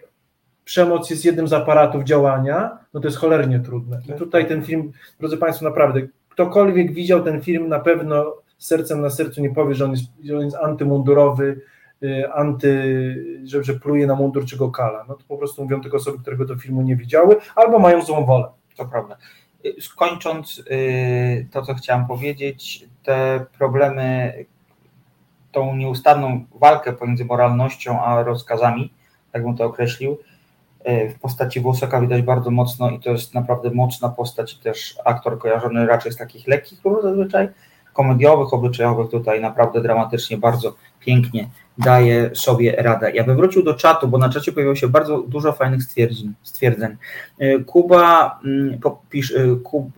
przemoc 0.66 1.10
jest 1.10 1.26
jednym 1.26 1.48
z 1.48 1.54
aparatów 1.54 2.04
działania, 2.04 2.78
no 2.94 3.00
to 3.00 3.08
jest 3.08 3.18
cholernie 3.18 3.60
trudne. 3.60 4.02
I 4.16 4.20
tutaj 4.20 4.48
ten 4.48 4.64
film, 4.64 4.92
drodzy 5.20 5.38
Państwo, 5.38 5.66
naprawdę, 5.66 6.02
ktokolwiek 6.30 6.94
widział 6.94 7.24
ten 7.24 7.42
film, 7.42 7.70
na 7.70 7.80
pewno 7.80 8.36
sercem 8.58 9.02
na 9.02 9.10
sercu 9.10 9.42
nie 9.42 9.54
powie, 9.54 9.76
że 9.76 9.86
on 9.86 9.92
jest, 9.92 10.04
że 10.24 10.38
on 10.38 10.44
jest 10.44 10.58
antymundurowy, 10.58 11.62
anty, 12.34 13.42
że, 13.44 13.64
że 13.64 13.74
pluje 13.74 14.08
na 14.08 14.16
mundur 14.16 14.46
czy 14.46 14.58
kala. 14.74 15.06
No 15.08 15.16
to 15.16 15.24
po 15.28 15.38
prostu 15.38 15.64
mówią 15.64 15.82
tylko 15.82 15.98
osoby, 15.98 16.18
które 16.20 16.46
do 16.46 16.58
filmu 16.58 16.82
nie 16.82 16.96
widziały, 16.96 17.36
albo 17.56 17.80
mają 17.80 18.02
złą 18.02 18.26
wolę. 18.26 18.48
To 18.78 18.86
prawda. 18.86 19.18
Y, 19.66 19.82
Skończąc 19.82 20.60
y, 20.72 21.48
to, 21.52 21.62
co 21.62 21.74
chciałam 21.74 22.08
powiedzieć, 22.08 22.86
te 23.04 23.46
problemy, 23.58 24.34
tą 25.52 25.76
nieustanną 25.76 26.46
walkę 26.56 26.94
pomiędzy 26.94 27.26
moralnością 27.26 28.02
a 28.02 28.24
rozkazami, 28.24 28.94
tak 29.32 29.44
bym 29.44 29.58
to 29.58 29.66
określił, 29.66 30.18
y, 30.90 31.10
w 31.10 31.20
postaci 31.20 31.60
Włosoka 31.60 32.02
widać 32.02 32.22
bardzo 32.22 32.52
mocno 32.52 32.90
i 32.90 33.00
to 33.00 33.10
jest 33.10 33.34
naprawdę 33.34 33.72
mocna 33.72 34.10
postać 34.10 34.56
też 34.56 34.98
aktor 35.06 35.40
kojarzony 35.40 35.86
raczej 35.86 36.12
z 36.12 36.18
takich 36.18 36.48
lekkich 36.48 36.84
ról 36.84 37.02
zazwyczaj, 37.02 37.50
komediowych, 37.94 38.54
obyczajowych 38.54 39.10
tutaj 39.10 39.42
naprawdę 39.42 39.82
dramatycznie, 39.82 40.38
bardzo 40.38 40.76
pięknie 41.00 41.50
daje 41.86 42.30
sobie 42.36 42.76
radę. 42.76 43.12
Ja 43.12 43.24
bym 43.24 43.38
wrócił 43.38 43.64
do 43.64 43.74
czatu, 43.74 44.08
bo 44.08 44.18
na 44.18 44.30
czacie 44.30 44.52
pojawiło 44.52 44.76
się 44.76 44.88
bardzo 44.88 45.22
dużo 45.22 45.52
fajnych 45.52 45.84
stwierdzeń. 45.84 46.34
stwierdzeń. 46.44 46.96
Y, 47.42 47.64
Kuba, 47.68 48.40
mm, 48.46 48.80
pisz, 49.10 49.32
y, 49.32 49.58
Kub, 49.64 49.90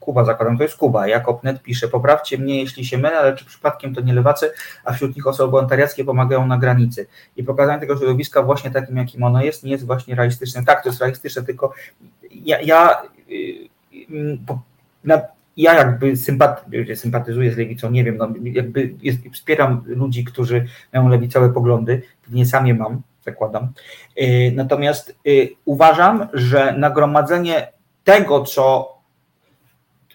Kuba 0.00 0.24
zakładam, 0.24 0.56
to 0.56 0.62
jest 0.62 0.76
Kuba, 0.76 1.08
Jakobnet 1.08 1.62
pisze, 1.62 1.88
poprawcie 1.88 2.38
mnie 2.38 2.60
jeśli 2.60 2.84
się 2.84 2.98
mylę, 2.98 3.18
ale 3.18 3.36
czy 3.36 3.44
przypadkiem 3.44 3.94
to 3.94 4.00
nie 4.00 4.14
lewacy, 4.14 4.50
a 4.84 4.92
wśród 4.92 5.16
nich 5.16 5.26
osoby 5.26 5.50
wolontariackie 5.50 6.04
pomagają 6.04 6.46
na 6.46 6.58
granicy. 6.58 7.06
I 7.36 7.44
pokazanie 7.44 7.80
tego 7.80 7.96
środowiska 7.96 8.42
właśnie 8.42 8.70
takim, 8.70 8.96
jakim 8.96 9.22
ono 9.22 9.42
jest, 9.42 9.64
nie 9.64 9.72
jest 9.72 9.86
właśnie 9.86 10.14
realistyczne. 10.14 10.64
Tak, 10.64 10.82
to 10.82 10.88
jest 10.88 11.00
realistyczne, 11.00 11.42
tylko 11.42 11.72
ja, 12.30 12.60
ja, 12.60 13.02
y, 13.30 13.68
na, 15.04 15.20
ja 15.56 15.74
jakby 15.74 16.16
sympaty, 16.16 16.96
sympatyzuję 16.96 17.52
z 17.52 17.56
lewicą, 17.56 17.90
nie 17.90 18.04
wiem, 18.04 18.16
no, 18.16 18.28
jakby 18.42 18.94
jest, 19.02 19.18
wspieram 19.32 19.82
ludzi, 19.86 20.24
którzy 20.24 20.66
mają 20.92 21.08
lewicowe 21.08 21.52
poglądy, 21.52 22.02
pewnie 22.24 22.46
sam 22.46 22.66
je 22.66 22.74
mam, 22.74 23.02
zakładam. 23.24 23.72
Y, 24.22 24.52
Natomiast 24.54 25.16
y, 25.26 25.50
uważam, 25.64 26.28
że 26.32 26.74
nagromadzenie 26.78 27.72
tego, 28.04 28.44
co 28.44 28.94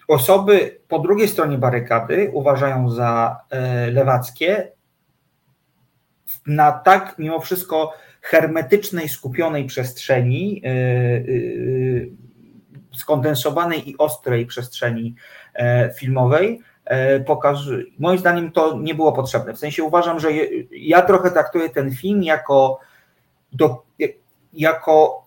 osoby 0.08 0.80
po 0.88 0.98
drugiej 0.98 1.28
stronie 1.28 1.58
barykady 1.58 2.30
uważają 2.32 2.90
za 2.90 3.40
e, 3.50 3.90
lewackie, 3.90 4.72
na 6.46 6.72
tak 6.72 7.18
mimo 7.18 7.40
wszystko 7.40 7.92
hermetycznej, 8.20 9.08
skupionej 9.08 9.64
przestrzeni, 9.64 10.62
y, 10.66 12.10
skondensowanej 13.00 13.90
i 13.90 13.98
ostrej 13.98 14.46
przestrzeni 14.46 15.14
e, 15.54 15.92
filmowej, 15.92 16.60
e, 16.84 17.20
pokaż, 17.20 17.58
moim 17.98 18.18
zdaniem 18.18 18.52
to 18.52 18.78
nie 18.78 18.94
było 18.94 19.12
potrzebne. 19.12 19.54
W 19.54 19.58
sensie 19.58 19.84
uważam, 19.84 20.20
że 20.20 20.28
ja 20.70 21.02
trochę 21.02 21.30
traktuję 21.30 21.68
ten 21.70 21.96
film 21.96 22.22
jako, 22.22 22.78
do, 23.52 23.82
jako 24.52 25.19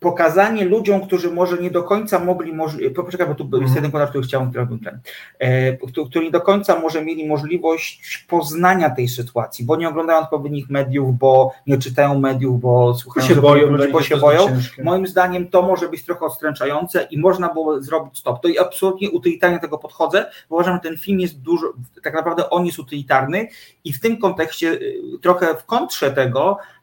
pokazanie 0.00 0.64
ludziom, 0.64 1.00
którzy 1.00 1.30
może 1.30 1.58
nie 1.58 1.70
do 1.70 1.82
końca 1.82 2.18
mogli, 2.18 2.52
możli, 2.52 2.90
poczekaj, 2.90 3.26
bo 3.26 3.34
tu 3.34 3.44
był 3.44 3.62
jest 3.62 3.74
jeden 3.74 3.90
komentarz, 3.90 4.10
który 4.10 4.26
chciałem, 4.26 4.50
który 4.50 4.66
ten, 4.84 5.00
e, 5.38 5.72
którzy 5.72 6.10
którzy 6.10 6.24
nie 6.24 6.30
do 6.30 6.40
końca 6.40 6.80
może 6.80 7.04
mieli 7.04 7.28
możliwość 7.28 8.24
poznania 8.28 8.90
tej 8.90 9.08
sytuacji, 9.08 9.64
bo 9.64 9.76
nie 9.76 9.88
oglądają 9.88 10.18
odpowiednich 10.18 10.70
mediów, 10.70 11.18
bo 11.18 11.52
nie 11.66 11.78
czytają 11.78 12.18
mediów, 12.18 12.60
bo 12.60 12.94
słuchają, 12.94 13.28
się 13.28 13.34
boją, 13.34 13.70
bo, 13.70 13.76
dla 13.76 13.88
bo 13.88 14.02
się 14.02 14.16
boją. 14.16 14.46
ciężkie. 14.46 14.82
Moim 14.82 15.06
zdaniem 15.06 15.48
to 15.48 15.62
może 15.62 15.88
być 15.88 16.04
trochę 16.04 16.26
odstręczające 16.26 17.02
i 17.10 17.18
można 17.18 17.54
było 17.54 17.82
zrobić 17.82 18.18
stop. 18.18 18.42
To 18.42 18.48
i 18.48 18.58
absolutnie 18.58 19.10
utylitarnie 19.10 19.58
tego 19.58 19.78
podchodzę, 19.78 20.30
bo 20.50 20.56
uważam, 20.56 20.74
że 20.74 20.80
ten 20.80 20.98
film 20.98 21.20
jest 21.20 21.40
dużo, 21.40 21.72
tak 22.02 22.14
naprawdę 22.14 22.50
on 22.50 22.66
jest 22.66 22.78
utylitarny 22.78 23.48
i 23.84 23.92
w 23.92 24.00
tym 24.00 24.18
kontekście 24.18 24.68
y, 24.68 25.00
trochę 25.22 25.54
w 25.54 25.64
kontrze 25.64 26.10
tego 26.10 26.58
e, 26.58 26.79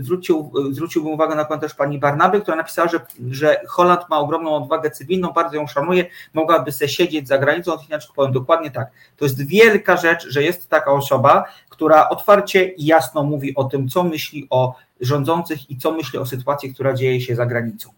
zwrócił, 0.00 0.52
zwróciłbym 0.70 1.12
uwagę 1.12 1.34
na 1.34 1.44
komentarz 1.44 1.74
pani 1.74 1.98
Barnaby, 1.98 2.40
która 2.40 2.56
napisała, 2.56 2.88
że, 2.88 3.00
że 3.30 3.60
Holand 3.68 4.08
ma 4.10 4.18
ogromną 4.18 4.56
odwagę 4.56 4.90
cywilną, 4.90 5.28
bardzo 5.28 5.56
ją 5.56 5.66
szanuję, 5.66 6.06
mogłaby 6.34 6.72
se 6.72 6.88
siedzieć 6.88 7.28
za 7.28 7.38
granicą, 7.38 7.72
inaczej 7.88 8.10
powiem 8.16 8.32
dokładnie 8.32 8.70
tak. 8.70 8.90
To 9.16 9.24
jest 9.24 9.46
wielka 9.46 9.96
rzecz, 9.96 10.28
że 10.28 10.42
jest 10.42 10.68
taka 10.68 10.92
osoba, 10.92 11.44
która 11.68 12.08
otwarcie 12.08 12.68
i 12.68 12.86
jasno 12.86 13.22
mówi 13.22 13.54
o 13.54 13.64
tym, 13.64 13.88
co 13.88 14.04
myśli 14.04 14.46
o 14.50 14.74
rządzących 15.00 15.70
i 15.70 15.76
co 15.76 15.92
myśli 15.92 16.18
o 16.18 16.26
sytuacji, 16.26 16.74
która 16.74 16.94
dzieje 16.94 17.20
się 17.20 17.36
za 17.36 17.46
granicą. 17.46 17.90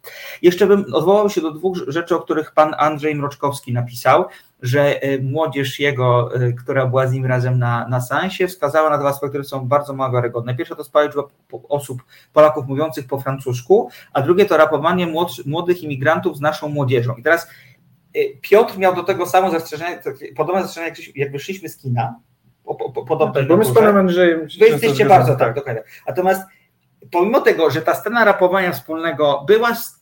Jeszcze 0.43 0.67
bym 0.67 0.95
odwołał 0.95 1.31
się 1.31 1.41
do 1.41 1.51
dwóch 1.51 1.77
rzeczy, 1.87 2.17
o 2.17 2.21
których 2.21 2.53
pan 2.53 2.75
Andrzej 2.79 3.15
Mroczkowski 3.15 3.73
napisał, 3.73 4.25
że 4.65 5.03
e, 5.03 5.19
młodzież 5.19 5.81
jego, 5.81 6.35
e, 6.35 6.53
która 6.53 6.87
była 6.87 7.07
z 7.07 7.13
nim 7.13 7.27
razem 7.27 7.59
na, 7.59 7.89
na 7.89 8.01
seansie, 8.01 8.47
wskazała 8.49 8.91
na 8.91 8.99
dwa 8.99 9.09
aspekty, 9.09 9.29
które 9.29 9.45
są 9.45 9.69
bardzo 9.69 9.93
mało 9.95 10.13
wiarygodne. 10.13 10.55
Pierwsze 10.55 10.77
to 10.77 10.85
spała 10.85 11.05
liczba 11.05 11.23
osób, 11.69 12.03
Polaków 12.33 12.67
mówiących 12.67 13.07
po 13.07 13.21
francusku, 13.21 13.89
a 14.13 14.23
drugie 14.23 14.45
to 14.47 14.57
rapowanie 14.57 15.07
młodych 15.47 15.83
imigrantów 15.83 16.37
z 16.37 16.41
naszą 16.41 16.69
młodzieżą. 16.69 17.15
I 17.15 17.23
teraz 17.23 17.47
e, 18.15 18.19
Piotr 18.41 18.79
miał 18.79 18.95
do 18.95 19.03
tego 19.03 19.27
samo 19.27 19.51
zastrzeżenie, 19.51 20.01
podobne 20.37 20.63
zastrzeżenie, 20.63 20.89
jak, 20.99 21.17
jak 21.17 21.33
wyszliśmy 21.33 21.69
z 21.69 21.77
kina, 21.77 22.15
po, 22.65 22.75
po, 22.75 22.91
po, 22.93 23.05
podobne 23.05 23.35
Tak, 23.35 23.49
bo 23.49 23.57
my 23.57 23.65
z 23.65 23.75
panem 23.75 23.97
Andrzejem 23.97 24.41
Wy 24.61 24.67
jesteście 24.69 25.07
bardzo, 25.07 25.29
tak, 25.31 25.39
tak. 25.39 25.55
dokładnie. 25.55 25.83
Natomiast 26.09 26.43
pomimo 27.13 27.41
tego, 27.41 27.71
że 27.71 27.83
ta 27.83 27.95
scena 27.95 28.25
rapowania 28.25 28.73
wspólnego 28.73 29.45
była... 29.49 29.71
s- 29.71 30.01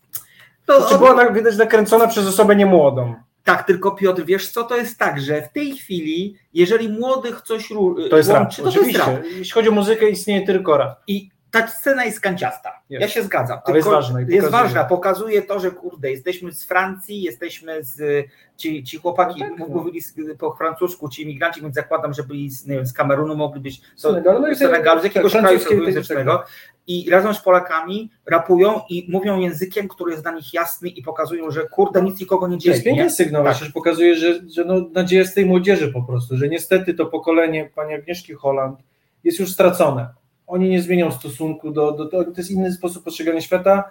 To 0.66 0.80
Znaczy 0.80 0.98
była 0.98 1.14
tak, 1.14 1.34
widać 1.34 1.56
nakręcona 1.56 2.06
przez 2.06 2.26
osobę 2.26 2.56
niemłodą. 2.56 3.14
Tak, 3.44 3.66
tylko 3.66 3.90
Piotr, 3.90 4.24
wiesz 4.24 4.50
co, 4.50 4.64
to 4.64 4.76
jest 4.76 4.98
tak, 4.98 5.20
że 5.20 5.42
w 5.42 5.52
tej 5.52 5.76
chwili, 5.76 6.36
jeżeli 6.54 6.88
młodych 6.88 7.40
coś 7.40 7.70
ru- 7.70 8.08
To 8.08 8.16
jest 8.16 8.30
rap, 8.30 8.40
łączy, 8.42 8.62
to, 8.62 8.72
to 8.72 8.80
jest 8.80 8.98
rap. 8.98 9.10
Jeśli 9.24 9.52
chodzi 9.52 9.68
o 9.68 9.72
muzykę, 9.72 10.08
istnieje 10.10 10.46
tylko 10.46 10.76
rap. 10.76 11.00
I 11.06 11.30
ta 11.50 11.66
scena 11.66 12.04
jest 12.04 12.20
kanciasta. 12.20 12.82
Jest. 12.90 13.00
Ja 13.02 13.08
się 13.08 13.22
zgadzam. 13.22 13.58
Ale 13.64 13.76
jest 13.76 13.88
ważna 13.88 14.20
jest 14.20 14.30
pokazuje. 14.32 14.50
ważna, 14.62 14.84
pokazuje 14.84 15.42
to, 15.42 15.60
że 15.60 15.70
kurde, 15.70 16.10
jesteśmy 16.10 16.52
z 16.52 16.64
Francji, 16.64 17.22
jesteśmy 17.22 17.84
z. 17.84 18.26
Ci, 18.56 18.84
ci 18.84 18.98
chłopaki 18.98 19.40
No 19.40 19.48
tak, 19.48 19.58
no. 19.58 19.66
mówili 19.66 20.00
po 20.38 20.52
francusku, 20.52 21.08
ci 21.08 21.22
imigranci, 21.22 21.62
więc 21.62 21.74
zakładam, 21.74 22.14
że 22.14 22.22
byli 22.22 22.50
z, 22.50 22.66
nie 22.66 22.76
wiem, 22.76 22.86
z 22.86 22.92
Kamerunu, 22.92 23.36
mogli 23.36 23.60
być 23.60 23.80
z 23.96 24.02
Senegalu, 24.02 24.46
no 24.48 24.54
z, 24.54 24.58
Senegalu, 24.58 25.00
z 25.00 25.04
jakiegoś 25.04 25.32
tak, 25.32 25.40
kraju 25.42 25.82
języcznego. 25.84 26.44
I 26.86 27.10
razem 27.10 27.34
z 27.34 27.40
Polakami 27.42 28.10
rapują 28.26 28.80
i 28.90 29.06
mówią 29.10 29.38
językiem, 29.40 29.88
który 29.88 30.10
jest 30.10 30.24
dla 30.24 30.32
nich 30.32 30.54
jasny 30.54 30.88
i 30.88 31.02
pokazują, 31.02 31.50
że 31.50 31.68
kurde, 31.68 32.02
nic 32.02 32.20
nikogo 32.20 32.48
nie 32.48 32.56
To 32.56 32.62
dzieje. 32.62 32.72
jest 32.74 32.84
piękny 32.84 33.10
sygnał, 33.10 33.44
Tak. 33.44 33.56
pokazuje, 33.74 34.14
że, 34.14 34.40
że 34.50 34.64
no, 34.64 34.74
nadzieja 34.92 35.24
z 35.24 35.34
tej 35.34 35.46
młodzieży 35.46 35.92
po 35.92 36.02
prostu, 36.02 36.36
że 36.36 36.48
niestety 36.48 36.94
to 36.94 37.06
pokolenie 37.06 37.70
pani 37.74 37.94
Agnieszki 37.94 38.32
Holland 38.32 38.78
jest 39.24 39.38
już 39.38 39.52
stracone. 39.52 40.08
Oni 40.46 40.68
nie 40.70 40.82
zmienią 40.82 41.10
stosunku 41.10 41.70
do, 41.70 41.92
do, 41.92 42.04
do 42.04 42.24
to 42.24 42.32
jest 42.36 42.50
inny 42.50 42.72
sposób 42.72 43.04
postrzegania 43.04 43.40
świata. 43.40 43.90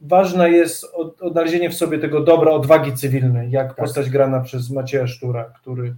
Ważne 0.00 0.50
jest 0.50 0.84
od, 0.94 1.22
odnalezienie 1.22 1.70
w 1.70 1.74
sobie 1.74 1.98
tego 1.98 2.20
dobra 2.20 2.50
odwagi 2.52 2.92
cywilnej, 2.92 3.50
jak 3.50 3.74
postać 3.74 4.10
grana 4.10 4.40
przez 4.40 4.70
Macieja 4.70 5.06
Sztura, 5.06 5.44
który 5.44 5.94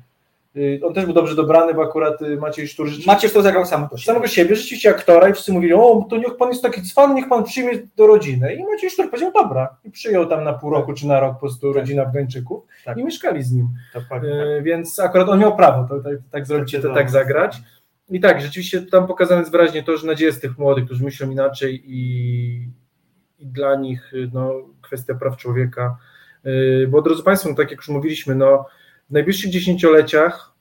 on 0.82 0.94
też 0.94 1.04
był 1.04 1.14
dobrze 1.14 1.34
dobrany, 1.34 1.74
bo 1.74 1.82
akurat 1.82 2.22
y, 2.22 2.36
Maciej 2.36 2.68
Sztur 2.68 2.86
rzeczywiście- 2.86 3.12
Maciej 3.12 3.30
to 3.30 3.42
zagrał 3.42 3.66
samego 3.66 3.96
siebie. 3.96 4.06
samego 4.06 4.26
siebie, 4.26 4.56
rzeczywiście 4.56 4.90
aktora 4.90 5.28
i 5.28 5.32
wszyscy 5.32 5.52
mówili, 5.52 5.72
o, 5.74 6.06
to 6.10 6.16
niech 6.16 6.36
pan 6.36 6.48
jest 6.48 6.62
taki 6.62 6.82
cwan, 6.82 7.14
niech 7.14 7.28
pan 7.28 7.44
przyjmie 7.44 7.72
do 7.96 8.06
rodziny. 8.06 8.54
I 8.54 8.64
Maciej 8.64 8.90
Sztur 8.90 9.10
powiedział, 9.10 9.32
dobra. 9.32 9.76
I 9.84 9.90
przyjął 9.90 10.26
tam 10.26 10.44
na 10.44 10.52
pół 10.52 10.70
roku 10.70 10.92
czy 10.92 11.06
na 11.06 11.20
rok 11.20 11.34
po 11.34 11.40
prostu 11.40 11.72
rodzinę 11.72 12.02
Afgańczyków 12.02 12.64
Tak. 12.84 12.98
i 12.98 13.04
mieszkali 13.04 13.42
z 13.42 13.52
nim. 13.52 13.68
Dokładnie. 13.94 14.30
E, 14.32 14.62
Więc 14.62 14.98
akurat 14.98 15.28
on 15.28 15.38
miał 15.38 15.56
prawo 15.56 15.88
to, 15.88 16.00
tak, 16.00 16.12
tak 16.30 16.46
zrobić, 16.46 16.72
Tak 16.72 16.82
to, 16.82 16.94
tak 16.94 17.10
zagrać. 17.10 17.56
I 18.10 18.20
tak, 18.20 18.40
rzeczywiście 18.40 18.82
tam 18.82 19.06
pokazane 19.06 19.40
jest 19.40 19.52
wyraźnie 19.52 19.82
to, 19.82 19.96
że 19.96 20.06
nadzieja 20.06 20.32
z 20.32 20.40
tych 20.40 20.58
młodych, 20.58 20.84
którzy 20.84 21.04
myślą 21.04 21.30
inaczej 21.30 21.82
i, 21.86 22.68
i 23.38 23.46
dla 23.46 23.74
nich 23.76 24.12
no, 24.32 24.52
kwestia 24.82 25.14
praw 25.14 25.36
człowieka. 25.36 25.96
Bo 26.88 27.02
drodzy 27.02 27.22
Państwo, 27.22 27.48
no, 27.48 27.54
tak 27.54 27.70
jak 27.70 27.76
już 27.80 27.88
mówiliśmy, 27.88 28.34
no, 28.34 28.66
w 29.10 29.12
najbliższych 29.12 29.50
dziesięcioleciach, 29.50 30.54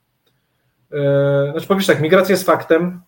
e, 0.92 1.52
znaczy 1.52 1.68
po 1.68 1.76
pierwsze 1.76 1.94
tak, 1.94 2.02
migracja 2.02 2.34
jest 2.34 2.46
faktem, 2.46 3.02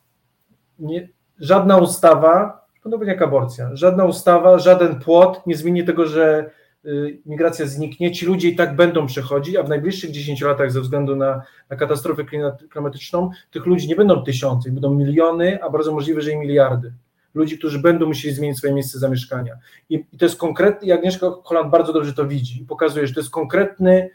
nie, 0.80 1.10
żadna 1.40 1.78
ustawa, 1.78 2.66
podobnie 2.84 3.08
jak 3.08 3.22
aborcja, 3.22 3.76
żadna 3.76 4.06
ustawa, 4.06 4.60
żaden 4.60 5.00
płot 5.00 5.48
nie 5.48 5.56
zmieni 5.56 5.84
tego, 5.84 6.06
że 6.06 6.50
y, 6.86 7.22
migracja 7.26 7.66
zniknie, 7.66 8.12
ci 8.12 8.26
ludzie 8.26 8.50
i 8.50 8.56
tak 8.56 8.76
będą 8.76 9.08
przechodzić, 9.08 9.56
a 9.56 9.64
w 9.64 9.70
najbliższych 9.70 10.12
10 10.12 10.42
latach 10.42 10.72
ze 10.72 10.82
względu 10.82 11.16
na, 11.16 11.42
na 11.70 11.76
katastrofę 11.76 12.24
klimat- 12.24 12.68
klimatyczną 12.70 13.30
tych 13.52 13.66
ludzi 13.66 13.88
nie 13.88 13.96
będą 13.96 14.24
tysiące, 14.24 14.72
będą 14.72 14.94
miliony, 14.94 15.64
a 15.64 15.70
bardzo 15.70 15.92
możliwe, 15.92 16.22
że 16.22 16.32
i 16.32 16.38
miliardy. 16.38 16.94
Ludzi, 17.34 17.58
którzy 17.58 17.80
będą 17.80 18.06
musieli 18.06 18.36
zmienić 18.36 18.58
swoje 18.58 18.74
miejsce 18.74 19.00
zamieszkania. 19.00 19.58
I, 19.90 20.06
to 20.20 20.26
jest 20.26 20.40
konkretny, 20.40 20.88
i 20.88 20.92
Agnieszka 20.92 21.28
Holland 21.44 21.72
bardzo 21.72 21.94
dobrze 21.94 22.14
to 22.14 22.28
widzi 22.28 22.66
pokazuje, 22.66 23.08
że 23.08 23.14
to 23.14 23.20
jest 23.20 23.32
konkretny 23.32 24.10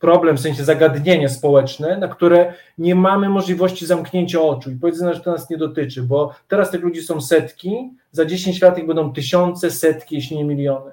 problem, 0.00 0.36
w 0.36 0.40
sensie 0.40 0.64
zagadnienie 0.64 1.28
społeczne, 1.28 1.98
na 1.98 2.08
które 2.08 2.54
nie 2.78 2.94
mamy 2.94 3.28
możliwości 3.28 3.86
zamknięcia 3.86 4.40
oczu 4.40 4.70
i 4.70 4.76
powiedzenia, 4.76 5.12
że 5.12 5.20
to 5.20 5.32
nas 5.32 5.50
nie 5.50 5.56
dotyczy, 5.56 6.02
bo 6.02 6.34
teraz 6.48 6.70
tych 6.70 6.82
ludzi 6.82 7.02
są 7.02 7.20
setki, 7.20 7.90
za 8.12 8.24
10 8.24 8.62
lat 8.62 8.78
ich 8.78 8.86
będą 8.86 9.12
tysiące, 9.12 9.70
setki, 9.70 10.14
jeśli 10.14 10.36
nie 10.36 10.44
miliony. 10.44 10.90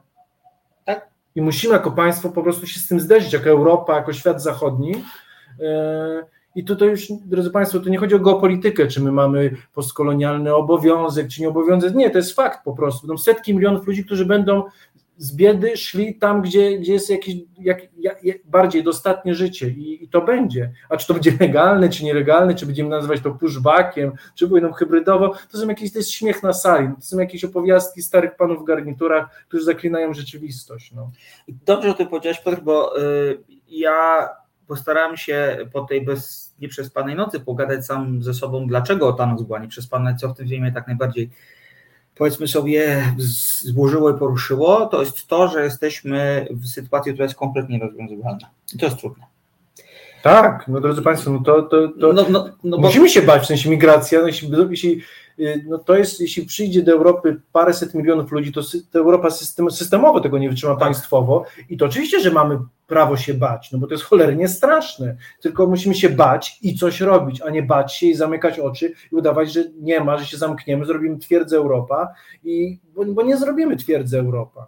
Tak. 0.85 1.07
I 1.35 1.41
musimy 1.41 1.73
jako 1.73 1.91
państwo 1.91 2.29
po 2.29 2.43
prostu 2.43 2.67
się 2.67 2.79
z 2.79 2.87
tym 2.87 2.99
zderzyć, 2.99 3.33
jako 3.33 3.49
Europa, 3.49 3.95
jako 3.95 4.13
świat 4.13 4.41
zachodni. 4.41 4.91
Yy, 5.59 5.65
I 6.55 6.63
to 6.63 6.85
już, 6.85 7.07
drodzy 7.25 7.51
Państwo, 7.51 7.79
to 7.79 7.89
nie 7.89 7.97
chodzi 7.97 8.15
o 8.15 8.19
geopolitykę, 8.19 8.87
czy 8.87 9.01
my 9.01 9.11
mamy 9.11 9.51
postkolonialny 9.73 10.55
obowiązek, 10.55 11.27
czy 11.27 11.41
nie 11.41 11.49
obowiązek. 11.49 11.95
Nie, 11.95 12.09
to 12.09 12.17
jest 12.17 12.35
fakt 12.35 12.63
po 12.63 12.73
prostu. 12.73 13.07
Będą 13.07 13.17
setki 13.17 13.55
milionów 13.55 13.87
ludzi, 13.87 14.05
którzy 14.05 14.25
będą 14.25 14.63
z 15.17 15.35
biedy 15.35 15.77
szli 15.77 16.15
tam, 16.15 16.41
gdzie, 16.41 16.79
gdzie 16.79 16.93
jest 16.93 17.09
jakieś 17.09 17.35
jak, 17.59 17.81
jak, 17.97 18.17
bardziej 18.45 18.83
dostatnie 18.83 19.35
życie 19.35 19.69
I, 19.69 20.03
i 20.03 20.07
to 20.09 20.21
będzie. 20.21 20.71
A 20.89 20.97
czy 20.97 21.07
to 21.07 21.13
będzie 21.13 21.31
legalne, 21.39 21.89
czy 21.89 22.03
nielegalne, 22.03 22.55
czy 22.55 22.65
będziemy 22.65 22.89
nazywać 22.89 23.21
to 23.21 23.31
pushbackiem, 23.31 24.11
czy 24.35 24.47
wojną 24.47 24.71
hybrydową, 24.71 25.29
to 25.51 25.57
są 25.57 25.67
jakieś, 25.67 25.93
to 25.93 25.99
jest 25.99 26.11
śmiech 26.11 26.43
na 26.43 26.53
sali, 26.53 26.87
to 26.95 27.01
są 27.01 27.19
jakieś 27.19 27.43
opowiastki 27.43 28.01
starych 28.01 28.35
panów 28.35 28.61
w 28.61 28.65
garniturach, 28.65 29.45
którzy 29.47 29.63
zaklinają 29.63 30.13
rzeczywistość. 30.13 30.91
No. 30.91 31.11
Dobrze 31.47 31.89
o 31.89 31.93
tym 31.93 32.07
powiedziałeś, 32.07 32.39
Piotr, 32.39 32.61
bo 32.61 33.01
y, 33.01 33.37
ja 33.69 34.29
postarałem 34.67 35.17
się 35.17 35.57
po 35.73 35.81
tej 35.81 36.05
bez 36.05 36.47
nieprzespanej 36.59 37.15
nocy 37.15 37.39
pogadać 37.39 37.85
sam 37.85 38.23
ze 38.23 38.33
sobą, 38.33 38.67
dlaczego 38.67 39.13
ta 39.13 39.25
noc 39.25 39.41
była 39.41 39.59
nieprzespana, 39.59 40.15
co 40.15 40.29
w 40.29 40.37
tym 40.37 40.47
filmie 40.47 40.71
tak 40.71 40.87
najbardziej 40.87 41.29
powiedzmy 42.17 42.47
sobie 42.47 43.13
zburzyło 43.17 44.09
i 44.09 44.19
poruszyło, 44.19 44.85
to 44.85 45.01
jest 45.01 45.27
to, 45.27 45.47
że 45.47 45.63
jesteśmy 45.63 46.47
w 46.51 46.67
sytuacji, 46.67 47.13
która 47.13 47.25
jest 47.25 47.35
kompletnie 47.35 47.79
rozwiązywalna. 47.79 48.49
I 48.75 48.77
to 48.77 48.85
jest 48.85 48.97
trudne. 48.97 49.36
Tak, 50.23 50.67
no 50.67 50.81
drodzy 50.81 51.01
Państwo, 51.01 51.31
no 51.31 51.39
to, 51.39 51.61
to, 51.61 51.87
to 51.87 52.13
No, 52.13 52.25
no, 52.29 52.49
no 52.63 52.77
bo- 52.77 52.83
musimy 52.87 53.09
się 53.09 53.21
bać, 53.21 53.43
w 53.43 53.45
sensie 53.45 53.69
migracja, 53.69 54.21
no 54.21 54.27
jeśli, 54.27 54.49
jeśli, 54.69 55.01
y, 55.39 55.65
no 55.67 55.77
to 55.77 55.95
jest, 55.97 56.21
jeśli 56.21 56.45
przyjdzie 56.45 56.83
do 56.83 56.91
Europy 56.91 57.41
paręset 57.51 57.93
milionów 57.93 58.31
ludzi, 58.31 58.51
to, 58.51 58.61
sy- 58.61 58.81
to 58.91 58.99
Europa 58.99 59.29
system, 59.31 59.71
systemowo 59.71 60.19
tego 60.19 60.37
nie 60.37 60.49
wytrzyma 60.49 60.75
państwowo 60.75 61.45
i 61.69 61.77
to 61.77 61.85
oczywiście, 61.85 62.19
że 62.19 62.31
mamy 62.31 62.59
prawo 62.87 63.17
się 63.17 63.33
bać, 63.33 63.71
no 63.71 63.79
bo 63.79 63.87
to 63.87 63.93
jest 63.93 64.03
cholernie 64.03 64.47
straszne, 64.47 65.15
tylko 65.41 65.67
musimy 65.67 65.95
się 65.95 66.09
bać 66.09 66.59
i 66.61 66.75
coś 66.75 67.01
robić, 67.01 67.41
a 67.41 67.49
nie 67.49 67.63
bać 67.63 67.93
się 67.95 68.07
i 68.07 68.13
zamykać 68.15 68.59
oczy 68.59 68.93
i 69.11 69.15
udawać, 69.15 69.53
że 69.53 69.63
nie 69.81 69.99
ma, 69.99 70.17
że 70.17 70.25
się 70.25 70.37
zamkniemy, 70.37 70.85
zrobimy 70.85 71.17
twierdzę 71.17 71.57
Europa, 71.57 72.07
i, 72.43 72.79
bo, 72.95 73.05
bo 73.05 73.21
nie 73.21 73.37
zrobimy 73.37 73.75
twierdzę 73.77 74.19
Europa. 74.19 74.67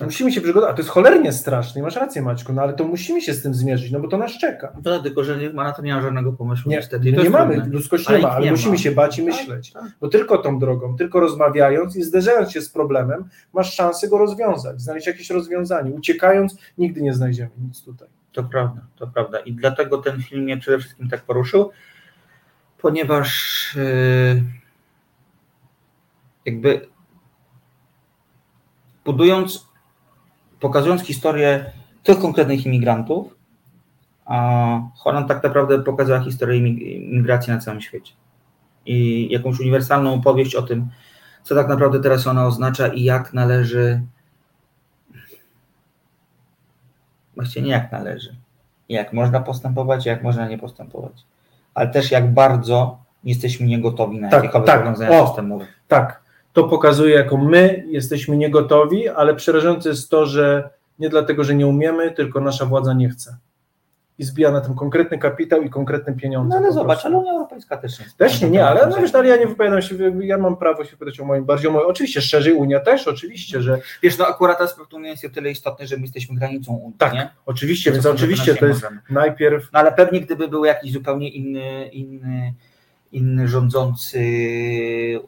Musimy 0.00 0.32
się 0.32 0.40
przygotować, 0.40 0.72
a 0.72 0.74
to 0.74 0.80
jest 0.82 0.90
cholernie 0.90 1.32
straszne, 1.32 1.80
i 1.80 1.84
masz 1.84 1.96
rację 1.96 2.22
Maćku, 2.22 2.52
no 2.52 2.62
ale 2.62 2.72
to 2.72 2.84
musimy 2.84 3.20
się 3.20 3.34
z 3.34 3.42
tym 3.42 3.54
zmierzyć, 3.54 3.92
no 3.92 4.00
bo 4.00 4.08
to 4.08 4.18
nas 4.18 4.38
czeka. 4.38 4.72
No, 4.84 4.98
tylko, 5.02 5.24
że 5.24 5.36
nie 5.38 5.50
ma 5.50 5.64
na 5.64 5.72
to 5.72 5.82
nie 5.82 5.94
ma 5.94 6.02
żadnego 6.02 6.32
pomysłu 6.32 6.70
Nie, 6.70 6.76
niestety. 6.76 7.12
Nie, 7.12 7.30
mamy, 7.30 7.54
trudne. 7.54 7.72
ludzkość 7.72 8.08
nie 8.08 8.18
ma, 8.18 8.30
ale 8.30 8.44
nie 8.44 8.50
musimy 8.50 8.72
ma. 8.72 8.78
się 8.78 8.90
bać 8.90 9.18
i 9.18 9.24
Tak, 9.26 9.34
myśleć. 9.34 9.72
Bo 10.00 10.08
tylko 10.08 10.38
tą 10.38 10.58
drogą, 10.58 10.96
tylko 10.96 11.20
rozmawiając 11.20 11.96
i 11.96 12.02
zderzając 12.02 12.52
się 12.52 12.60
z 12.60 12.68
problemem, 12.68 13.24
masz 13.52 13.74
szansę 13.74 14.08
go 14.08 14.18
rozwiązać, 14.18 14.80
znaleźć 14.80 15.06
jakieś 15.06 15.30
rozwiązanie. 15.30 15.90
Uciekając, 15.90 16.56
nigdy 16.78 17.02
nie 17.02 17.14
znajdziemy 17.14 17.50
nic 17.64 17.82
tutaj. 17.82 18.08
To 18.32 18.44
prawda, 18.44 18.80
to 18.96 19.06
prawda. 19.06 19.38
I 19.38 19.52
dlatego 19.52 19.98
ten 19.98 20.22
film 20.22 20.42
mnie 20.42 20.56
przede 20.58 20.78
wszystkim 20.78 21.08
tak 21.08 21.22
poruszył, 21.22 21.70
ponieważ 22.78 23.68
yy, 23.76 24.42
jakby 26.46 26.86
budując, 29.04 29.73
pokazując 30.64 31.02
historię 31.02 31.64
tych 32.02 32.18
konkretnych 32.18 32.66
imigrantów, 32.66 33.36
a 34.26 34.36
Holland 34.96 35.28
tak 35.28 35.42
naprawdę 35.42 35.78
pokazała 35.82 36.20
historię 36.20 36.60
imig- 36.60 36.82
imigracji 37.12 37.52
na 37.52 37.58
całym 37.58 37.80
świecie. 37.80 38.12
I 38.86 39.28
jakąś 39.30 39.60
uniwersalną 39.60 40.14
opowieść 40.14 40.54
o 40.54 40.62
tym, 40.62 40.88
co 41.42 41.54
tak 41.54 41.68
naprawdę 41.68 42.00
teraz 42.00 42.26
ona 42.26 42.46
oznacza 42.46 42.88
i 42.88 43.02
jak 43.02 43.32
należy 43.32 44.00
właściwie 47.34 47.66
nie 47.66 47.72
jak 47.72 47.92
należy. 47.92 48.36
Jak 48.88 49.12
można 49.12 49.40
postępować, 49.40 50.06
jak 50.06 50.22
można 50.22 50.48
nie 50.48 50.58
postępować. 50.58 51.12
Ale 51.74 51.88
też 51.88 52.10
jak 52.10 52.32
bardzo 52.32 52.98
jesteśmy 53.24 53.66
niegotowi 53.66 54.20
na 54.20 54.28
Tak, 54.28 54.42
jakiekolwiek 54.42 54.66
tak, 54.66 54.80
rozwiązania 54.80 55.26
systemowe. 55.26 55.66
Tak, 55.88 56.23
to 56.54 56.64
pokazuje, 56.64 57.14
jako 57.14 57.36
my 57.36 57.84
jesteśmy 57.86 58.36
niegotowi, 58.36 59.08
ale 59.08 59.34
przerażające 59.34 59.88
jest 59.88 60.10
to, 60.10 60.26
że 60.26 60.70
nie 60.98 61.08
dlatego, 61.08 61.44
że 61.44 61.54
nie 61.54 61.66
umiemy, 61.66 62.10
tylko 62.10 62.40
nasza 62.40 62.66
władza 62.66 62.92
nie 62.92 63.08
chce. 63.08 63.36
I 64.18 64.24
zbija 64.24 64.50
na 64.50 64.60
tym 64.60 64.74
konkretny 64.74 65.18
kapitał 65.18 65.62
i 65.62 65.70
konkretne 65.70 66.12
pieniądze. 66.12 66.48
No 66.48 66.56
ale 66.56 66.72
zobacz, 66.72 67.06
ale 67.06 67.16
Unia 67.16 67.32
Europejska 67.32 67.76
też 67.76 67.98
nie 67.98 68.04
jest. 68.04 68.16
Też 68.16 68.40
nie, 68.40 68.50
nie, 68.50 68.66
ale 68.66 68.86
no 68.86 68.96
wiesz, 68.96 69.12
no, 69.12 69.18
ale 69.18 69.28
ja 69.28 69.36
nie 69.36 69.46
wypowiadam 69.46 69.82
się, 69.82 69.94
ja 70.20 70.38
mam 70.38 70.56
prawo 70.56 70.84
się 70.84 70.90
wypowiadać 70.90 71.20
o 71.20 71.24
moim, 71.24 71.44
bardziej 71.44 71.70
o 71.70 71.72
moim, 71.72 71.86
oczywiście 71.86 72.22
szerzej 72.22 72.52
Unia 72.52 72.80
też, 72.80 73.08
oczywiście, 73.08 73.62
że 73.62 73.78
Wiesz, 74.02 74.18
no 74.18 74.26
akurat 74.26 74.60
aspekt 74.60 74.94
Unii 74.94 75.10
jest 75.10 75.24
o 75.24 75.28
tyle 75.28 75.50
istotny, 75.50 75.86
że 75.86 75.96
my 75.96 76.02
jesteśmy 76.02 76.36
granicą 76.36 76.72
Unii, 76.72 76.98
tak, 76.98 77.12
nie? 77.12 77.30
oczywiście, 77.46 77.92
więc 77.92 78.06
oczywiście 78.06 78.54
to 78.54 78.66
jest 78.66 78.82
możemy. 78.82 79.00
najpierw 79.10 79.72
No 79.72 79.78
ale 79.78 79.92
pewnie 79.92 80.20
gdyby 80.20 80.48
był 80.48 80.64
jakiś 80.64 80.92
zupełnie 80.92 81.28
inny, 81.28 81.88
inny, 81.92 82.54
inny 83.14 83.48
rządzący 83.48 84.20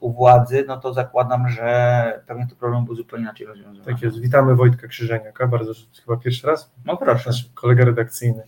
u 0.01 0.13
władzy, 0.13 0.65
no 0.69 0.77
to 0.77 0.95
zakładam, 0.95 1.49
że 1.49 2.21
pewnie 2.27 2.47
to 2.51 2.57
problem 2.57 2.85
był 2.85 2.95
zupełnie 2.95 3.23
inaczej 3.23 3.47
rozwiązany. 3.47 3.85
Tak 3.85 4.03
jest. 4.03 4.21
Witamy 4.21 4.57
Wojtka 4.57 4.89
Krzyżeniaka, 4.89 5.47
bardzo 5.47 5.73
chyba 6.05 6.17
pierwszy 6.17 6.47
raz. 6.47 6.73
No 6.85 6.97
proszę. 6.97 7.31
Nasz 7.31 7.51
kolega 7.55 7.85
redakcyjny. 7.85 8.43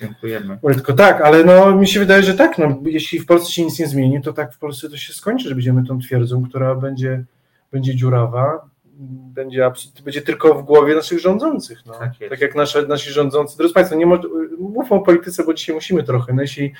Dziękujemy. 0.00 0.58
Wojtko, 0.62 0.92
tak, 0.92 1.20
ale 1.20 1.44
no 1.44 1.76
mi 1.76 1.88
się 1.88 2.00
wydaje, 2.00 2.22
że 2.22 2.34
tak, 2.34 2.58
no, 2.58 2.80
jeśli 2.84 3.18
w 3.18 3.26
Polsce 3.26 3.52
się 3.52 3.64
nic 3.64 3.78
nie 3.78 3.86
zmieni, 3.86 4.22
to 4.22 4.32
tak 4.32 4.54
w 4.54 4.58
Polsce 4.58 4.88
to 4.88 4.96
się 4.96 5.12
skończy, 5.12 5.48
że 5.48 5.54
będziemy 5.54 5.84
tą 5.86 5.98
twierdzą, 5.98 6.44
która 6.44 6.74
będzie, 6.74 7.24
będzie 7.72 7.94
dziurawa, 7.94 8.68
będzie, 9.34 9.70
będzie 10.04 10.22
tylko 10.22 10.54
w 10.54 10.62
głowie 10.62 10.94
naszych 10.94 11.20
rządzących. 11.20 11.86
No. 11.86 11.92
Tak 11.92 12.20
jest. 12.20 12.30
Tak 12.30 12.40
jak 12.40 12.54
nasze, 12.54 12.86
nasi 12.86 13.10
rządzący. 13.10 13.58
Drodzy 13.58 13.74
Państwo, 13.74 13.96
nie 13.96 14.06
mówmy 14.58 14.96
o 14.96 15.00
polityce, 15.00 15.44
bo 15.44 15.54
dzisiaj 15.54 15.74
musimy 15.74 16.02
trochę. 16.02 16.32
No, 16.32 16.42
jeśli 16.42 16.72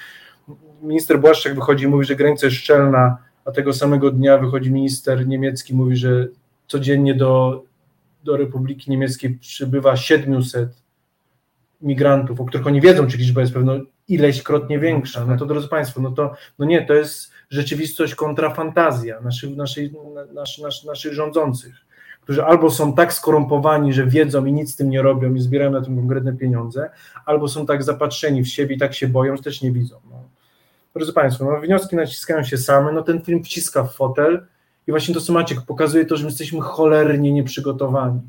minister 0.83 1.21
Błaszczak 1.21 1.55
wychodzi 1.55 1.85
i 1.85 1.89
mówi, 1.89 2.05
że 2.05 2.17
granica 2.17 2.47
jest 2.47 2.59
szczelna, 2.59 3.19
a 3.45 3.51
tego 3.51 3.73
samego 3.73 4.11
dnia 4.11 4.39
wychodzi 4.39 4.73
minister 4.73 5.27
niemiecki, 5.27 5.75
mówi, 5.75 5.97
że 5.97 6.29
codziennie 6.67 7.15
do, 7.15 7.63
do 8.25 8.37
Republiki 8.37 8.91
Niemieckiej 8.91 9.39
przybywa 9.39 9.97
700 9.97 10.69
migrantów, 11.83 12.41
o 12.41 12.45
których 12.45 12.67
oni 12.67 12.81
wiedzą, 12.81 13.07
czy 13.07 13.17
liczba 13.17 13.41
jest 13.41 13.53
pewno 13.53 13.73
ileśkrotnie 14.09 14.79
większa, 14.79 15.27
no 15.27 15.37
to 15.37 15.47
drodzy 15.47 15.69
Państwo, 15.69 16.01
no 16.01 16.11
to 16.11 16.35
no 16.59 16.67
nie, 16.67 16.87
to 16.87 16.95
jest 16.95 17.33
rzeczywistość 17.51 18.15
kontra 18.15 18.55
fantazja 18.55 19.21
naszych, 19.21 19.57
naszej, 19.57 19.93
nasz, 20.35 20.59
nasz, 20.59 20.85
naszych 20.85 21.13
rządzących, 21.13 21.75
którzy 22.21 22.45
albo 22.45 22.71
są 22.71 22.95
tak 22.95 23.13
skorumpowani, 23.13 23.93
że 23.93 24.07
wiedzą 24.07 24.45
i 24.45 24.53
nic 24.53 24.73
z 24.73 24.77
tym 24.77 24.91
nie 24.91 25.03
robią 25.03 25.35
i 25.35 25.41
zbierają 25.41 25.71
na 25.71 25.81
tym 25.81 25.97
konkretne 25.97 26.33
pieniądze, 26.33 26.91
albo 27.27 27.49
są 27.49 27.67
tak 27.67 27.83
zapatrzeni 27.83 28.43
w 28.43 28.49
siebie 28.49 28.75
i 28.75 28.79
tak 28.79 28.95
się 28.95 29.09
boją, 29.09 29.37
że 29.37 29.43
też 29.43 29.63
nie 29.63 29.73
widzą. 29.73 29.97
No. 30.11 30.22
Drodzy 30.97 31.13
Państwo, 31.13 31.45
no, 31.45 31.61
wnioski 31.61 31.97
naciskają 31.97 32.43
się 32.43 32.57
same, 32.59 32.93
no 32.93 33.03
ten 33.03 33.21
film 33.21 33.45
wciska 33.45 33.85
w 33.85 33.95
fotel 33.95 34.47
i 34.87 34.91
właśnie 34.91 35.15
to, 35.15 35.21
co 35.21 35.33
Maciek 35.33 35.61
pokazuje, 35.63 36.07
to, 36.07 36.17
że 36.17 36.25
my 36.25 36.31
jesteśmy 36.31 36.61
cholernie 36.61 37.33
nieprzygotowani. 37.33 38.21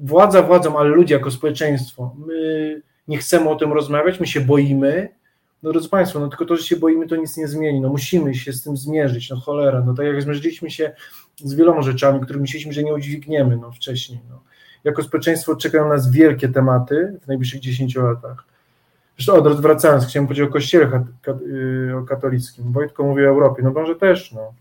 Władza 0.00 0.42
władzą, 0.42 0.78
ale 0.78 0.88
ludzie 0.88 1.14
jako 1.14 1.30
społeczeństwo, 1.30 2.14
my 2.26 2.82
nie 3.08 3.18
chcemy 3.18 3.48
o 3.48 3.56
tym 3.56 3.72
rozmawiać, 3.72 4.20
my 4.20 4.26
się 4.26 4.40
boimy. 4.40 5.08
No 5.62 5.72
drodzy 5.72 5.88
Państwo, 5.88 6.20
no 6.20 6.28
tylko 6.28 6.44
to, 6.44 6.56
że 6.56 6.62
się 6.62 6.76
boimy, 6.76 7.06
to 7.06 7.16
nic 7.16 7.36
nie 7.36 7.48
zmieni. 7.48 7.80
No 7.80 7.88
musimy 7.88 8.34
się 8.34 8.52
z 8.52 8.62
tym 8.62 8.76
zmierzyć, 8.76 9.30
no 9.30 9.36
cholera. 9.36 9.82
No 9.86 9.94
tak 9.94 10.06
jak 10.06 10.22
zmierzyliśmy 10.22 10.70
się 10.70 10.92
z 11.36 11.54
wieloma 11.54 11.82
rzeczami, 11.82 12.20
które 12.20 12.40
myśleliśmy, 12.40 12.72
że 12.72 12.82
nie 12.82 12.94
udźwigniemy 12.94 13.56
no, 13.56 13.72
wcześniej. 13.72 14.20
No. 14.30 14.40
Jako 14.84 15.02
społeczeństwo 15.02 15.56
czekają 15.56 15.88
nas 15.88 16.10
wielkie 16.10 16.48
tematy 16.48 17.18
w 17.22 17.26
najbliższych 17.26 17.60
10 17.60 17.96
latach. 17.96 18.53
Zresztą 19.16 19.34
od, 19.34 19.60
wracając, 19.60 20.06
chciałem 20.06 20.26
powiedzieć 20.26 20.48
o 20.48 20.52
kościele 20.52 21.04
yy, 21.46 21.96
o 21.96 22.02
katolickim. 22.02 22.72
Wojtko 22.72 23.04
mówi 23.04 23.24
o 23.24 23.28
Europie, 23.28 23.62
no 23.62 23.72
może 23.72 23.96
też, 23.96 24.32
no. 24.32 24.52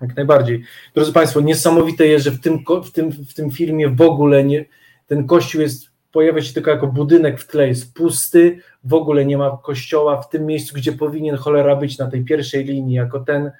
Jak 0.00 0.16
najbardziej. 0.16 0.62
Drodzy 0.94 1.12
Państwo, 1.12 1.40
niesamowite 1.40 2.06
jest, 2.06 2.24
że 2.24 2.30
w 2.30 2.40
tym, 2.40 2.58
w 2.84 2.90
tym, 2.92 3.12
w 3.12 3.34
tym 3.34 3.50
filmie 3.50 3.88
w 3.88 4.00
ogóle 4.00 4.44
nie, 4.44 4.64
ten 5.06 5.26
kościół 5.26 5.60
jest, 5.60 5.86
pojawia 6.12 6.42
się 6.42 6.54
tylko 6.54 6.70
jako 6.70 6.86
budynek 6.86 7.40
w 7.40 7.46
tle, 7.46 7.68
jest 7.68 7.94
pusty, 7.94 8.60
w 8.84 8.94
ogóle 8.94 9.24
nie 9.24 9.38
ma 9.38 9.58
kościoła 9.62 10.22
w 10.22 10.28
tym 10.28 10.46
miejscu, 10.46 10.74
gdzie 10.74 10.92
powinien 10.92 11.36
cholera 11.36 11.76
być 11.76 11.98
na 11.98 12.10
tej 12.10 12.24
pierwszej 12.24 12.64
linii, 12.64 12.94
jako 12.94 13.20
ten, 13.20 13.50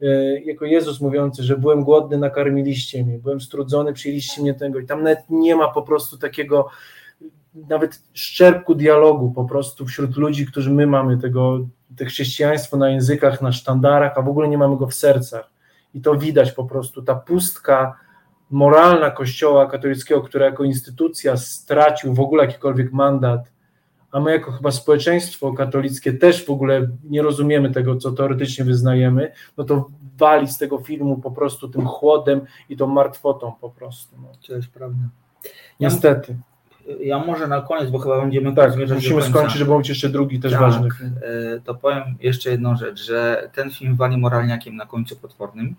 yy, 0.00 0.42
jako 0.44 0.64
Jezus 0.64 1.00
mówiący, 1.00 1.42
że 1.42 1.56
byłem 1.56 1.84
głodny, 1.84 2.18
nakarmiliście 2.18 3.04
mnie, 3.04 3.18
byłem 3.18 3.40
strudzony, 3.40 3.92
przyjęliście 3.92 4.42
mnie 4.42 4.54
tego 4.54 4.78
i 4.78 4.86
tam 4.86 5.02
nawet 5.02 5.24
nie 5.30 5.56
ma 5.56 5.68
po 5.68 5.82
prostu 5.82 6.18
takiego 6.18 6.68
nawet 7.54 8.02
szczerku 8.14 8.74
dialogu 8.74 9.30
po 9.30 9.44
prostu 9.44 9.86
wśród 9.86 10.16
ludzi, 10.16 10.46
którzy 10.46 10.70
my 10.70 10.86
mamy 10.86 11.18
tego, 11.18 11.58
te 11.96 12.04
chrześcijaństwo 12.04 12.76
na 12.76 12.90
językach, 12.90 13.42
na 13.42 13.52
sztandarach, 13.52 14.18
a 14.18 14.22
w 14.22 14.28
ogóle 14.28 14.48
nie 14.48 14.58
mamy 14.58 14.76
go 14.76 14.86
w 14.86 14.94
sercach. 14.94 15.50
I 15.94 16.00
to 16.00 16.14
widać 16.14 16.52
po 16.52 16.64
prostu, 16.64 17.02
ta 17.02 17.14
pustka 17.14 17.96
moralna 18.50 19.10
Kościoła 19.10 19.66
katolickiego, 19.66 20.22
która 20.22 20.46
jako 20.46 20.64
instytucja 20.64 21.36
stracił 21.36 22.14
w 22.14 22.20
ogóle 22.20 22.44
jakikolwiek 22.44 22.92
mandat, 22.92 23.52
a 24.12 24.20
my 24.20 24.30
jako 24.30 24.52
chyba 24.52 24.70
społeczeństwo 24.70 25.52
katolickie 25.52 26.12
też 26.12 26.46
w 26.46 26.50
ogóle 26.50 26.88
nie 27.04 27.22
rozumiemy 27.22 27.70
tego, 27.70 27.96
co 27.96 28.12
teoretycznie 28.12 28.64
wyznajemy, 28.64 29.32
no 29.56 29.64
to 29.64 29.90
wali 30.18 30.48
z 30.48 30.58
tego 30.58 30.78
filmu 30.78 31.16
po 31.16 31.30
prostu 31.30 31.68
tym 31.68 31.86
chłodem 31.86 32.40
i 32.68 32.76
tą 32.76 32.86
martwotą 32.86 33.52
po 33.60 33.70
prostu. 33.70 34.16
No. 34.22 34.28
To 34.46 34.54
jest 34.54 34.68
prawda. 34.68 34.98
Niestety. 35.80 36.32
Ja 36.32 36.38
może 37.26 37.48
na 37.48 37.60
koniec, 37.60 37.90
bo 37.90 37.98
chyba 37.98 38.20
będziemy 38.20 38.54
tak, 38.54 38.72
musimy 38.94 39.22
skończyć, 39.22 39.58
żeby 39.58 39.78
być 39.78 39.88
jeszcze 39.88 40.08
drugi 40.08 40.40
też 40.40 40.52
tak, 40.52 40.60
ważny. 40.60 40.88
To 41.64 41.74
powiem 41.74 42.02
jeszcze 42.20 42.50
jedną 42.50 42.76
rzecz, 42.76 43.04
że 43.04 43.50
ten 43.54 43.70
film 43.70 43.96
wali 43.96 44.16
moralniakiem 44.16 44.76
na 44.76 44.86
końcu 44.86 45.16
potwornym. 45.16 45.74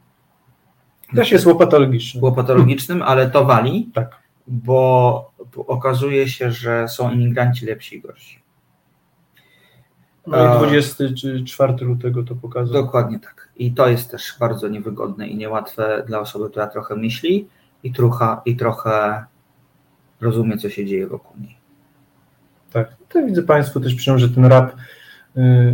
Też 1.16 1.32
jest 1.32 1.46
łopatologiczny. 1.46 2.22
Łopatologicznym, 2.22 3.02
ale 3.02 3.30
to 3.30 3.46
wali, 3.46 3.92
tak. 3.94 4.20
bo 4.50 5.32
okazuje 5.68 6.28
się, 6.28 6.52
że 6.52 6.88
są 6.88 7.12
imigranci 7.12 7.66
lepsi 7.66 7.96
i 7.96 8.02
gorsi. 8.02 8.40
No 10.28 10.56
i 10.56 10.58
24 10.58 11.74
lutego 11.86 12.24
to 12.24 12.36
pokazał. 12.36 12.74
Dokładnie 12.74 13.20
tak. 13.20 13.50
I 13.58 13.74
to 13.74 13.90
jest 13.90 14.12
też 14.12 14.36
bardzo 14.40 14.68
niewygodne 14.68 15.28
i 15.28 15.38
niełatwe 15.38 16.04
dla 16.08 16.20
osoby, 16.20 16.50
która 16.50 16.68
trochę 16.68 16.96
myśli 16.96 17.48
i 17.84 17.94
trochę, 17.94 18.38
i 18.46 18.56
trochę 18.56 19.26
rozumie, 20.22 20.58
co 20.58 20.70
się 20.70 20.86
dzieje 20.86 21.08
wokół 21.08 21.42
niej. 21.42 21.58
Tak, 22.74 22.96
to 23.10 23.26
widzę 23.26 23.44
Państwu 23.44 23.80
też 23.80 23.96
piszą, 23.96 24.18
że 24.18 24.30
ten 24.30 24.46
rap 24.46 24.76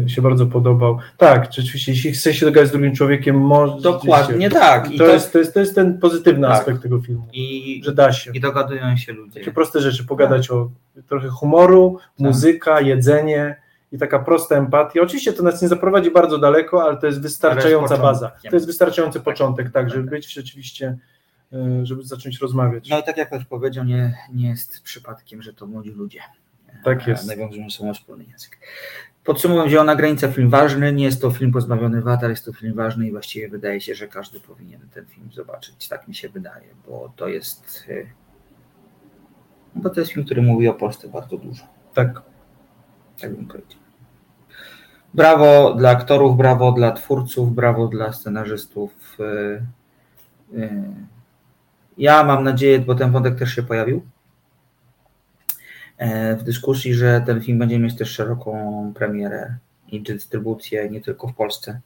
y, 0.06 0.10
się 0.10 0.22
bardzo 0.22 0.46
podobał. 0.46 1.00
Tak, 1.18 1.54
rzeczywiście, 1.54 1.91
jeśli 1.91 2.12
chce 2.12 2.34
się 2.34 2.46
dogadać 2.46 2.70
z 2.70 2.72
drugim 2.72 2.96
człowiekiem, 2.96 3.39
może. 3.39 3.82
Dokładnie 3.82 4.50
tak. 4.50 4.91
I 4.91 4.98
to, 4.98 5.06
to, 5.06 5.14
jest, 5.14 5.34
to, 5.34 5.39
jest, 5.39 5.54
to 5.54 5.60
jest 5.60 5.76
ten 5.76 6.00
pozytywny 6.00 6.48
tak. 6.48 6.60
aspekt 6.60 6.82
tego 6.82 7.02
filmu. 7.02 7.28
I, 7.34 7.82
że 7.86 7.93
da 7.93 8.12
się. 8.12 8.32
I 8.34 8.39
dogadują 8.39 8.98
się 8.98 9.14
ludzie. 9.14 9.39
Takie 9.39 9.52
proste 9.52 9.82
rzeczy, 9.82 10.06
pogadać 10.06 10.48
tak. 10.48 10.58
o 10.58 10.72
trochę 11.10 11.28
humoru, 11.28 11.98
tak. 12.00 12.20
muzyka, 12.20 12.82
jedzenie 12.82 13.56
i 13.91 13.98
taka 13.98 14.20
prosta 14.20 14.56
empatia. 14.56 15.02
Oczywiście 15.02 15.34
to 15.34 15.43
nas 15.43 15.62
nie 15.62 15.68
zaprowadzi 15.68 16.12
bardzo 16.12 16.38
daleko, 16.38 16.84
ale 16.84 16.98
to 16.98 17.08
jest 17.08 17.22
wystarczająca 17.22 17.98
baza. 17.98 18.32
To 18.50 18.56
jest 18.56 18.66
wystarczający 18.66 19.20
początek, 19.20 19.72
tak, 19.72 19.89
żeby 19.89 20.04
być 20.04 20.34
rzeczywiście 20.34 20.98
żeby 21.84 22.04
zacząć 22.04 22.39
rozmawiać. 22.39 22.89
No 22.89 23.00
i 23.00 23.04
tak 23.04 23.18
jak 23.18 23.32
już 23.32 23.46
powiedział, 23.46 23.86
nie, 23.86 24.18
nie 24.34 24.50
jest 24.50 24.82
przypadkiem, 24.82 25.41
że 25.41 25.54
to 25.54 25.68
młodzi 25.68 25.91
ludzie. 25.91 26.20
Tak 26.84 27.08
jest. 27.08 27.28
Nawiązują 27.28 27.70
sobą 27.70 27.93
wspólny 27.93 28.24
język. 28.24 28.58
Podsumowując, 29.24 29.72
Zielona 29.72 29.96
Granica 29.96 30.28
film 30.32 30.50
ważny, 30.50 30.93
nie 30.93 31.04
jest 31.04 31.22
to 31.22 31.32
film 31.32 31.52
pozbawiony 31.52 32.02
wad, 32.02 32.24
ale 32.24 32.30
jest 32.30 32.46
to 32.46 32.54
film 32.54 32.74
ważny 32.74 33.08
i 33.08 33.12
właściwie 33.12 33.50
wydaje 33.50 33.82
się, 33.82 33.96
że 33.96 34.08
każdy 34.08 34.39
powinien 34.39 34.82
ten 34.93 35.06
film 35.06 35.30
zobaczyć. 35.34 35.88
Tak 35.88 36.08
mi 36.08 36.16
się 36.16 36.30
wydaje, 36.30 36.68
bo 36.88 37.14
to 37.16 37.28
jest 37.28 37.88
bo 39.76 39.89
to 39.89 40.00
jest 40.00 40.12
film, 40.12 40.26
który 40.26 40.41
mówi 40.41 40.68
o 40.68 40.74
Polsce 40.74 41.08
bardzo 41.08 41.38
dużo. 41.38 41.64
Tak. 41.93 42.22
Tak 43.22 43.36
bym 43.36 43.46
powiedział. 43.46 43.80
Brawo 45.14 45.74
dla 45.74 45.89
aktorów, 45.89 46.38
brawo 46.38 46.72
dla 46.72 46.91
twórców, 46.91 47.56
brawo 47.56 47.88
dla 47.88 48.14
scenarzystów. 48.14 49.18
Ja 51.98 52.24
mam 52.24 52.43
nadzieję, 52.43 52.80
bo 52.80 52.96
ten 52.96 53.12
wątek 53.12 53.39
też 53.39 53.56
się 53.56 53.64
pojawił 53.64 54.02
w 56.38 56.43
dyskusji, 56.43 56.93
że 56.93 57.22
ten 57.26 57.41
film 57.41 57.60
będzie 57.60 57.80
mieć 57.80 57.96
też 57.96 58.10
szeroką 58.10 58.93
premierę 58.96 59.56
i 59.91 60.02
dystrybucję 60.02 60.89
nie 60.89 61.02
tylko 61.02 61.28
w 61.28 61.36
Polsce, 61.36 61.80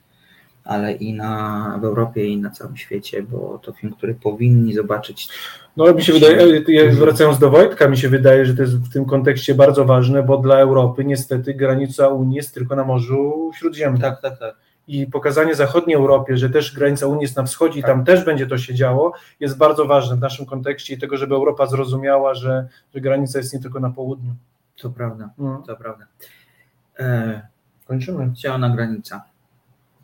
ale 0.64 0.94
i 0.94 1.14
na, 1.14 1.78
w 1.82 1.86
Europie 1.86 2.26
i 2.26 2.38
na 2.38 2.50
całym 2.50 2.78
świecie, 2.78 3.24
bo 3.24 3.60
to 3.64 3.74
film, 3.74 3.94
który 3.94 4.14
powinni 4.16 4.74
zobaczyć. 4.74 5.30
No 5.78 5.94
mi 5.94 6.04
się 6.04 6.14
wydaje, 6.14 6.62
wracając 6.92 7.40
do 7.40 7.50
Wojtka, 7.50 7.88
mi 7.88 7.98
się 7.98 8.10
wydaje, 8.10 8.46
że 8.46 8.56
to 8.56 8.62
jest 8.62 8.76
w 8.76 8.94
tym 8.94 9.06
kontekście 9.06 9.56
bardzo 9.56 9.86
ważne, 9.86 10.24
bo 10.24 10.38
dla 10.38 10.58
Europy 10.58 11.06
niestety 11.06 11.54
granica 11.54 12.08
Unii 12.08 12.36
jest 12.36 12.54
tylko 12.54 12.76
na 12.76 12.84
Morzu 12.84 13.52
Śródziemnym. 13.56 14.02
Tak, 14.02 14.22
tak, 14.22 14.40
tak 14.40 14.69
i 14.90 15.08
pokazanie 15.08 15.56
zachodniej 15.56 15.96
Europie, 15.96 16.38
że 16.38 16.50
też 16.50 16.76
granica 16.76 17.08
Unii 17.08 17.22
jest 17.22 17.38
na 17.38 17.44
wschodzie 17.44 17.80
i 17.80 17.84
tam 17.84 18.06
też 18.06 18.26
będzie 18.26 18.48
to 18.48 18.58
się 18.58 18.76
działo, 18.76 19.14
jest 19.40 19.58
bardzo 19.58 19.86
ważne 19.86 20.16
w 20.16 20.20
naszym 20.20 20.46
kontekście 20.46 20.94
i 20.94 20.98
tego, 20.98 21.18
żeby 21.18 21.36
Europa 21.36 21.66
zrozumiała, 21.66 22.34
że, 22.34 22.68
że 22.96 23.02
granica 23.02 23.40
jest 23.40 23.54
nie 23.54 23.60
tylko 23.60 23.80
na 23.80 23.90
południu. 23.90 24.32
To 24.82 24.90
prawda, 24.90 25.30
Mhm. 25.40 25.64
to 25.64 25.76
prawda. 25.76 26.06
E, 27.00 27.42
Kończymy. 27.88 28.32
Zielona 28.36 28.70
granica. 28.70 29.24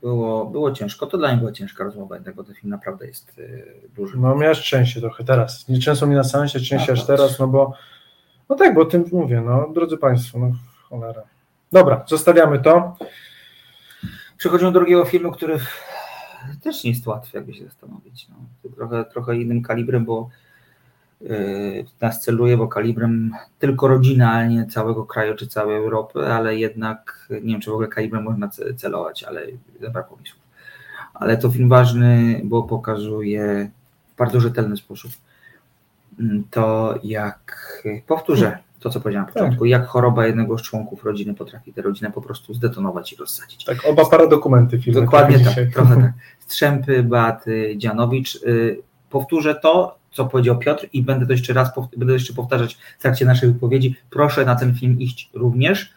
Było, 0.01 0.45
było 0.45 0.71
ciężko, 0.71 1.05
to 1.05 1.17
dla 1.17 1.27
mnie 1.29 1.37
była 1.37 1.51
ciężka 1.51 1.83
rozmowa, 1.83 2.15
bo 2.35 2.43
ten 2.43 2.55
film 2.55 2.69
naprawdę 2.69 3.07
jest 3.07 3.39
y, 3.39 3.65
duży. 3.95 4.17
No 4.17 4.35
miałeś 4.35 4.57
szczęście 4.57 5.01
trochę 5.01 5.23
teraz. 5.23 5.67
Nie 5.67 5.79
często 5.79 6.07
mi 6.07 6.15
na 6.15 6.23
sensie, 6.23 6.59
szczęście 6.59 6.87
Tak, 6.87 6.95
aż 6.95 7.05
teraz, 7.05 7.39
no 7.39 7.47
bo 7.47 7.73
no 8.49 8.55
tak, 8.55 8.73
bo 8.73 8.81
o 8.81 8.85
tym 8.85 9.05
mówię, 9.11 9.41
no 9.41 9.69
drodzy 9.73 9.97
Państwo, 9.97 10.39
no 10.39 10.51
cholera. 10.89 11.21
Dobra, 11.71 12.03
zostawiamy 12.07 12.59
to. 12.59 12.97
Przechodzimy 14.37 14.71
do 14.71 14.79
drugiego 14.79 15.05
filmu, 15.05 15.31
który 15.31 15.59
też 16.63 16.83
nie 16.83 16.89
jest 16.89 17.07
łatwy, 17.07 17.37
jakby 17.37 17.53
się 17.53 17.65
zastanowić. 17.65 18.27
No. 18.29 18.35
Trochę, 18.75 19.05
trochę 19.05 19.37
innym 19.37 19.61
kalibrem, 19.61 20.05
bo 20.05 20.29
yy, 21.21 21.85
nas 22.01 22.21
celuje, 22.21 22.57
bo 22.57 22.67
kalibrem 22.67 23.31
tylko 23.59 23.87
rodziny, 23.87 24.27
a 24.27 24.45
nie 24.45 24.65
całego 24.65 25.05
kraju 25.05 25.35
czy 25.35 25.47
całej 25.47 25.77
Europy, 25.77 26.27
ale 26.33 26.55
jednak 26.55 27.27
nie 27.29 27.53
wiem, 27.53 27.61
czy 27.61 27.69
w 27.69 27.73
ogóle 27.73 27.87
kalibrem 27.87 28.23
można 28.23 28.47
ce- 28.47 28.75
celować, 28.75 29.23
ale 29.23 29.41
zabrakło 29.81 30.17
mi 30.17 30.27
słów. 30.27 30.41
Ale 31.13 31.37
to 31.37 31.51
film 31.51 31.69
ważny, 31.69 32.41
bo 32.43 32.63
pokazuje 32.63 33.69
w 34.13 34.17
bardzo 34.17 34.39
rzetelny 34.39 34.77
sposób 34.77 35.11
mm, 36.19 36.43
to, 36.51 36.95
jak 37.03 37.83
powtórzę 38.07 38.57
to, 38.85 38.89
co 38.89 39.01
powiedziałem 39.01 39.27
na 39.27 39.33
początku, 39.33 39.65
jak 39.65 39.87
choroba 39.87 40.27
jednego 40.27 40.57
z 40.57 40.61
członków 40.61 41.03
rodziny 41.03 41.33
potrafi 41.33 41.73
tę 41.73 41.81
rodzinę 41.81 42.11
po 42.11 42.21
prostu 42.21 42.53
zdetonować 42.53 43.13
i 43.13 43.15
rozsadzić. 43.15 43.65
Tak, 43.65 43.77
oba 43.85 44.05
paradokumenty 44.05 44.79
filmu. 44.79 45.01
Dokładnie 45.01 45.39
tak, 45.39 45.47
dzisiaj. 45.47 45.71
trochę 45.71 45.95
tak. 45.95 46.13
Strzępy 46.39 47.03
Beaty 47.03 47.73
Dzianowicz. 47.77 48.35
Y, 48.35 48.81
Powtórzę 49.09 49.55
to, 49.55 49.97
co 50.11 50.25
powiedział 50.25 50.57
Piotr 50.57 50.87
i 50.93 51.03
będę 51.03 51.25
to 51.25 51.31
jeszcze 51.31 51.53
raz, 51.53 51.71
będę 51.97 52.13
jeszcze 52.13 52.33
powtarzać 52.33 52.77
w 52.99 53.01
trakcie 53.01 53.25
naszej 53.25 53.53
wypowiedzi. 53.53 53.95
Proszę 54.09 54.45
na 54.45 54.55
ten 54.55 54.75
film 54.75 54.99
iść 54.99 55.29
również, 55.33 55.93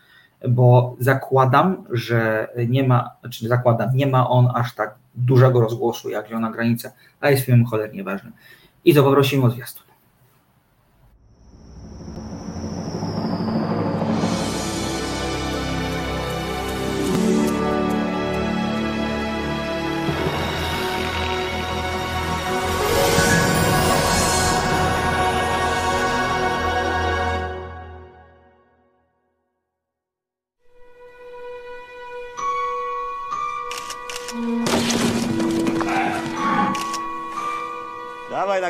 bo 0.49 0.97
zakładam, 0.99 1.85
że 1.91 2.49
nie 2.69 2.89
ma, 2.89 3.11
znaczy 3.21 3.49
zakładam, 3.49 3.91
nie 3.95 4.07
ma 4.07 4.29
on 4.29 4.49
aż 4.55 4.75
tak 4.75 4.95
dużego 5.15 5.61
rozgłosu 5.61 6.11
jak 6.11 6.29
Zielona 6.29 6.51
Granica, 6.51 6.91
a 7.21 7.31
jest 7.31 7.45
filmem 7.45 7.67
cholernie 7.67 8.05
ważnym. 8.05 8.33
I 8.85 8.95
to 8.95 9.03
poprosimy 9.03 9.45
o 9.45 9.51
zwiastun. 9.51 9.88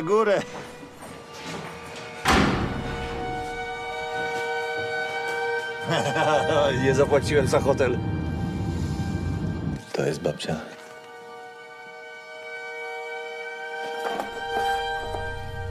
Na 0.01 0.07
górę. 0.07 0.41
Nie 6.83 6.95
zapłaciłem 6.95 7.47
za 7.47 7.59
hotel. 7.59 7.97
To 9.93 10.05
jest 10.05 10.21
babcia. 10.21 10.55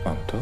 Mam 0.05 0.17
to? 0.27 0.37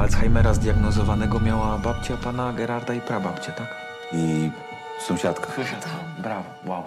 Alzheimera 0.00 0.54
zdiagnozowanego 0.54 1.40
miała 1.40 1.78
babcia 1.78 2.16
pana 2.16 2.52
Gerarda 2.52 2.94
i 2.94 3.00
prababcia, 3.00 3.52
tak? 3.52 3.76
I 4.12 4.50
sąsiadka. 5.00 5.52
Sąsiadka. 5.56 5.90
Brawo, 6.18 6.50
wow. 6.66 6.84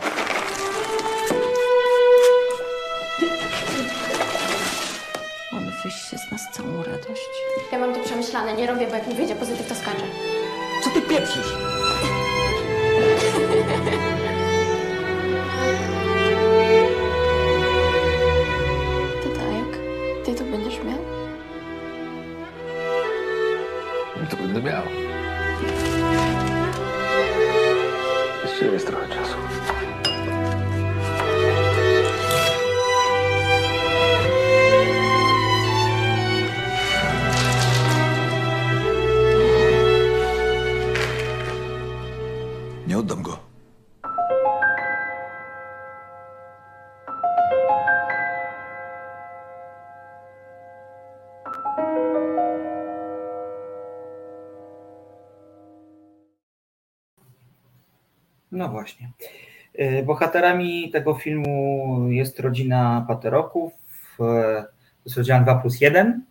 Mamy 5.51 5.71
wyjście 5.83 6.17
z 6.17 6.31
nas 6.31 6.41
całą 6.51 6.83
radość. 6.83 7.29
Ja 7.71 7.79
mam 7.79 7.93
to 7.93 7.99
przemyślane, 7.99 8.53
nie 8.53 8.67
robię, 8.67 8.87
bo 8.87 8.93
jak 8.93 9.07
mi 9.07 9.13
wyjdzie 9.15 9.35
pozytyw, 9.35 9.67
to 9.67 9.75
skaczę. 9.75 10.03
Co 10.83 10.89
ty 10.89 11.01
pieprzysz? 11.01 11.53
No 58.65 58.71
właśnie. 58.71 59.09
Y, 59.79 60.03
Bohaterami 60.05 60.91
tego 60.91 61.13
filmu 61.13 62.07
jest 62.09 62.39
rodzina 62.39 63.05
Pateroków. 63.07 63.73
To 64.17 64.25
jest 65.05 65.17
rodzina 65.17 65.41
2 65.41 65.55
plus 65.55 65.81
1, 65.81 66.21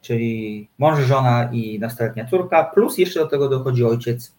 czyli 0.00 0.68
mąż, 0.78 0.98
żona 0.98 1.48
i 1.52 1.78
nastoletnia 1.78 2.24
córka, 2.24 2.64
plus 2.64 2.98
jeszcze 2.98 3.20
do 3.20 3.26
tego 3.26 3.48
dochodzi 3.48 3.84
ojciec. 3.84 4.34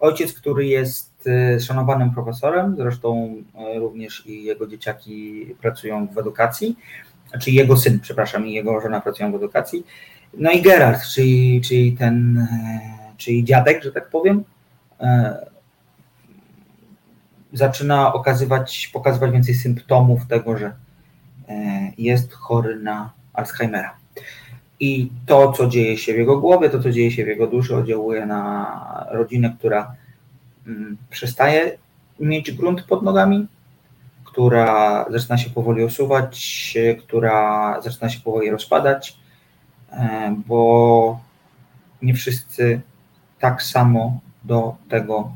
Ojciec, 0.00 0.32
który 0.32 0.66
jest 0.66 1.26
y, 1.56 1.60
szanowanym 1.60 2.10
profesorem, 2.10 2.76
zresztą 2.76 3.36
y, 3.76 3.78
również 3.78 4.26
i 4.26 4.44
jego 4.44 4.66
dzieciaki 4.66 5.46
pracują 5.60 6.06
w 6.06 6.18
edukacji, 6.18 6.76
czy 7.40 7.50
jego 7.50 7.76
syn, 7.76 8.00
przepraszam, 8.00 8.46
i 8.46 8.52
jego 8.52 8.80
żona 8.80 9.00
pracują 9.00 9.32
w 9.32 9.34
edukacji. 9.34 9.86
No 10.34 10.50
i 10.50 10.62
Gerard, 10.62 11.02
czyli, 11.14 11.60
czyli 11.64 11.92
ten, 11.92 12.38
e, 12.38 12.80
czyli 13.16 13.44
dziadek, 13.44 13.82
że 13.82 13.92
tak 13.92 14.08
powiem, 14.08 14.44
e, 15.00 15.51
zaczyna 17.52 18.12
okazywać, 18.12 18.90
pokazywać 18.92 19.30
więcej 19.30 19.54
symptomów 19.54 20.26
tego, 20.26 20.58
że 20.58 20.72
e, 21.48 21.92
jest 21.98 22.32
chory 22.32 22.76
na 22.76 23.10
Alzheimera. 23.32 23.96
I 24.80 25.10
to, 25.26 25.52
co 25.52 25.66
dzieje 25.66 25.98
się 25.98 26.14
w 26.14 26.16
jego 26.16 26.40
głowie, 26.40 26.70
to, 26.70 26.82
co 26.82 26.90
dzieje 26.90 27.10
się 27.10 27.24
w 27.24 27.28
jego 27.28 27.46
duszy, 27.46 27.76
oddziałuje 27.76 28.26
na 28.26 29.06
rodzinę, 29.10 29.56
która 29.58 29.94
mm, 30.66 30.96
przestaje 31.10 31.78
mieć 32.20 32.52
grunt 32.52 32.82
pod 32.82 33.02
nogami, 33.02 33.46
która 34.24 35.04
zaczyna 35.10 35.38
się 35.38 35.50
powoli 35.50 35.84
osuwać, 35.84 36.74
która 37.00 37.80
zaczyna 37.80 38.08
się 38.08 38.20
powoli 38.20 38.50
rozpadać, 38.50 39.18
e, 39.90 40.36
bo 40.46 41.20
nie 42.02 42.14
wszyscy 42.14 42.80
tak 43.38 43.62
samo 43.62 44.20
do 44.44 44.74
tego, 44.88 45.32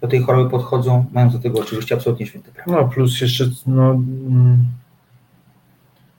do 0.00 0.08
tej 0.08 0.22
choroby 0.22 0.50
podchodzą, 0.50 1.04
mając 1.12 1.32
do 1.32 1.38
tego 1.38 1.60
oczywiście 1.60 1.94
absolutnie 1.94 2.26
święte 2.26 2.52
prawo. 2.52 2.72
No 2.72 2.88
plus 2.88 3.20
jeszcze, 3.20 3.44
no, 3.66 3.90
mm, 3.90 4.58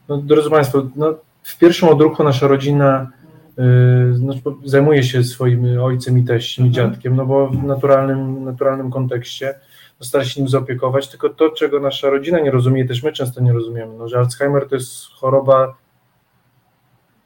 no 0.09 0.17
drodzy 0.17 0.49
Państwo, 0.49 0.87
no, 0.95 1.13
w 1.43 1.57
pierwszym 1.57 1.89
odruchu 1.89 2.23
nasza 2.23 2.47
rodzina 2.47 3.11
y, 3.59 4.15
znaczy, 4.15 4.41
zajmuje 4.65 5.03
się 5.03 5.23
swoim 5.23 5.81
ojcem 5.81 6.17
i 6.17 6.23
teściem 6.23 6.67
i 6.67 6.71
dziadkiem, 6.71 7.15
no 7.15 7.25
bo 7.25 7.47
w 7.47 7.63
naturalnym, 7.63 8.43
naturalnym 8.45 8.91
kontekście 8.91 9.55
no, 9.99 10.05
stara 10.05 10.25
się 10.25 10.41
nim 10.41 10.49
zaopiekować, 10.49 11.07
tylko 11.07 11.29
to, 11.29 11.49
czego 11.49 11.79
nasza 11.79 12.09
rodzina 12.09 12.39
nie 12.39 12.51
rozumie, 12.51 12.85
też 12.85 13.03
my 13.03 13.11
często 13.11 13.41
nie 13.41 13.53
rozumiemy, 13.53 13.93
no, 13.97 14.07
że 14.07 14.17
Alzheimer 14.17 14.69
to 14.69 14.75
jest 14.75 15.05
choroba, 15.05 15.77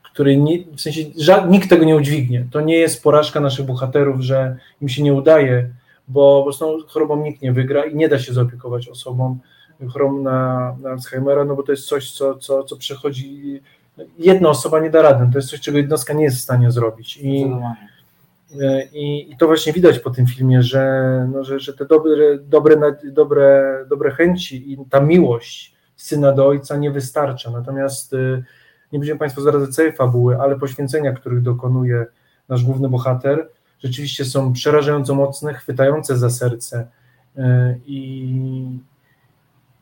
której 0.03 0.41
nie, 0.41 0.63
w 0.75 0.81
sensie 0.81 1.01
ża- 1.01 1.49
nikt 1.49 1.69
tego 1.69 1.85
nie 1.85 1.95
udźwignie. 1.95 2.47
To 2.51 2.61
nie 2.61 2.75
jest 2.75 3.03
porażka 3.03 3.39
naszych 3.39 3.65
bohaterów, 3.65 4.21
że 4.21 4.57
im 4.81 4.89
się 4.89 5.03
nie 5.03 5.13
udaje, 5.13 5.69
bo, 6.11 6.43
bo 6.45 6.53
z 6.53 6.59
tą 6.59 6.77
chorobą 6.87 7.23
nikt 7.23 7.41
nie 7.41 7.53
wygra 7.53 7.85
i 7.85 7.95
nie 7.95 8.09
da 8.09 8.19
się 8.19 8.33
zaopiekować 8.33 8.87
osobą 8.87 9.37
chorobą 9.89 10.21
na, 10.21 10.75
na 10.81 10.89
Alzheimera, 10.89 11.45
no 11.45 11.55
bo 11.55 11.63
to 11.63 11.71
jest 11.71 11.85
coś, 11.85 12.11
co, 12.11 12.35
co, 12.35 12.63
co 12.63 12.77
przechodzi, 12.77 13.61
jedna 14.17 14.49
osoba 14.49 14.79
nie 14.79 14.89
da 14.89 15.01
rady, 15.01 15.29
to 15.31 15.37
jest 15.37 15.49
coś, 15.49 15.61
czego 15.61 15.77
jednostka 15.77 16.13
nie 16.13 16.23
jest 16.23 16.37
w 16.37 16.41
stanie 16.41 16.71
zrobić. 16.71 17.17
I, 17.17 17.51
i, 18.93 19.31
i 19.31 19.37
to 19.37 19.47
właśnie 19.47 19.73
widać 19.73 19.99
po 19.99 20.09
tym 20.09 20.27
filmie, 20.27 20.63
że, 20.63 21.27
no, 21.33 21.43
że, 21.43 21.59
że 21.59 21.73
te 21.73 21.85
dobre, 21.85 22.37
dobre, 22.37 22.97
dobre, 23.03 23.85
dobre 23.89 24.11
chęci 24.11 24.71
i 24.73 24.77
ta 24.89 25.01
miłość 25.01 25.75
syna 25.95 26.31
do 26.31 26.47
ojca 26.47 26.77
nie 26.77 26.91
wystarcza, 26.91 27.51
natomiast 27.51 28.13
y, 28.13 28.43
nie 28.91 28.99
będziemy 28.99 29.19
Państwu 29.19 29.41
zdradzać 29.41 29.69
całej 29.69 29.91
fabuły, 29.91 30.41
ale 30.41 30.59
poświęcenia, 30.59 31.11
których 31.11 31.41
dokonuje 31.41 32.05
nasz 32.49 32.63
główny 32.63 32.89
bohater, 32.89 33.49
rzeczywiście 33.83 34.25
są 34.25 34.53
przerażająco 34.53 35.15
mocne, 35.15 35.53
chwytające 35.53 36.17
za 36.17 36.29
serce 36.29 36.87
y, 37.37 37.41
i, 37.85 38.79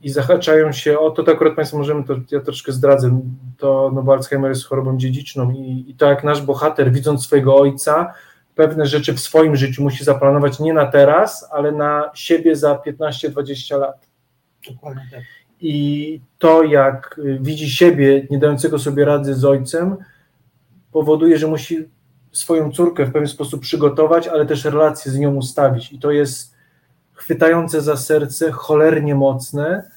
i 0.01 0.09
zahaczają 0.09 0.71
się 0.71 0.99
o 0.99 1.11
to, 1.11 1.23
to 1.23 1.31
akurat 1.31 1.55
Państwo 1.55 1.77
możemy, 1.77 2.03
to 2.03 2.15
ja 2.31 2.39
troszkę 2.39 2.71
zdradzę, 2.71 3.21
to, 3.57 3.91
no 3.93 4.03
bo 4.03 4.13
Alzheimer 4.13 4.51
jest 4.51 4.65
chorobą 4.65 4.97
dziedziczną 4.97 5.51
i, 5.51 5.85
i 5.87 5.95
to 5.95 6.09
jak 6.09 6.23
nasz 6.23 6.41
bohater, 6.41 6.91
widząc 6.91 7.23
swojego 7.23 7.55
ojca, 7.55 8.13
pewne 8.55 8.85
rzeczy 8.85 9.13
w 9.13 9.19
swoim 9.19 9.55
życiu 9.55 9.83
musi 9.83 10.03
zaplanować 10.03 10.59
nie 10.59 10.73
na 10.73 10.85
teraz, 10.85 11.49
ale 11.51 11.71
na 11.71 12.11
siebie 12.13 12.55
za 12.55 12.75
15-20 12.75 13.79
lat. 13.79 14.09
Dokładnie 14.69 15.07
tak. 15.11 15.21
I 15.61 16.21
to, 16.37 16.63
jak 16.63 17.21
widzi 17.39 17.69
siebie, 17.69 18.27
nie 18.29 18.39
dającego 18.39 18.79
sobie 18.79 19.05
rady 19.05 19.35
z 19.35 19.45
ojcem, 19.45 19.97
powoduje, 20.91 21.37
że 21.37 21.47
musi 21.47 21.89
swoją 22.31 22.71
córkę 22.71 23.05
w 23.05 23.11
pewien 23.11 23.27
sposób 23.27 23.61
przygotować, 23.61 24.27
ale 24.27 24.45
też 24.45 24.65
relacje 24.65 25.11
z 25.11 25.19
nią 25.19 25.35
ustawić. 25.35 25.93
I 25.93 25.99
to 25.99 26.11
jest 26.11 26.55
chwytające 27.13 27.81
za 27.81 27.97
serce, 27.97 28.51
cholernie 28.51 29.15
mocne, 29.15 29.89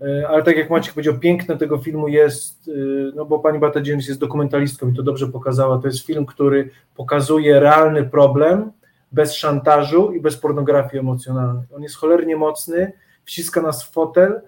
e, 0.00 0.28
ale 0.28 0.42
tak 0.42 0.56
jak 0.56 0.70
Maciek 0.70 0.94
powiedział, 0.94 1.18
piękne 1.18 1.56
tego 1.56 1.78
filmu 1.78 2.08
jest, 2.08 2.68
e, 2.68 2.72
no 3.16 3.24
bo 3.24 3.38
pani 3.38 3.58
Bata 3.58 3.80
James 3.84 4.08
jest 4.08 4.20
dokumentalistką 4.20 4.88
i 4.88 4.96
to 4.96 5.02
dobrze 5.02 5.26
pokazała, 5.26 5.78
to 5.78 5.86
jest 5.86 6.06
film, 6.06 6.26
który 6.26 6.70
pokazuje 6.94 7.60
realny 7.60 8.04
problem 8.04 8.72
bez 9.12 9.34
szantażu 9.34 10.12
i 10.12 10.20
bez 10.20 10.36
pornografii 10.36 11.00
emocjonalnej. 11.00 11.64
On 11.76 11.82
jest 11.82 11.96
cholernie 11.96 12.36
mocny, 12.36 12.92
wciska 13.24 13.62
nas 13.62 13.84
w 13.84 13.92
fotel, 13.92 14.40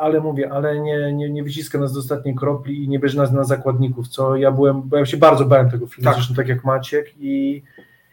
ale 0.00 0.20
mówię, 0.20 0.52
ale 0.52 0.80
nie, 0.80 1.12
nie, 1.12 1.30
nie 1.30 1.44
wyciska 1.44 1.78
nas 1.78 1.92
do 1.92 2.00
ostatniej 2.00 2.34
kropli 2.34 2.84
i 2.84 2.88
nie 2.88 2.98
bierze 2.98 3.18
nas 3.18 3.32
na 3.32 3.44
zakładników, 3.44 4.08
co 4.08 4.36
ja 4.36 4.52
byłem, 4.52 4.82
bo 4.82 4.96
ja 4.96 5.06
się 5.06 5.16
bardzo 5.16 5.44
bałem 5.44 5.70
tego 5.70 5.86
filmu, 5.86 6.04
Tak. 6.04 6.14
zresztą 6.14 6.34
tak 6.34 6.48
jak 6.48 6.64
Maciek 6.64 7.14
i 7.18 7.62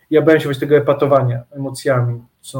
ja 0.10 0.22
bałem 0.22 0.40
się 0.40 0.46
właśnie 0.46 0.60
tego 0.60 0.78
epatowania 0.78 1.44
emocjami, 1.52 2.22
co 2.42 2.60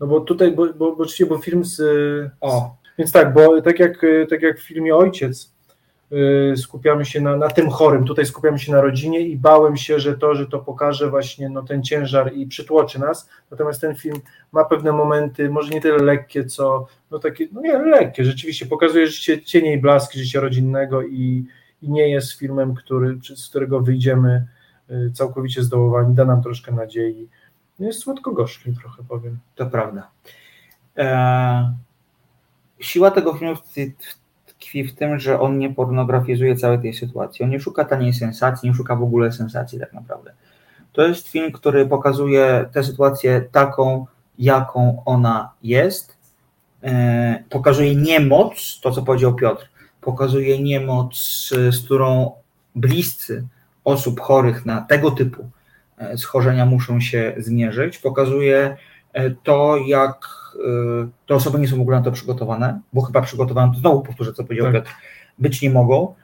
no 0.00 0.06
bo 0.06 0.20
tutaj, 0.20 0.52
bo, 0.52 0.66
bo, 0.66 0.96
bo 0.96 1.02
oczywiście, 1.02 1.26
bo 1.26 1.38
film 1.38 1.64
z... 1.64 1.80
O. 2.40 2.76
Więc 2.98 3.12
tak, 3.12 3.32
bo 3.32 3.62
tak 3.62 3.78
jak, 3.78 4.02
tak 4.30 4.42
jak 4.42 4.58
w 4.58 4.66
filmie 4.66 4.96
Ojciec 4.96 5.52
skupiamy 6.56 7.04
się 7.04 7.20
na, 7.20 7.36
na 7.36 7.48
tym 7.48 7.70
chorym, 7.70 8.04
tutaj 8.04 8.26
skupiamy 8.26 8.58
się 8.58 8.72
na 8.72 8.80
rodzinie 8.80 9.20
i 9.20 9.36
bałem 9.36 9.76
się, 9.76 10.00
że 10.00 10.18
to, 10.18 10.34
że 10.34 10.46
to 10.46 10.58
pokaże 10.58 11.10
właśnie 11.10 11.48
no, 11.48 11.62
ten 11.62 11.82
ciężar 11.82 12.34
i 12.34 12.46
przytłoczy 12.46 13.00
nas, 13.00 13.28
natomiast 13.50 13.80
ten 13.80 13.94
film 13.94 14.20
ma 14.52 14.64
pewne 14.64 14.92
momenty, 14.92 15.50
może 15.50 15.70
nie 15.70 15.80
tyle 15.80 15.98
lekkie, 15.98 16.44
co 16.44 16.86
no 17.10 17.18
takie, 17.18 17.48
no 17.52 17.60
nie, 17.60 17.78
lekkie, 17.78 18.24
rzeczywiście 18.24 18.66
pokazuje 18.66 19.06
życie, 19.06 19.42
cienie 19.42 19.72
i 19.72 19.80
blaski 19.80 20.18
życia 20.18 20.40
rodzinnego 20.40 21.02
i, 21.02 21.46
i 21.82 21.90
nie 21.90 22.08
jest 22.08 22.32
filmem, 22.32 22.74
który, 22.74 23.18
z 23.36 23.48
którego 23.48 23.80
wyjdziemy 23.80 24.46
y, 24.90 25.12
całkowicie 25.12 25.62
zdołowani, 25.62 26.14
da 26.14 26.24
nam 26.24 26.42
troszkę 26.42 26.72
nadziei. 26.72 27.28
Jest 27.78 28.00
słodko-gorzkim 28.00 28.74
trochę, 28.74 29.02
powiem. 29.08 29.38
To 29.54 29.66
prawda. 29.66 30.10
E, 30.96 31.74
siła 32.78 33.10
tego 33.10 33.34
filmu 33.34 33.54
tkwi- 33.54 33.92
tkwi 34.62 34.84
w 34.84 34.94
tym, 34.94 35.18
że 35.18 35.40
on 35.40 35.58
nie 35.58 35.74
pornografizuje 35.74 36.56
całej 36.56 36.78
tej 36.78 36.94
sytuacji. 36.94 37.44
On 37.44 37.50
nie 37.50 37.60
szuka 37.60 37.84
taniej 37.84 38.12
sensacji, 38.12 38.68
nie 38.68 38.74
szuka 38.74 38.96
w 38.96 39.02
ogóle 39.02 39.32
sensacji 39.32 39.80
tak 39.80 39.92
naprawdę. 39.92 40.32
To 40.92 41.06
jest 41.06 41.28
film, 41.28 41.52
który 41.52 41.86
pokazuje 41.86 42.64
tę 42.72 42.84
sytuację 42.84 43.44
taką, 43.52 44.06
jaką 44.38 45.02
ona 45.04 45.52
jest. 45.62 46.16
E, 46.82 47.44
pokazuje 47.50 47.96
niemoc, 47.96 48.80
to 48.82 48.90
co 48.90 49.02
powiedział 49.02 49.34
Piotr, 49.34 49.68
pokazuje 50.00 50.62
niemoc, 50.62 51.16
z 51.70 51.84
którą 51.84 52.32
bliscy 52.74 53.44
osób 53.84 54.20
chorych 54.20 54.66
na 54.66 54.80
tego 54.80 55.10
typu 55.10 55.50
e, 55.98 56.18
schorzenia 56.18 56.66
muszą 56.66 57.00
się 57.00 57.34
zmierzyć. 57.36 57.98
Pokazuje 57.98 58.56
e, 58.56 58.76
to, 59.42 59.76
jak 59.86 60.28
te 61.26 61.34
osoby 61.34 61.58
nie 61.58 61.68
są 61.68 61.76
w 61.76 61.80
ogóle 61.80 61.96
na 61.96 62.04
to 62.04 62.12
przygotowane, 62.12 62.80
bo 62.92 63.00
chyba 63.00 63.22
przygotowane, 63.22 63.72
to 63.72 63.78
znowu 63.78 64.02
powtórzę, 64.02 64.32
co 64.32 64.44
powiedział 64.44 64.66
tak. 64.66 64.74
Piotr, 64.74 64.90
być 65.38 65.62
nie 65.62 65.70
mogą. 65.70 66.14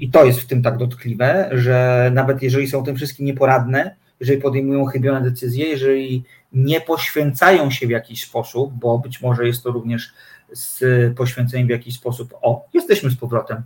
I 0.00 0.10
to 0.10 0.24
jest 0.24 0.40
w 0.40 0.46
tym 0.46 0.62
tak 0.62 0.76
dotkliwe, 0.76 1.50
że 1.52 2.10
nawet 2.14 2.42
jeżeli 2.42 2.68
są 2.68 2.84
tym 2.84 2.96
wszystkim 2.96 3.26
nieporadne, 3.26 3.96
jeżeli 4.20 4.42
podejmują 4.42 4.84
chybione 4.84 5.20
decyzje, 5.20 5.66
jeżeli 5.66 6.24
nie 6.52 6.80
poświęcają 6.80 7.70
się 7.70 7.86
w 7.86 7.90
jakiś 7.90 8.24
sposób, 8.24 8.72
bo 8.74 8.98
być 8.98 9.20
może 9.20 9.46
jest 9.46 9.62
to 9.62 9.70
również 9.70 10.12
z 10.52 10.82
poświęceniem 11.16 11.66
w 11.66 11.70
jakiś 11.70 11.94
sposób, 11.94 12.34
o, 12.42 12.66
jesteśmy 12.74 13.10
z 13.10 13.16
powrotem 13.16 13.56
e, 13.56 13.60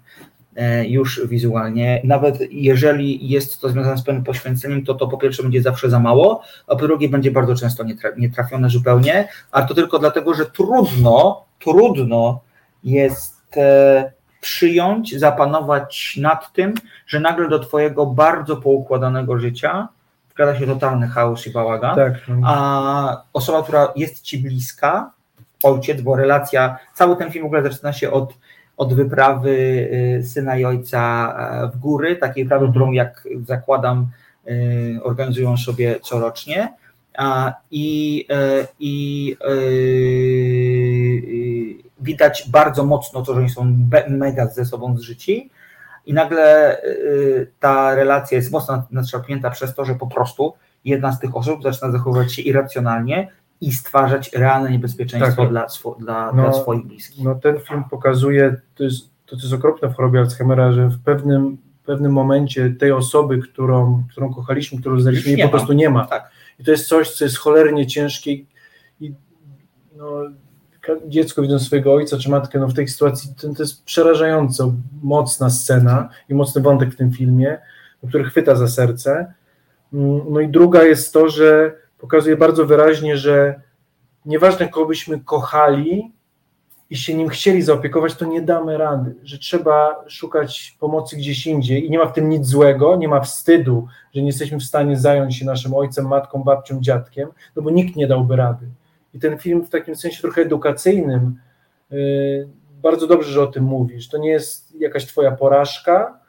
już 0.89 1.27
wizualnie. 1.27 2.01
Nawet 2.05 2.39
jeżeli 2.51 3.29
jest 3.29 3.61
to 3.61 3.69
związane 3.69 3.99
z 3.99 4.03
pewnym 4.03 4.25
poświęceniem, 4.25 4.85
to 4.85 4.95
to 4.95 5.09
po 5.09 5.19
pierwsze 5.19 5.43
będzie 5.43 5.63
zawsze 5.63 5.91
za 5.91 6.01
mało, 6.01 6.43
a 6.67 6.77
po 6.77 6.87
drugie 6.87 7.09
będzie 7.09 7.31
bardzo 7.31 7.55
często 7.55 7.85
nietrafione 8.17 8.71
zupełnie, 8.71 9.29
a 9.51 9.63
to 9.63 9.75
tylko 9.75 9.99
dlatego, 9.99 10.35
że 10.35 10.47
trudno, 10.47 11.45
trudno 11.59 12.41
jest 12.85 13.57
e, 13.57 14.13
przyjąć, 14.41 15.19
zapanować 15.19 16.19
nad 16.21 16.53
tym, 16.53 16.75
że 17.07 17.21
nagle 17.21 17.49
do 17.49 17.59
Twojego 17.59 18.07
bardzo 18.07 18.57
poukładanego 18.57 19.39
życia 19.39 19.89
wkrada 20.29 20.59
się 20.59 20.67
totalny 20.67 21.09
chaos 21.09 21.47
i 21.47 21.51
bałagan, 21.51 21.97
tak. 21.97 22.13
a 22.45 23.23
osoba, 23.33 23.63
która 23.63 23.93
jest 23.97 24.23
Ci 24.23 24.39
bliska, 24.39 25.11
ojciec, 25.63 26.01
bo 26.01 26.17
relacja, 26.17 26.79
cały 26.95 27.17
ten 27.17 27.31
film 27.31 27.45
w 27.45 27.47
ogóle 27.47 27.63
zaczyna 27.63 27.93
się 27.93 28.11
od, 28.11 28.35
od 28.81 28.95
wyprawy 28.95 29.51
y, 30.21 30.27
syna 30.27 30.59
i 30.59 30.65
ojca 30.65 31.35
e, 31.39 31.69
w 31.69 31.79
góry, 31.79 32.17
takiej 32.17 32.45
wyprawy, 32.45 32.65
mhm. 32.65 32.73
którą 32.73 32.93
jak 32.93 33.29
zakładam 33.47 34.09
y, 34.49 34.99
organizują 35.03 35.57
sobie 35.57 36.01
corocznie. 36.01 36.75
I, 37.71 38.27
e, 38.31 38.67
i 38.81 39.37
y, 39.51 41.23
widać 42.01 42.49
bardzo 42.51 42.85
mocno 42.85 43.23
to, 43.23 43.35
że 43.35 43.41
oni 43.41 43.51
są 43.51 43.77
mega 44.09 44.47
ze 44.47 44.65
sobą 44.65 44.97
zżyci. 44.99 45.51
I 46.07 46.15
nagle 46.15 46.77
ta 47.61 47.95
relacja 47.95 48.37
jest 48.37 48.53
mocno 48.53 48.83
nadszarpnięta 48.91 49.51
przez 49.51 49.75
to, 49.75 49.85
że 49.85 49.95
po 49.95 50.07
prostu 50.07 50.55
jedna 50.85 51.13
z 51.13 51.21
tych 51.21 51.37
osób 51.37 51.63
zaczyna 51.63 51.91
zachowywać 51.93 52.33
się 52.33 52.43
irracjonalnie 52.43 53.29
i 53.61 53.73
stwarzać 53.73 54.33
realne 54.33 54.71
niebezpieczeństwo 54.71 55.43
tak. 55.43 55.51
dla, 55.51 55.67
dla, 55.99 56.33
no, 56.33 56.43
dla 56.43 56.53
swoich 56.53 56.87
bliskich. 56.87 57.25
No 57.25 57.35
ten 57.35 57.61
film 57.61 57.85
pokazuje, 57.91 58.57
to 58.75 58.85
jest, 58.85 59.11
to, 59.27 59.37
to 59.37 59.43
jest 59.43 59.53
okropne 59.53 59.89
w 59.89 59.95
chorobie 59.95 60.21
Alzheimera, 60.21 60.73
że 60.73 60.89
w 60.89 61.03
pewnym, 61.03 61.59
pewnym 61.85 62.13
momencie 62.13 62.71
tej 62.71 62.93
osoby, 62.93 63.39
którą, 63.39 64.05
którą 64.11 64.35
kochaliśmy, 64.35 64.81
którą 64.81 65.01
znaliśmy, 65.01 65.33
jej 65.33 65.43
po 65.43 65.49
prostu 65.49 65.73
nie 65.73 65.91
ma. 65.91 66.07
Tak. 66.07 66.31
I 66.59 66.65
to 66.65 66.71
jest 66.71 66.89
coś, 66.89 67.11
co 67.11 67.25
jest 67.25 67.39
cholernie 67.39 67.87
ciężkie 67.87 68.33
i 69.01 69.15
no, 69.97 70.23
dziecko 71.09 71.43
widząc 71.43 71.63
swojego 71.63 71.95
ojca 71.95 72.19
czy 72.19 72.31
matkę, 72.31 72.59
no 72.59 72.69
w 72.69 72.75
tej 72.75 72.89
sytuacji 72.89 73.35
to, 73.41 73.55
to 73.55 73.63
jest 73.63 73.85
przerażająco 73.85 74.75
mocna 75.03 75.51
scena 75.51 76.09
i 76.29 76.35
mocny 76.35 76.63
wątek 76.63 76.91
w 76.91 76.97
tym 76.97 77.13
filmie, 77.13 77.59
który 78.09 78.25
chwyta 78.25 78.57
za 78.57 78.69
serce. 78.69 79.35
Mm, 79.93 80.21
no 80.31 80.41
i 80.41 80.49
druga 80.49 80.83
jest 80.83 81.13
to, 81.13 81.29
że 81.29 81.77
pokazuje 82.01 82.37
bardzo 82.37 82.67
wyraźnie, 82.67 83.17
że 83.17 83.61
nieważne 84.25 84.69
kogo 84.69 84.87
byśmy 84.87 85.21
kochali 85.21 86.13
i 86.91 86.97
się 86.97 87.15
nim 87.15 87.29
chcieli 87.29 87.63
zaopiekować, 87.63 88.15
to 88.15 88.25
nie 88.25 88.43
damy 88.43 88.79
rady, 88.79 89.15
że 89.25 89.39
trzeba 89.39 90.05
szukać 90.09 90.77
pomocy 90.81 91.17
gdzieś 91.17 91.47
indziej 91.47 91.87
i 91.87 91.91
nie 91.91 91.99
ma 91.99 92.07
w 92.07 92.13
tym 92.13 92.29
nic 92.29 92.47
złego, 92.47 92.97
nie 92.97 93.09
ma 93.09 93.21
wstydu, 93.21 93.87
że 94.15 94.21
nie 94.21 94.27
jesteśmy 94.27 94.59
w 94.59 94.65
stanie 94.65 94.97
zająć 94.97 95.37
się 95.37 95.45
naszym 95.45 95.75
ojcem, 95.75 96.09
matką, 96.09 96.43
babcią, 96.43 96.81
dziadkiem, 96.81 97.29
no 97.57 97.63
bo 97.63 97.71
nikt 97.71 97.97
nie 97.97 98.07
dałby 98.07 98.37
rady. 98.37 98.67
I 99.15 99.19
ten 99.19 99.39
film 99.39 99.63
w 99.63 99.71
takim 99.71 99.97
sensie 99.97 100.23
trochę 100.23 100.43
edukacyjnym, 100.43 101.37
y, 101.93 102.49
bardzo 102.83 103.07
dobrze, 103.07 103.33
że 103.33 103.43
o 103.43 103.47
tym 103.47 103.65
mówisz. 103.65 104.09
To 104.09 104.19
nie 104.19 104.31
jest 104.31 104.81
jakaś 104.81 105.07
twoja 105.07 105.33
porażka, 105.33 106.20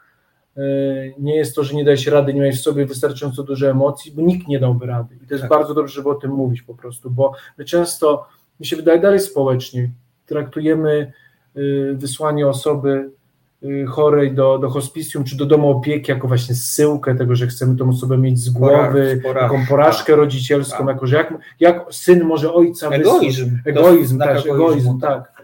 nie 1.19 1.35
jest 1.35 1.55
to, 1.55 1.63
że 1.63 1.75
nie 1.75 1.83
dajesz 1.83 2.07
rady, 2.07 2.33
nie 2.33 2.41
masz 2.41 2.59
w 2.59 2.61
sobie 2.61 2.85
wystarczająco 2.85 3.43
dużo 3.43 3.69
emocji, 3.69 4.11
bo 4.11 4.21
nikt 4.21 4.47
nie 4.47 4.59
dałby 4.59 4.85
rady. 4.85 5.15
I 5.23 5.27
to 5.27 5.33
jest 5.33 5.41
tak. 5.41 5.49
bardzo 5.49 5.73
dobrze, 5.73 5.93
żeby 5.93 6.09
o 6.09 6.15
tym 6.15 6.31
mówić 6.31 6.61
po 6.61 6.75
prostu, 6.75 7.11
bo 7.11 7.33
my 7.57 7.65
często, 7.65 8.25
mi 8.59 8.65
się 8.65 8.75
wydaje 8.75 8.99
dalej 8.99 9.19
społecznie, 9.19 9.91
traktujemy 10.25 11.13
y, 11.57 11.95
wysłanie 11.95 12.47
osoby 12.47 13.11
Y, 13.63 13.85
chorej 13.87 14.33
do, 14.33 14.57
do 14.57 14.69
hospicjum 14.69 15.23
czy 15.23 15.37
do 15.37 15.45
domu 15.45 15.69
opieki 15.69 16.11
jako 16.11 16.27
właśnie 16.27 16.55
zsyłkę 16.55 17.15
tego, 17.15 17.35
że 17.35 17.47
chcemy 17.47 17.75
tą 17.75 17.89
osobę 17.89 18.17
mieć 18.17 18.39
z 18.39 18.49
głowy, 18.49 19.19
Poraż, 19.23 19.43
taką 19.43 19.65
porażkę 19.69 20.13
tak. 20.13 20.19
rodzicielską, 20.19 20.77
tak. 20.77 20.87
jako 20.87 21.07
że 21.07 21.15
jak, 21.15 21.33
jak 21.59 21.85
syn 21.91 22.23
może 22.23 22.53
ojca 22.53 22.89
Egoizm. 22.89 23.45
Wysłać. 23.45 23.61
Egoizm, 23.65 24.19
tak, 24.19 24.29
egoizm, 24.29 24.49
egoizm 24.51 24.99
tak. 24.99 25.40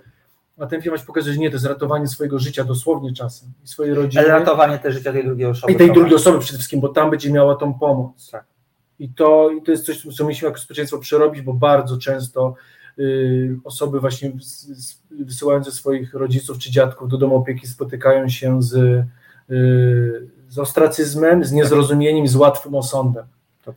Tak. 0.57 0.67
A 0.67 0.69
ten 0.69 0.81
film 0.81 0.95
pokazuje, 1.07 1.33
że 1.33 1.39
nie, 1.39 1.49
to 1.49 1.55
jest 1.55 1.65
ratowanie 1.65 2.07
swojego 2.07 2.39
życia 2.39 2.63
dosłownie 2.63 3.13
czasem 3.13 3.49
i 3.63 3.67
swojej 3.67 3.93
rodziny. 3.93 4.23
Ale 4.23 4.39
ratowanie 4.39 4.79
też 4.79 4.95
życia 4.95 5.13
tej 5.13 5.25
drugiej 5.25 5.45
osoby. 5.45 5.73
I 5.73 5.75
tej 5.75 5.91
drugiej 5.91 6.15
osoby 6.15 6.39
przede 6.39 6.57
wszystkim, 6.57 6.79
bo 6.79 6.89
tam 6.89 7.09
będzie 7.09 7.31
miała 7.31 7.55
tą 7.55 7.73
pomoc. 7.73 8.29
Tak. 8.31 8.45
I 8.99 9.09
to, 9.09 9.51
I 9.51 9.61
to 9.61 9.71
jest 9.71 9.85
coś, 9.85 10.01
co 10.01 10.23
musimy 10.23 10.49
jako 10.49 10.59
społeczeństwo 10.59 10.99
przerobić, 10.99 11.41
bo 11.41 11.53
bardzo 11.53 11.97
często 11.97 12.55
Y, 12.99 13.57
osoby 13.63 13.99
właśnie 13.99 14.31
wysyłające 15.11 15.71
swoich 15.71 16.13
rodziców 16.13 16.57
czy 16.57 16.71
dziadków 16.71 17.09
do 17.09 17.17
domu 17.17 17.35
opieki 17.35 17.67
spotykają 17.67 18.29
się 18.29 18.63
z, 18.63 18.73
y, 18.73 20.27
z 20.49 20.59
ostracyzmem, 20.59 21.43
z 21.43 21.51
niezrozumieniem, 21.51 22.27
z 22.27 22.35
łatwym 22.35 22.75
osądem. 22.75 23.25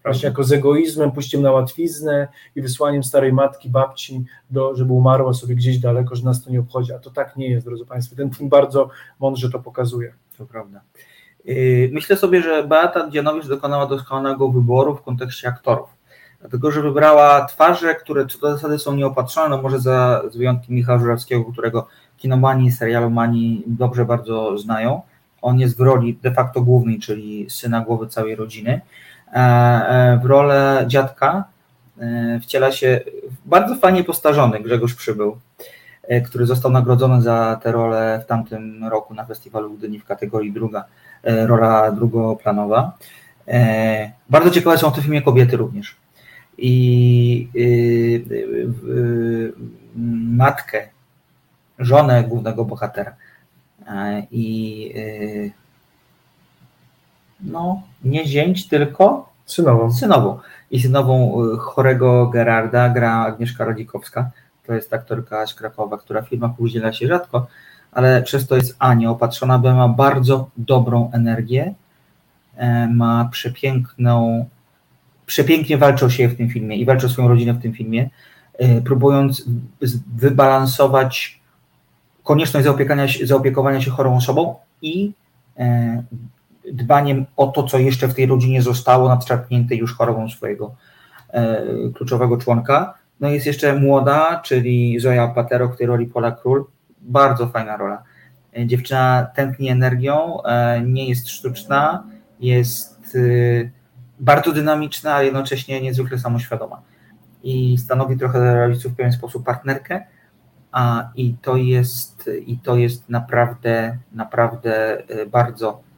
Właśnie 0.02 0.28
jako 0.28 0.44
z 0.44 0.52
egoizmem, 0.52 1.12
pójściem 1.12 1.42
na 1.42 1.52
łatwiznę 1.52 2.28
i 2.56 2.62
wysłaniem 2.62 3.04
starej 3.04 3.32
matki, 3.32 3.70
babci, 3.70 4.24
do, 4.50 4.74
żeby 4.74 4.92
umarła 4.92 5.34
sobie 5.34 5.54
gdzieś 5.54 5.78
daleko, 5.78 6.16
że 6.16 6.24
nas 6.24 6.44
to 6.44 6.50
nie 6.50 6.60
obchodzi. 6.60 6.92
A 6.92 6.98
to 6.98 7.10
tak 7.10 7.36
nie 7.36 7.50
jest, 7.50 7.66
drodzy 7.66 7.86
Państwo. 7.86 8.16
Ten 8.16 8.30
film 8.30 8.48
bardzo 8.48 8.90
mądrze 9.20 9.50
to 9.50 9.58
pokazuje. 9.58 10.14
To 10.38 10.46
prawda. 10.46 10.80
Y, 11.48 11.90
myślę 11.92 12.16
sobie, 12.16 12.42
że 12.42 12.64
Beata 12.64 13.10
Dzianowicz 13.10 13.46
dokonała 13.46 13.86
doskonałego 13.86 14.48
wyboru 14.48 14.96
w 14.96 15.02
kontekście 15.02 15.48
aktorów 15.48 16.00
dlatego 16.40 16.70
że 16.70 16.82
wybrała 16.82 17.44
twarze, 17.44 17.94
które 17.94 18.26
co 18.26 18.38
do 18.38 18.52
zasady 18.52 18.78
są 18.78 18.94
nieopatrzone, 18.94 19.56
no 19.56 19.62
może 19.62 19.80
za 19.80 20.22
z 20.30 20.36
wyjątkiem 20.36 20.74
Michała 20.74 20.98
Żurawskiego, 20.98 21.44
którego 21.44 21.86
kinomani 22.16 22.72
serialomani 22.72 23.62
dobrze 23.66 24.04
bardzo 24.04 24.58
znają. 24.58 25.02
On 25.42 25.60
jest 25.60 25.76
w 25.76 25.80
roli 25.80 26.18
de 26.22 26.34
facto 26.34 26.60
głównej, 26.60 26.98
czyli 26.98 27.50
syna 27.50 27.80
głowy 27.80 28.06
całej 28.06 28.36
rodziny. 28.36 28.80
E, 29.32 29.38
e, 29.38 30.20
w 30.22 30.24
rolę 30.24 30.84
dziadka 30.86 31.44
e, 32.00 32.40
wciela 32.42 32.72
się 32.72 33.00
bardzo 33.44 33.76
fajnie 33.76 34.04
postarzony 34.04 34.60
Grzegorz 34.60 34.94
Przybył, 34.94 35.38
który 36.24 36.46
został 36.46 36.70
nagrodzony 36.70 37.22
za 37.22 37.60
tę 37.62 37.72
rolę 37.72 38.20
w 38.24 38.26
tamtym 38.26 38.84
roku 38.84 39.14
na 39.14 39.24
festiwalu 39.24 39.70
Gdyni 39.74 39.98
w 39.98 40.04
kategorii 40.04 40.52
druga, 40.52 40.84
rola 41.24 41.92
drugoplanowa. 41.92 42.92
Bardzo 44.30 44.50
ciekawe 44.50 44.78
są 44.78 44.90
w 44.90 44.94
tym 44.94 45.02
filmie 45.02 45.22
kobiety 45.22 45.56
również 45.56 45.96
i 46.58 47.48
matkę, 50.36 50.88
żonę 51.78 52.24
głównego 52.24 52.64
bohatera. 52.64 53.14
I 54.30 54.94
no, 57.42 57.82
nie 58.04 58.26
zięć, 58.26 58.68
tylko 58.68 59.28
synową. 59.46 59.92
synową. 59.92 60.38
I 60.70 60.80
synową 60.80 61.42
chorego 61.58 62.26
Gerarda 62.26 62.88
gra 62.88 63.24
Agnieszka 63.24 63.64
Rodzikowska. 63.64 64.30
To 64.66 64.74
jest 64.74 64.94
aktorka 64.94 65.46
z 65.46 65.54
Krakowa, 65.54 65.98
która 65.98 66.22
w 66.22 66.28
filmach 66.28 66.60
udziela 66.60 66.92
się 66.92 67.06
rzadko, 67.06 67.46
ale 67.92 68.22
przez 68.22 68.46
to 68.46 68.56
jest 68.56 68.76
Ania 68.78 69.10
opatrzona, 69.10 69.58
bo 69.58 69.74
ma 69.74 69.88
bardzo 69.88 70.50
dobrą 70.56 71.10
energię, 71.12 71.74
e, 72.56 72.88
ma 72.88 73.28
przepiękną 73.32 74.46
przepięknie 75.26 75.78
walczy 75.78 76.04
o 76.04 76.10
siebie 76.10 76.34
w 76.34 76.36
tym 76.36 76.48
filmie 76.48 76.76
i 76.76 76.84
walczy 76.84 77.06
o 77.06 77.08
swoją 77.08 77.28
rodzinę 77.28 77.52
w 77.52 77.62
tym 77.62 77.72
filmie, 77.72 78.10
e, 78.58 78.80
próbując 78.80 79.44
wybalansować 80.16 81.40
konieczność 82.24 82.66
zaopiekowania 83.24 83.80
się 83.80 83.90
chorą 83.90 84.16
osobą 84.16 84.54
i 84.82 85.12
e, 85.58 86.02
dbaniem 86.72 87.26
o 87.36 87.46
to, 87.46 87.62
co 87.62 87.78
jeszcze 87.78 88.08
w 88.08 88.14
tej 88.14 88.26
rodzinie 88.26 88.62
zostało 88.62 89.08
nadszarpnięte 89.08 89.74
już 89.74 89.96
chorobą 89.96 90.28
swojego 90.28 90.74
e, 91.28 91.62
kluczowego 91.94 92.36
członka. 92.36 92.94
No 93.20 93.28
jest 93.28 93.46
jeszcze 93.46 93.74
młoda, 93.74 94.40
czyli 94.44 95.00
Zoja 95.00 95.28
Patero 95.28 95.68
w 95.68 95.76
tej 95.76 95.86
roli 95.86 96.06
Pola 96.06 96.32
Król. 96.32 96.64
Bardzo 97.00 97.48
fajna 97.48 97.76
rola. 97.76 98.02
Dziewczyna 98.66 99.26
tętni 99.34 99.68
energią, 99.68 100.38
nie 100.84 101.08
jest 101.08 101.28
sztuczna, 101.28 102.04
jest 102.40 103.18
bardzo 104.20 104.52
dynamiczna, 104.52 105.14
a 105.14 105.22
jednocześnie 105.22 105.80
niezwykle 105.80 106.18
samoświadoma. 106.18 106.82
I 107.42 107.78
stanowi 107.78 108.18
trochę 108.18 108.40
dla 108.40 108.66
rodziców 108.66 108.92
w 108.92 108.96
pewien 108.96 109.12
sposób 109.12 109.44
partnerkę, 109.44 110.04
a 110.72 111.10
i 111.14 111.34
to 111.42 111.56
jest, 111.56 112.30
i 112.46 112.58
to 112.58 112.76
jest 112.76 113.08
naprawdę, 113.08 113.98
naprawdę 114.12 115.02
e, 115.08 115.26
bardzo, 115.26 115.68
e, 115.70 115.89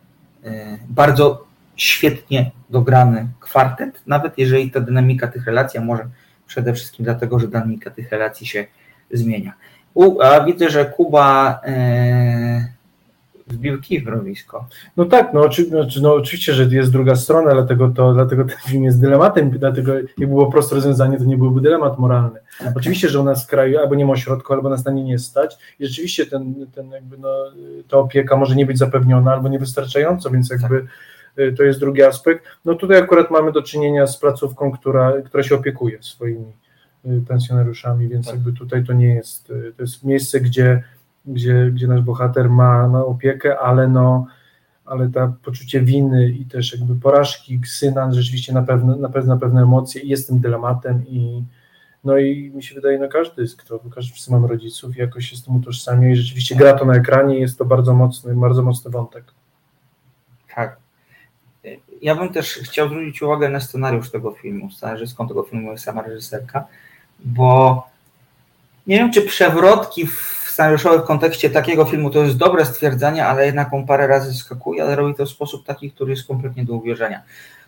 bardzo 0.89 1.45
świetnie 1.77 2.51
dograny 2.71 3.29
kwartet, 3.41 4.03
nawet 4.07 4.39
jeżeli 4.39 4.71
ta 4.71 4.81
dynamika 4.81 5.29
tych 5.29 5.47
relacji, 5.47 5.81
a 5.81 5.83
może 5.83 6.09
przede 6.47 6.75
wszystkim 6.75 7.05
dlatego, 7.05 7.39
że 7.39 7.49
dynamika 7.49 7.91
tych 7.91 8.11
relacji 8.11 8.47
się 8.47 8.67
zmienia. 9.11 9.53
U, 9.95 10.21
a 10.21 10.45
widzę, 10.45 10.71
że 10.71 10.85
Kuba 10.85 11.61
e, 11.65 12.72
wbił 13.53 13.81
kij 13.81 14.01
w 14.01 14.05
mrowisko. 14.05 14.67
No 14.97 15.05
tak, 15.05 15.35
no, 15.35 15.41
oczy, 15.41 15.65
znaczy, 15.65 16.03
no 16.03 16.15
oczywiście, 16.15 16.53
że 16.53 16.65
jest 16.65 16.93
druga 16.93 17.17
strona, 17.17 17.53
dlatego, 17.53 17.89
to, 17.89 18.13
dlatego 18.13 18.45
ten 18.45 18.57
film 18.67 18.85
jest 18.85 19.01
dylematem, 19.01 19.51
dlatego 19.51 19.95
jak 19.95 20.29
było 20.29 20.53
proste 20.53 20.75
rozwiązanie, 20.75 21.19
to 21.19 21.25
nie 21.25 21.37
byłby 21.37 21.61
dylemat 21.61 21.99
moralny. 21.99 22.39
Oczywiście, 22.77 23.09
że 23.09 23.21
u 23.21 23.25
nas 23.25 23.45
w 23.45 23.47
kraju 23.47 23.79
albo 23.79 23.95
nie 23.95 24.07
ma 24.07 24.13
ośrodku, 24.13 24.53
albo 24.53 24.69
nas 24.69 24.85
na 24.85 24.93
nie 24.93 25.05
nie 25.05 25.19
stać 25.19 25.59
i 25.79 25.87
rzeczywiście 25.87 26.27
ten, 26.27 26.67
ten 26.75 26.91
jakby 26.91 27.19
no, 27.19 27.29
ta 27.89 27.99
opieka 27.99 28.37
może 28.37 28.57
nie 28.57 28.67
być 28.67 28.79
zapewniona 28.79 29.33
albo 29.33 29.49
niewystarczająco, 29.49 30.31
więc 30.31 30.51
jakby 30.51 30.87
y, 31.39 31.53
to 31.53 31.63
jest 31.63 31.81
drugi 31.81 32.03
aspekt. 32.03 32.45
No 32.65 32.75
tutaj 32.75 32.99
akurat 32.99 33.31
mamy 33.31 33.53
do 33.53 33.63
czynienia 33.63 34.07
z 34.07 34.19
placówką, 34.19 34.73
która, 34.73 35.13
która 35.23 35.43
się 35.43 35.55
opiekuje 35.55 36.03
swoimi 36.03 36.53
y, 37.07 37.23
pensjonariuszami, 37.29 38.09
więc 38.09 38.27
jakby 38.27 38.53
tutaj 38.53 38.85
to 38.85 38.93
nie 38.93 39.15
jest, 39.15 39.51
y, 39.51 39.73
to 39.77 39.83
jest 39.83 40.05
miejsce, 40.05 40.41
gdzie 40.41 40.83
gdzie, 41.27 41.71
gdzie 41.75 41.87
nasz 41.87 42.01
bohater 42.01 42.51
ma, 42.51 43.05
opiekę, 43.05 43.59
ale 43.59 43.89
no 43.89 44.27
ale 44.85 45.09
to 45.09 45.33
poczucie 45.45 45.81
winy 45.81 46.29
i 46.29 46.45
też 46.45 46.73
jakby 46.73 46.95
porażki 46.95 47.61
syna 47.67 48.13
rzeczywiście 48.13 48.53
na 48.53 48.63
pewne, 48.63 48.97
na 48.97 49.09
na 49.09 49.37
pewne 49.37 49.63
emocje 49.63 50.03
i 50.03 50.09
jest 50.09 50.29
tym 50.29 50.41
dylematem 50.41 51.07
i 51.09 51.45
no 52.05 52.19
i 52.19 52.51
mi 52.55 52.63
się 52.63 52.75
wydaje, 52.75 52.99
no 52.99 53.09
każdy 53.09 53.43
jest 53.43 53.57
kto, 53.57 53.81
każdy 53.95 54.13
wszyscy 54.13 54.33
mamy 54.33 54.49
rodziców 54.49 54.97
i 54.97 55.01
jakoś 55.01 55.31
się 55.31 55.37
z 55.37 55.45
tym 55.45 55.57
utożsamia 55.57 56.11
i 56.11 56.17
rzeczywiście 56.17 56.55
gra 56.55 56.73
to 56.73 56.85
na 56.85 56.95
ekranie 56.95 57.39
jest 57.39 57.59
to 57.59 57.65
bardzo 57.65 57.95
mocny, 57.95 58.35
bardzo 58.35 58.63
mocny 58.63 58.91
wątek. 58.91 59.25
Tak. 60.55 60.77
Ja 62.03 62.15
bym 62.15 62.33
też 62.33 62.55
chciał 62.55 62.89
zwrócić 62.89 63.23
uwagę 63.23 63.49
na 63.49 63.61
scenariusz 63.61 64.11
tego 64.11 64.33
filmu, 64.33 64.71
scenarzystką 64.71 65.29
tego 65.29 65.43
filmu 65.43 65.73
jest 65.73 65.85
sama 65.85 66.03
reżyserka, 66.03 66.65
bo 67.25 67.83
nie 68.87 68.97
wiem, 68.97 69.13
czy 69.13 69.23
przewrotki 69.23 70.07
w 70.07 70.32
scenariuszowe 70.53 70.99
w 70.99 71.05
kontekście 71.05 71.51
takiego 71.51 71.85
filmu 71.85 72.11
to 72.11 72.23
jest 72.25 72.37
dobre 72.37 72.65
stwierdzenie, 72.65 73.27
ale 73.27 73.47
jednak 73.47 73.75
on 73.75 73.87
parę 73.87 74.07
razy 74.07 74.35
skakuje, 74.35 74.83
ale 74.83 74.97
robi 74.97 75.15
to 75.15 75.27
w 75.27 75.29
sposób 75.29 75.67
taki, 75.67 75.91
który 75.91 76.11
jest 76.11 76.27
kompletnie 76.27 76.65
do 76.65 76.75
uwierzenia. 76.75 77.23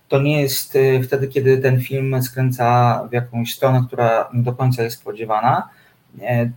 To 0.08 0.20
nie 0.20 0.42
jest 0.42 0.76
y, 0.76 1.00
wtedy, 1.02 1.28
kiedy 1.28 1.58
ten 1.58 1.80
film 1.80 2.22
skręca 2.22 3.00
w 3.10 3.12
jakąś 3.12 3.54
stronę, 3.54 3.84
która 3.86 4.28
do 4.32 4.52
końca 4.52 4.82
jest 4.82 4.98
spodziewana, 4.98 5.68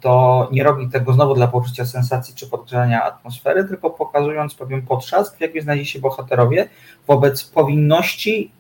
to 0.02 0.48
nie 0.52 0.64
robi 0.64 0.90
tego 0.90 1.14
znowu 1.14 1.34
dla 1.34 1.48
poczucia 1.48 1.86
sensacji 1.86 2.36
czy 2.36 2.48
podgrzania 2.48 3.04
atmosfery, 3.04 3.66
tylko 3.66 3.90
pokazując 3.90 4.56
pewien 4.56 4.82
potrzask, 4.82 5.38
w 5.38 5.42
jakim 5.42 5.62
znajdzie 5.62 5.86
się 5.86 6.00
bohaterowie 6.00 6.70
wobec 7.08 7.44
powinności, 7.44 8.52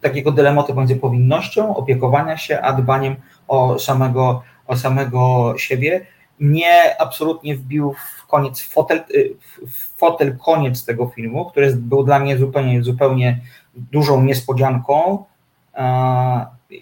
takiego 0.00 0.32
dylematu 0.32 0.74
między 0.74 0.96
powinnością 0.96 1.76
opiekowania 1.76 2.36
się, 2.36 2.60
a 2.60 2.72
dbaniem 2.72 3.16
o 3.48 3.78
samego, 3.78 4.42
o 4.66 4.76
samego 4.76 5.54
siebie, 5.56 6.06
mnie 6.40 7.00
absolutnie 7.00 7.56
wbił 7.56 7.92
w 7.92 8.26
koniec 8.26 8.60
fotel, 8.60 9.04
y, 9.14 9.34
w 9.66 9.98
fotel 9.98 10.38
koniec 10.38 10.84
tego 10.84 11.06
filmu, 11.06 11.44
który 11.44 11.76
był 11.76 12.04
dla 12.04 12.18
mnie 12.18 12.38
zupełnie, 12.38 12.82
zupełnie 12.82 13.40
dużą 13.74 14.22
niespodzianką, 14.22 15.24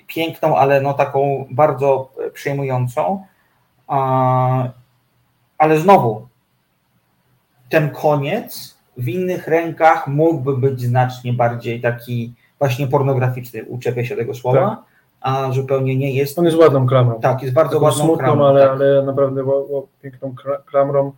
piękną, 0.07 0.57
ale 0.57 0.81
no 0.81 0.95
taką 0.95 1.47
bardzo 1.51 2.13
przejmującą, 2.33 3.25
ale 5.59 5.79
znowu 5.79 6.29
ten 7.69 7.91
koniec 7.91 8.79
w 8.97 9.09
innych 9.09 9.49
rękach 9.49 10.09
mógłby 10.09 10.57
być 10.57 10.81
znacznie 10.81 11.33
bardziej 11.33 11.81
taki 11.81 12.35
właśnie 12.59 12.87
pornograficzny, 12.87 13.65
uczepię 13.65 14.07
się 14.07 14.17
tego 14.17 14.35
słowa, 14.35 14.69
tak 14.69 14.98
a 15.21 15.53
zupełnie 15.53 15.97
nie 15.97 16.13
jest. 16.15 16.39
On 16.39 16.45
jest 16.45 16.57
ładną 16.57 16.87
klamrą. 16.87 17.21
Tak, 17.21 17.43
jest 17.43 17.55
bardzo 17.55 17.73
Taką 17.73 17.85
ładną 17.85 18.05
smutną, 18.05 18.25
klamrą. 18.25 18.47
ale, 18.47 18.61
tak. 18.63 18.71
ale 18.71 19.03
naprawdę 19.03 19.45
piękną 20.03 20.35
klamrą. 20.67 21.13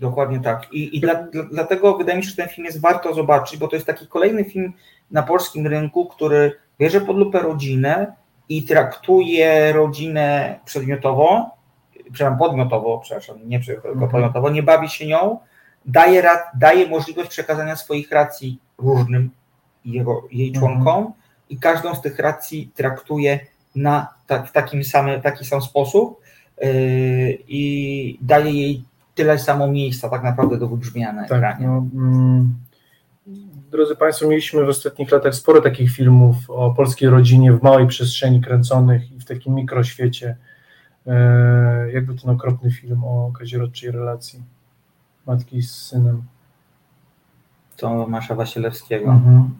Dokładnie 0.00 0.40
tak. 0.40 0.72
I, 0.72 0.96
i 0.96 1.00
dla, 1.00 1.14
dla, 1.14 1.44
dlatego 1.52 1.96
wydaje 1.96 2.18
mi 2.18 2.24
się, 2.24 2.30
że 2.30 2.36
ten 2.36 2.48
film 2.48 2.64
jest 2.64 2.80
warto 2.80 3.14
zobaczyć, 3.14 3.58
bo 3.60 3.68
to 3.68 3.76
jest 3.76 3.86
taki 3.86 4.06
kolejny 4.06 4.44
film 4.44 4.72
na 5.10 5.22
polskim 5.22 5.66
rynku, 5.66 6.06
który 6.06 6.52
bierze 6.80 7.00
pod 7.00 7.16
lupę 7.16 7.38
rodzinę 7.40 8.12
i 8.48 8.62
traktuje 8.62 9.72
rodzinę 9.72 10.58
przedmiotowo, 10.64 11.50
przepraszam, 12.12 12.38
podmiotowo, 12.38 12.98
przepraszam, 12.98 13.36
nie 13.44 13.60
tylko 13.60 13.88
Mhm. 13.88 14.10
podmiotowo, 14.10 14.50
nie 14.50 14.62
bawi 14.62 14.88
się 14.88 15.06
nią, 15.06 15.38
daje, 15.86 16.22
daje 16.54 16.88
możliwość 16.88 17.28
przekazania 17.30 17.76
swoich 17.76 18.10
racji 18.12 18.58
różnym 18.78 19.30
jego, 19.84 20.22
jej 20.30 20.48
Mhm. 20.48 20.64
I 21.50 21.58
każdą 21.58 21.94
z 21.94 22.00
tych 22.00 22.18
racji 22.18 22.70
traktuje 22.74 23.40
na, 23.76 24.14
tak, 24.26 24.48
w 24.48 24.52
takim 24.52 24.84
samym, 24.84 25.20
taki 25.20 25.44
sam 25.44 25.62
sposób 25.62 26.20
yy, 26.62 26.68
i 27.48 28.18
daje 28.22 28.52
jej 28.52 28.84
tyle 29.14 29.38
samo 29.38 29.68
miejsca 29.68 30.08
tak 30.08 30.22
naprawdę 30.22 30.58
do 30.58 30.68
wybrzmienia 30.68 31.12
na 31.12 31.22
Tak, 31.22 31.32
ekranie. 31.32 31.66
no, 31.66 31.86
mm, 31.94 32.54
drodzy 33.70 33.96
Państwo, 33.96 34.28
mieliśmy 34.28 34.64
w 34.64 34.68
ostatnich 34.68 35.10
latach 35.10 35.34
sporo 35.34 35.60
takich 35.60 35.90
filmów 35.90 36.36
o 36.48 36.70
polskiej 36.70 37.08
rodzinie 37.08 37.52
w 37.52 37.62
małej 37.62 37.86
przestrzeni 37.86 38.40
kręconych 38.40 39.12
i 39.12 39.20
w 39.20 39.24
takim 39.24 39.54
mikroświecie. 39.54 40.36
E, 41.06 41.90
jakby 41.92 42.14
ten 42.14 42.30
okropny 42.30 42.70
film 42.70 43.04
o 43.04 43.32
kazirodczej 43.38 43.90
relacji 43.90 44.42
matki 45.26 45.62
z 45.62 45.70
synem. 45.70 46.22
To 47.76 48.06
Masza 48.06 48.34
Wasilewskiego. 48.34 49.10
Mhm. 49.10 49.50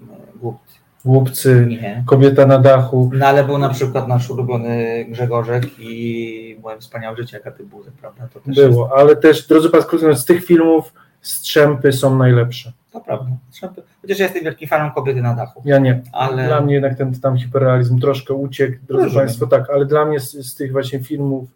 Głupcy. 0.41 0.79
Głupcy, 1.05 1.67
Nie. 1.69 2.03
kobieta 2.07 2.47
na 2.47 2.59
dachu. 2.59 3.11
No 3.15 3.27
ale 3.27 3.45
był 3.45 3.59
na 3.59 3.69
przykład 3.69 4.09
nasz 4.09 4.31
ulubiony 4.31 5.05
Grzegorzek 5.09 5.65
i 5.79 6.57
moje 6.63 6.79
wspaniałe 6.79 7.17
życie 7.17 7.37
Agaty 7.37 7.65
Buzy, 7.65 7.91
prawda? 8.01 8.29
To 8.35 8.41
też 8.41 8.55
Było, 8.57 8.97
ale 8.97 9.17
też, 9.17 9.47
drodzy 9.49 9.71
Państwo, 9.71 10.15
z 10.17 10.25
tych 10.25 10.45
filmów 10.45 10.93
strzępy 11.23 11.93
są 11.93 12.17
najlepsze. 12.17 12.69
Jest, 12.69 12.93
to 12.93 13.01
prawda. 13.01 13.31
Trzeba- 13.51 13.73
Chociaż 14.03 14.19
ja 14.19 14.25
jestem 14.25 14.45
wielkim 14.45 14.69
fanem 14.69 14.91
kobiety 14.91 15.23
na 15.23 15.35
dachu. 15.35 15.63
Ja 15.65 15.79
nie. 15.79 16.03
Ale- 16.13 16.47
Dla 16.47 16.61
mnie 16.61 16.75
jednak 16.75 16.99
ten 16.99 17.21
tam 17.21 17.39
hiperrealizm 17.39 17.99
troszkę 17.99 18.35
uciekł, 18.35 18.77
drodzy 18.89 19.05
Rozumiem. 19.05 19.27
Państwo, 19.27 19.47
tak, 19.47 19.71
ale 19.71 19.87
dla 19.87 20.05
mnie 20.05 20.21
z, 20.21 20.33
z 20.33 20.55
tych 20.55 20.73
właśnie 20.73 21.01
filmów 21.01 21.49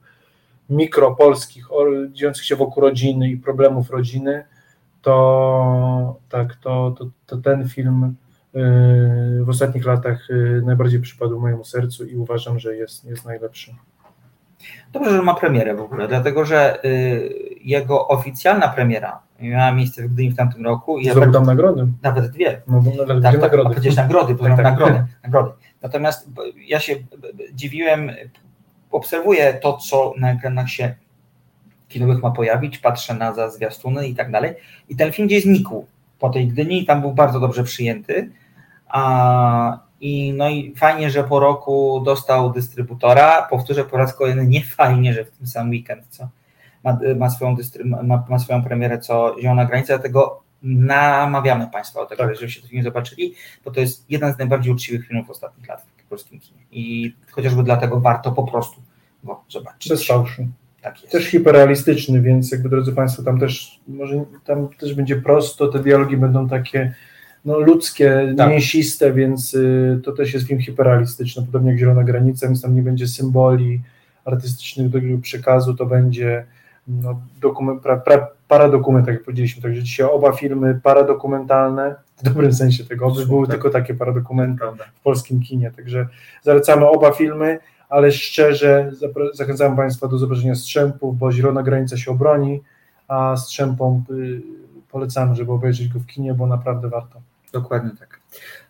mikropolskich, 0.71 1.67
dziejących 2.13 2.45
się 2.45 2.57
wokół 2.57 2.83
rodziny 2.83 3.29
i 3.31 3.37
problemów 3.37 3.91
rodziny, 3.91 4.45
to 5.03 6.17
tak, 6.29 6.55
to, 6.55 6.95
to, 6.99 7.07
to 7.27 7.37
ten 7.37 7.69
film 7.69 8.15
w 9.45 9.49
ostatnich 9.49 9.85
latach 9.87 10.27
yy, 10.31 10.63
najbardziej 10.65 11.01
przypadł 11.01 11.41
mojemu 11.41 11.65
sercu 11.65 12.05
i 12.05 12.17
uważam, 12.17 12.59
że 12.59 12.77
jest, 12.77 13.05
jest 13.05 13.25
najlepszy. 13.25 13.75
Dobrze, 14.93 15.11
że 15.11 15.23
ma 15.23 15.35
premierę 15.35 15.75
w 15.75 15.81
ogóle, 15.81 16.09
dlatego 16.09 16.45
że 16.45 16.85
y, 16.85 17.59
jego 17.65 18.09
oficjalna 18.09 18.69
premiera 18.69 19.21
miała 19.41 19.73
miejsce 19.73 20.03
w 20.03 20.13
Gdyni 20.13 20.31
w 20.31 20.37
tamtym 20.37 20.65
roku. 20.65 20.99
I 20.99 21.05
Zdobył 21.05 21.23
tak- 21.23 21.33
tam 21.33 21.47
nagrody. 21.47 21.87
Nawet 22.03 22.31
dwie. 22.31 22.61
No, 22.67 22.81
bo 22.81 22.91
nawet 22.91 23.23
tak, 23.23 23.33
dwie 23.33 23.41
tak, 23.41 23.53
nagrody. 23.53 23.91
a 23.91 24.03
nagrody, 24.03 24.35
Tak, 24.35 24.49
tak, 24.49 24.57
tak. 24.57 24.65
nagrody, 24.65 25.05
nagrody. 25.25 25.51
Natomiast 25.83 26.29
ja 26.67 26.81
się 26.81 26.97
dziwiłem, 27.55 28.11
obserwuję 28.91 29.55
to, 29.55 29.77
co 29.77 30.15
na 30.19 30.33
ekranach 30.33 30.69
się 30.69 30.95
kinowych 31.89 32.23
ma 32.23 32.31
pojawić, 32.31 32.79
patrzę 32.79 33.15
na 33.15 33.35
za 33.35 33.51
zwiastuny 33.51 34.09
i 34.09 34.15
tak 34.15 34.31
dalej. 34.31 34.55
I 34.89 34.97
ten 34.97 35.13
film 35.13 35.29
gdzieś 35.29 35.43
znikł 35.43 35.87
po 36.19 36.31
tej 36.31 36.49
Gdyni 36.49 36.83
i 36.83 36.87
tam 36.87 37.01
był 37.01 37.13
bardzo 37.13 37.41
dobrze 37.41 37.65
przyjęty. 37.65 38.31
A, 38.93 39.79
i, 40.01 40.33
no 40.37 40.49
i 40.49 40.75
fajnie, 40.77 41.11
że 41.11 41.25
po 41.25 41.41
roku 41.41 42.03
dostał 42.05 42.53
dystrybutora. 42.53 43.47
Powtórzę 43.51 43.85
po 43.85 43.97
raz 43.97 44.15
kolejny, 44.15 44.47
nie 44.47 44.65
fajnie, 44.65 45.15
że 45.15 45.25
w 45.25 45.31
tym 45.31 45.47
sam 45.47 45.71
weekend, 45.71 46.07
co 46.09 46.29
ma, 46.85 46.99
ma, 47.17 47.31
swoją, 47.31 47.57
dystry, 47.57 47.85
ma, 47.85 48.25
ma 48.29 48.39
swoją 48.39 48.65
premierę, 48.65 48.99
co 48.99 49.37
Zielona 49.41 49.65
Granica, 49.65 49.95
dlatego 49.95 50.43
namawiamy 50.63 51.69
Państwa 51.73 52.01
do 52.01 52.07
tego, 52.07 52.35
żeby 52.35 52.51
się 52.51 52.61
ten 52.61 52.71
film 52.71 52.83
zobaczyli, 52.83 53.35
bo 53.65 53.71
to 53.71 53.81
jest 53.81 54.11
jeden 54.11 54.35
z 54.35 54.39
najbardziej 54.39 54.73
uczciwych 54.73 55.07
filmów 55.07 55.31
ostatnich 55.31 55.69
lat 55.69 55.87
w 55.97 56.09
polskim 56.09 56.41
kinie. 56.41 56.61
I 56.73 57.15
chociażby 57.31 57.63
dlatego 57.63 58.01
warto 58.01 58.33
po 58.33 58.43
prostu 58.43 58.81
go 59.25 59.45
zobaczyć. 59.49 59.89
Bez 59.89 60.07
fałszu. 60.07 60.47
Tak 60.81 61.03
jest. 61.03 61.13
Też 61.13 61.25
hiperrealistyczny, 61.25 62.21
więc 62.21 62.53
jakby 62.53 62.69
drodzy 62.69 62.93
Państwo, 62.93 63.23
tam 63.23 63.41
też 63.41 63.81
może 63.89 64.25
tam 64.45 64.69
też 64.69 64.95
będzie 64.95 65.17
prosto, 65.17 65.69
te 65.69 65.79
dialogi 65.79 66.17
będą 66.17 66.49
takie 66.49 66.95
no, 67.45 67.59
ludzkie, 67.59 68.35
Tak. 68.37 68.51
mięsiste, 68.51 69.13
więc 69.13 69.55
y, 69.55 70.01
to 70.05 70.13
też 70.13 70.35
jest 70.35 70.47
film 70.47 70.61
hiperrealistyczny, 70.61 71.47
podobnie 71.47 71.71
jak 71.71 71.79
Zielona 71.79 72.05
Granica, 72.05 72.47
więc 72.47 72.63
tam 72.63 72.75
nie 72.75 72.83
będzie 72.83 73.09
symboli 73.09 73.81
artystycznych 74.25 74.89
do 74.89 74.99
przekazu, 75.23 75.75
to 75.75 75.87
będzie 75.87 76.45
no, 76.89 77.21
dokument, 77.41 77.83
pra, 77.83 77.97
pra, 77.97 78.29
paradokument, 78.49 79.07
tak 79.07 79.15
jak 79.15 79.25
powiedzieliśmy, 79.25 79.63
także 79.63 79.83
dzisiaj 79.83 80.07
oba 80.07 80.33
filmy 80.33 80.81
paradokumentalne, 80.83 81.95
w 82.17 82.23
dobrym 82.23 82.53
sensie 82.53 82.85
tego, 82.85 83.07
oby 83.07 83.27
były 83.27 83.49
tylko 83.49 83.71
takie 83.71 83.95
paradokumenty 83.95 84.65
w 84.95 85.03
polskim 85.03 85.41
kinie, 85.41 85.71
także 85.77 86.09
zalecamy 86.43 86.89
oba 86.89 87.13
filmy, 87.13 87.59
ale 87.89 88.13
szczerze 88.13 88.93
zachęcam 89.35 89.77
Państwa 89.77 90.09
do 90.09 90.19
zobaczenia 90.19 90.55
Strzępów, 90.55 91.19
bo 91.19 91.33
Zielona 91.33 91.63
Granica 91.63 91.97
się 91.97 92.11
obroni, 92.11 92.61
a 93.09 93.37
Strzępom 93.37 94.05
y, 94.11 94.43
polecamy, 94.91 95.35
żeby 95.35 95.53
obejrzeć 95.53 95.89
go 95.89 96.01
w 96.01 96.07
kinie, 96.07 96.35
bo 96.35 96.47
naprawdę 96.47 96.89
warto. 96.89 97.21
Dokładnie 97.53 97.91
tak. 97.99 98.21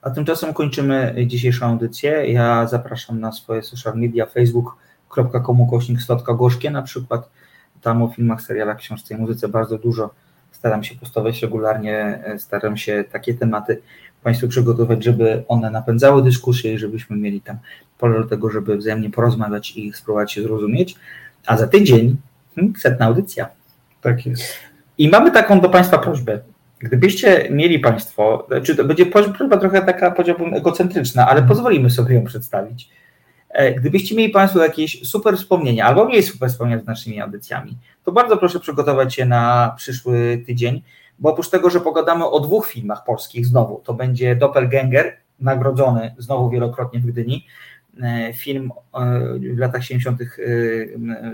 A 0.02 0.10
tymczasem 0.10 0.54
kończymy 0.54 1.14
dzisiejszą 1.26 1.66
audycję. 1.66 2.32
Ja 2.32 2.66
zapraszam 2.66 3.20
na 3.20 3.32
swoje 3.32 3.62
social 3.62 3.96
media 3.96 4.26
facebook.com 4.26 5.60
ukośnik 5.60 6.02
Slotka 6.02 6.34
Gorzkie 6.34 6.70
na 6.70 6.82
przykład. 6.82 7.30
Tam 7.80 8.02
o 8.02 8.08
filmach, 8.08 8.42
serialach, 8.42 8.76
książce 8.76 9.14
i 9.14 9.16
muzyce 9.16 9.48
bardzo 9.48 9.78
dużo 9.78 10.10
staram 10.52 10.84
się 10.84 10.94
postować 10.94 11.42
regularnie, 11.42 12.20
e, 12.24 12.38
staram 12.38 12.76
się 12.76 13.04
takie 13.12 13.34
tematy 13.34 13.82
Państwu 14.22 14.48
przygotować, 14.48 15.04
żeby 15.04 15.44
one 15.48 15.70
napędzały 15.70 16.22
dyskusję 16.22 16.72
i 16.74 16.78
żebyśmy 16.78 17.16
mieli 17.16 17.40
tam 17.40 17.58
pole 17.98 18.20
do 18.20 18.28
tego, 18.28 18.50
żeby 18.50 18.76
wzajemnie 18.76 19.10
porozmawiać 19.10 19.76
i 19.76 19.92
spróbować 19.92 20.32
się 20.32 20.42
zrozumieć. 20.42 20.94
A 21.46 21.56
za 21.56 21.68
tydzień 21.68 22.16
hmm, 22.54 22.74
setna 22.76 23.06
audycja. 23.06 23.48
Tak 24.00 24.26
jest. 24.26 24.42
I 24.98 25.08
mamy 25.08 25.30
taką 25.30 25.60
do 25.60 25.68
Państwa 25.68 25.98
prośbę. 25.98 26.40
Gdybyście 26.82 27.48
mieli 27.50 27.78
Państwo, 27.78 28.48
czy 28.62 28.76
to 28.76 28.84
będzie 28.84 29.06
prośba 29.06 29.56
trochę 29.56 29.82
taka, 29.82 30.10
powiedziałbym, 30.10 30.54
egocentryczna, 30.54 31.28
ale 31.28 31.42
pozwolimy 31.42 31.90
sobie 31.90 32.14
ją 32.14 32.24
przedstawić. 32.24 32.90
E, 33.50 33.74
Gdybyście 33.74 34.14
mieli 34.14 34.32
Państwo 34.32 34.62
jakieś 34.62 35.08
super 35.08 35.36
wspomnienia, 35.36 35.84
albo 35.86 36.08
mieli 36.08 36.22
super 36.22 36.50
wspomnienia 36.50 36.82
z 36.82 36.86
naszymi 36.86 37.20
audycjami, 37.20 37.78
to 38.04 38.12
bardzo 38.12 38.36
proszę 38.36 38.60
przygotować 38.60 39.14
się 39.14 39.24
na 39.24 39.74
przyszły 39.76 40.42
tydzień, 40.46 40.82
bo 41.18 41.30
oprócz 41.30 41.48
tego, 41.48 41.70
że 41.70 41.80
pogadamy 41.80 42.26
o 42.26 42.40
dwóch 42.40 42.66
filmach 42.66 43.04
polskich 43.04 43.46
znowu, 43.46 43.80
to 43.84 43.94
będzie 43.94 44.36
Doppelganger, 44.36 45.16
nagrodzony 45.40 46.14
znowu 46.18 46.50
wielokrotnie 46.50 47.00
w 47.00 47.06
Gdyni, 47.06 47.46
e, 48.02 48.32
film 48.32 48.70
e, 48.94 49.54
w 49.54 49.58
latach 49.58 49.84
70. 49.84 50.22
e, 50.22 50.26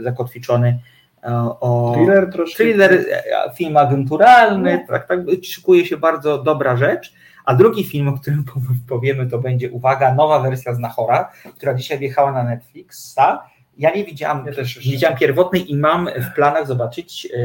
zakotwiczony 0.03 0.79
o 1.61 1.93
Thriller 1.95 2.33
troszkę. 2.33 2.57
thriller, 2.57 2.93
e, 2.93 3.55
film 3.55 3.77
agenturalny, 3.77 4.85
tak, 4.89 5.09
tak, 5.09 5.21
szykuje 5.43 5.87
się 5.87 5.97
bardzo 5.97 6.43
dobra 6.43 6.77
rzecz. 6.77 7.13
A 7.45 7.55
drugi 7.55 7.85
film, 7.85 8.09
o 8.09 8.13
którym 8.13 8.45
powiemy, 8.89 9.27
to 9.27 9.39
będzie, 9.39 9.71
uwaga, 9.71 10.15
nowa 10.15 10.41
wersja 10.41 10.75
Znachora, 10.75 11.31
która 11.57 11.75
dzisiaj 11.75 11.99
wjechała 11.99 12.33
na 12.33 12.45
Netflixa. 12.45 13.39
Ja 13.79 13.95
nie 13.95 14.05
widziałam, 14.05 14.47
nie 14.87 14.93
widziałam 14.93 15.19
pierwotnej 15.19 15.73
i 15.73 15.77
mam 15.77 16.09
w 16.17 16.35
planach 16.35 16.67
zobaczyć 16.67 17.29
e, 17.35 17.39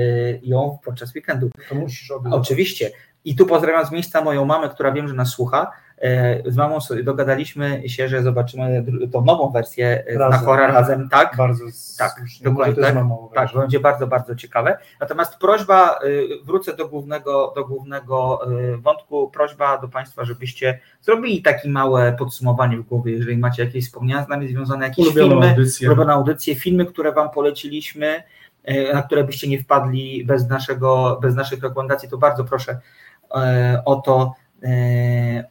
ją 0.43 0.77
podczas 0.83 1.15
weekendu. 1.15 1.49
To 1.69 1.75
musisz 1.75 2.11
obie 2.11 2.29
Oczywiście. 2.31 2.91
I 3.25 3.35
tu 3.35 3.45
pozdrawiam 3.45 3.85
z 3.85 3.91
miejsca 3.91 4.21
moją 4.21 4.45
mamę, 4.45 4.69
która 4.69 4.91
wiem, 4.91 5.07
że 5.07 5.13
nas 5.13 5.29
słucha. 5.29 5.71
E, 6.03 6.51
Z 6.51 6.57
mamą 6.57 6.77
dogadaliśmy 7.03 7.89
się, 7.89 8.07
że 8.07 8.23
zobaczymy 8.23 8.85
tą 9.11 9.25
nową 9.25 9.51
wersję 9.51 10.03
e, 10.07 10.17
Razem. 10.17 10.39
Znachora 10.39 10.67
razem, 10.67 11.09
tak? 11.09 11.35
Bardzo 11.37 11.65
tak, 11.97 12.15
słusznie. 12.17 12.43
dokładnie 12.43 12.75
tak. 12.83 12.95
tak, 13.33 13.49
będzie 13.55 13.79
bardzo, 13.79 14.07
bardzo 14.07 14.35
ciekawe. 14.35 14.77
Natomiast 14.99 15.37
prośba, 15.37 15.99
y, 16.03 16.27
wrócę 16.45 16.75
do 16.75 16.87
głównego, 16.87 17.53
do 17.55 17.65
głównego 17.65 18.39
wątku, 18.77 19.29
prośba 19.29 19.77
do 19.77 19.87
Państwa, 19.87 20.25
żebyście 20.25 20.79
zrobili 21.01 21.41
takie 21.41 21.69
małe 21.69 22.13
podsumowanie 22.13 22.77
w 22.77 22.81
głowie, 22.81 23.11
jeżeli 23.11 23.37
macie 23.37 23.65
jakieś 23.65 23.85
wspomnienia 23.85 24.25
z 24.25 24.27
nami 24.27 24.47
związane, 24.47 24.87
jakieś 24.87 25.05
Ulubioną 25.05 25.29
filmy, 25.29 25.49
audycję. 25.49 25.87
ulubione 25.87 26.13
audycje, 26.13 26.55
filmy, 26.55 26.85
które 26.85 27.11
Wam 27.11 27.29
poleciliśmy, 27.29 28.23
na 28.93 29.01
które 29.01 29.23
byście 29.23 29.47
nie 29.47 29.59
wpadli 29.59 30.25
bez, 30.25 30.49
naszego, 30.49 31.19
bez 31.21 31.35
naszych 31.35 31.63
rekomendacji, 31.63 32.09
to 32.09 32.17
bardzo 32.17 32.43
proszę 32.43 32.79
o 33.85 33.95
to, 33.95 34.33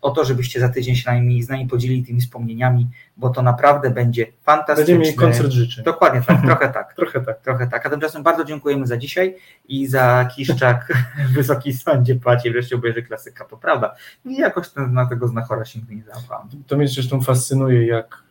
o 0.02 0.10
to, 0.10 0.24
żebyście 0.24 0.60
za 0.60 0.68
tydzień 0.68 0.96
się 0.96 1.12
nami, 1.12 1.42
z 1.42 1.48
nami 1.48 1.66
podzielili 1.66 2.04
tymi 2.04 2.20
wspomnieniami, 2.20 2.88
bo 3.16 3.30
to 3.30 3.42
naprawdę 3.42 3.90
będzie 3.90 4.26
fantastyczne. 4.42 4.76
Będziemy 4.76 4.98
mieli 4.98 5.14
koncert 5.14 5.50
życzeń. 5.50 5.84
Dokładnie 5.84 6.22
tak, 6.26 6.42
trochę 6.46 6.68
tak. 6.68 6.94
Trochę 6.94 7.20
tak. 7.20 7.40
Trochę 7.40 7.66
tak. 7.66 7.86
A 7.86 7.90
tymczasem 7.90 8.22
bardzo 8.22 8.44
dziękujemy 8.44 8.86
za 8.86 8.96
dzisiaj 8.96 9.36
i 9.68 9.86
za 9.86 10.24
Kiszczak 10.24 10.92
Wysoki 11.34 11.72
Sądzie 11.72 12.14
płaci 12.14 12.50
wreszcie 12.50 12.76
obejrzy 12.76 13.02
klasyka, 13.02 13.44
to 13.44 13.56
prawda. 13.56 13.94
I 14.24 14.36
jakoś 14.36 14.68
ten, 14.68 14.92
na 14.92 15.06
tego 15.06 15.28
znachora 15.28 15.64
się 15.64 15.80
nie 15.90 16.02
załapałem. 16.02 16.48
To 16.66 16.76
mnie 16.76 16.88
zresztą 16.88 17.22
fascynuje, 17.22 17.86
jak 17.86 18.22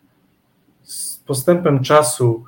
z 0.83 1.17
postępem 1.17 1.83
czasu 1.83 2.45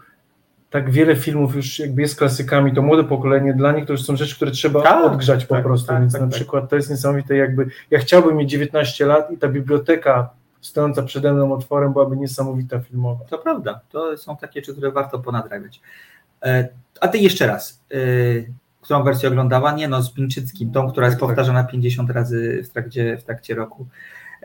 tak 0.74 0.92
wiele 0.92 1.16
filmów 1.16 1.56
już 1.56 1.80
jakby 1.80 2.02
jest 2.02 2.16
klasykami, 2.18 2.74
to 2.74 2.82
młode 2.82 3.04
pokolenie, 3.04 3.54
dla 3.54 3.72
nich 3.72 3.86
to 3.86 3.94
już 3.94 4.04
są 4.04 4.16
rzeczy, 4.16 4.36
które 4.36 4.52
trzeba 4.52 4.82
Tak, 4.82 5.06
odgrzać 5.06 5.46
po 5.46 5.56
tak, 5.56 5.64
prostu, 5.64 5.88
tak, 5.88 6.00
więc 6.00 6.14
tak, 6.14 6.22
na 6.22 6.28
tak. 6.28 6.36
przykład 6.36 6.70
to 6.70 6.76
jest 6.76 6.90
niesamowite, 6.90 7.36
jakby 7.36 7.68
ja 7.92 8.00
chciałbym 8.00 8.38
mieć 8.38 8.50
19 8.50 9.06
lat 9.06 9.32
i 9.32 9.38
ta 9.38 9.48
biblioteka 9.48 10.30
stojąca 10.62 11.04
przede 11.04 11.34
mną 11.34 11.54
otworem 11.54 11.94
byłaby 11.94 12.18
niesamowita 12.18 12.80
filmowa. 12.80 13.26
To 13.26 13.38
prawda, 13.38 13.80
to 13.90 14.18
są 14.18 14.38
takie 14.38 14.60
rzeczy, 14.60 14.72
które 14.72 14.92
warto 14.92 15.20
ponadrabiać. 15.20 15.82
E, 16.44 16.68
A 17.02 17.08
ty 17.08 17.18
jeszcze 17.18 17.48
raz, 17.48 17.82
e, 17.92 17.98
którą 18.82 19.04
wersję 19.04 19.30
oglądała? 19.30 19.72
Nie 19.72 19.88
no, 19.88 20.02
z 20.02 20.14
Pińczyckim, 20.14 20.72
tą, 20.72 20.92
która 20.92 21.08
jest 21.08 21.20
Tak, 21.20 21.28
powtarzana 21.28 21.64
50 21.64 22.10
razy 22.10 22.64
w 22.64 22.70
trakcie, 22.70 23.18
w 23.18 23.24
trakcie 23.24 23.56
roku. 23.56 23.88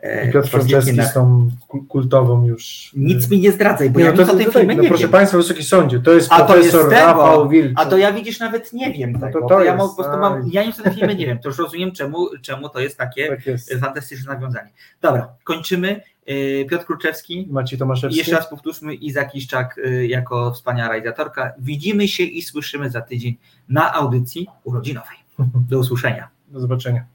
E, 0.02 0.32
Piotr 0.32 0.48
Franceski 0.48 1.02
z 1.02 1.12
tą 1.12 1.50
kul- 1.68 1.86
kultową 1.88 2.44
już... 2.46 2.92
Nic 2.96 3.30
mi 3.30 3.40
nie 3.40 3.52
zdradzaj, 3.52 3.90
bo 3.90 3.98
Nie, 3.98 4.04
ja 4.04 4.12
no 4.12 4.18
nic 4.18 4.26
to, 4.28 4.34
o 4.34 4.36
tym 4.36 4.52
filmie 4.52 4.76
no, 4.76 4.82
nie 4.82 4.88
proszę 4.88 5.02
wiem. 5.02 5.10
Państwa, 5.12 5.38
Wysoki 5.38 5.62
Sądzie, 5.64 6.00
to 6.00 6.12
jest 6.12 6.32
A 6.32 6.42
to 6.42 6.56
jest 6.56 6.70
profesor 6.70 6.92
Rafał 6.92 7.48
Wilczek. 7.48 7.72
a 7.76 7.86
to 7.86 7.96
ja 7.98 8.12
widzisz 8.12 8.40
nawet 8.40 8.72
nie 8.72 8.92
wiem 8.92 9.20
tego, 9.20 9.46
to- 9.48 9.64
ja 9.64 9.76
po 9.76 9.88
prostu 9.94 10.16
mam, 10.18 10.32
aj. 10.32 10.42
ja 10.52 10.64
nic 10.64 10.80
o 10.80 10.82
tym 10.82 10.94
filmie 10.94 11.14
nie 11.14 11.26
wiem, 11.26 11.38
to 11.38 11.48
już 11.48 11.58
rozumiem 11.58 11.92
czemu, 11.92 12.28
czemu 12.42 12.68
to 12.68 12.80
jest 12.80 12.98
takie 12.98 13.28
Tak 13.28 13.46
jest. 13.46 13.74
fantastyczne 13.74 14.34
nawiązanie. 14.34 14.70
Dobra, 15.00 15.28
kończymy. 15.44 16.00
Yy, 16.26 16.66
Piotr 16.70 16.84
Kruczewski. 16.84 17.48
Maciej 17.50 17.78
Tomaszewski. 17.78 18.18
jeszcze 18.18 18.36
raz 18.36 18.50
powtórzmy, 18.50 18.94
Iza 18.94 19.24
Kiszczak 19.24 19.80
yy, 19.84 20.06
jako 20.06 20.52
wspaniała 20.52 20.88
realizatorka. 20.88 21.52
Widzimy 21.58 22.08
się 22.08 22.22
i 22.22 22.42
słyszymy 22.42 22.90
za 22.90 23.00
tydzień 23.00 23.36
na 23.68 23.94
audycji 23.94 24.46
urodzinowej. 24.64 25.16
Do 25.70 25.78
usłyszenia. 25.78 26.28
Do 26.48 26.60
zobaczenia. 26.60 27.04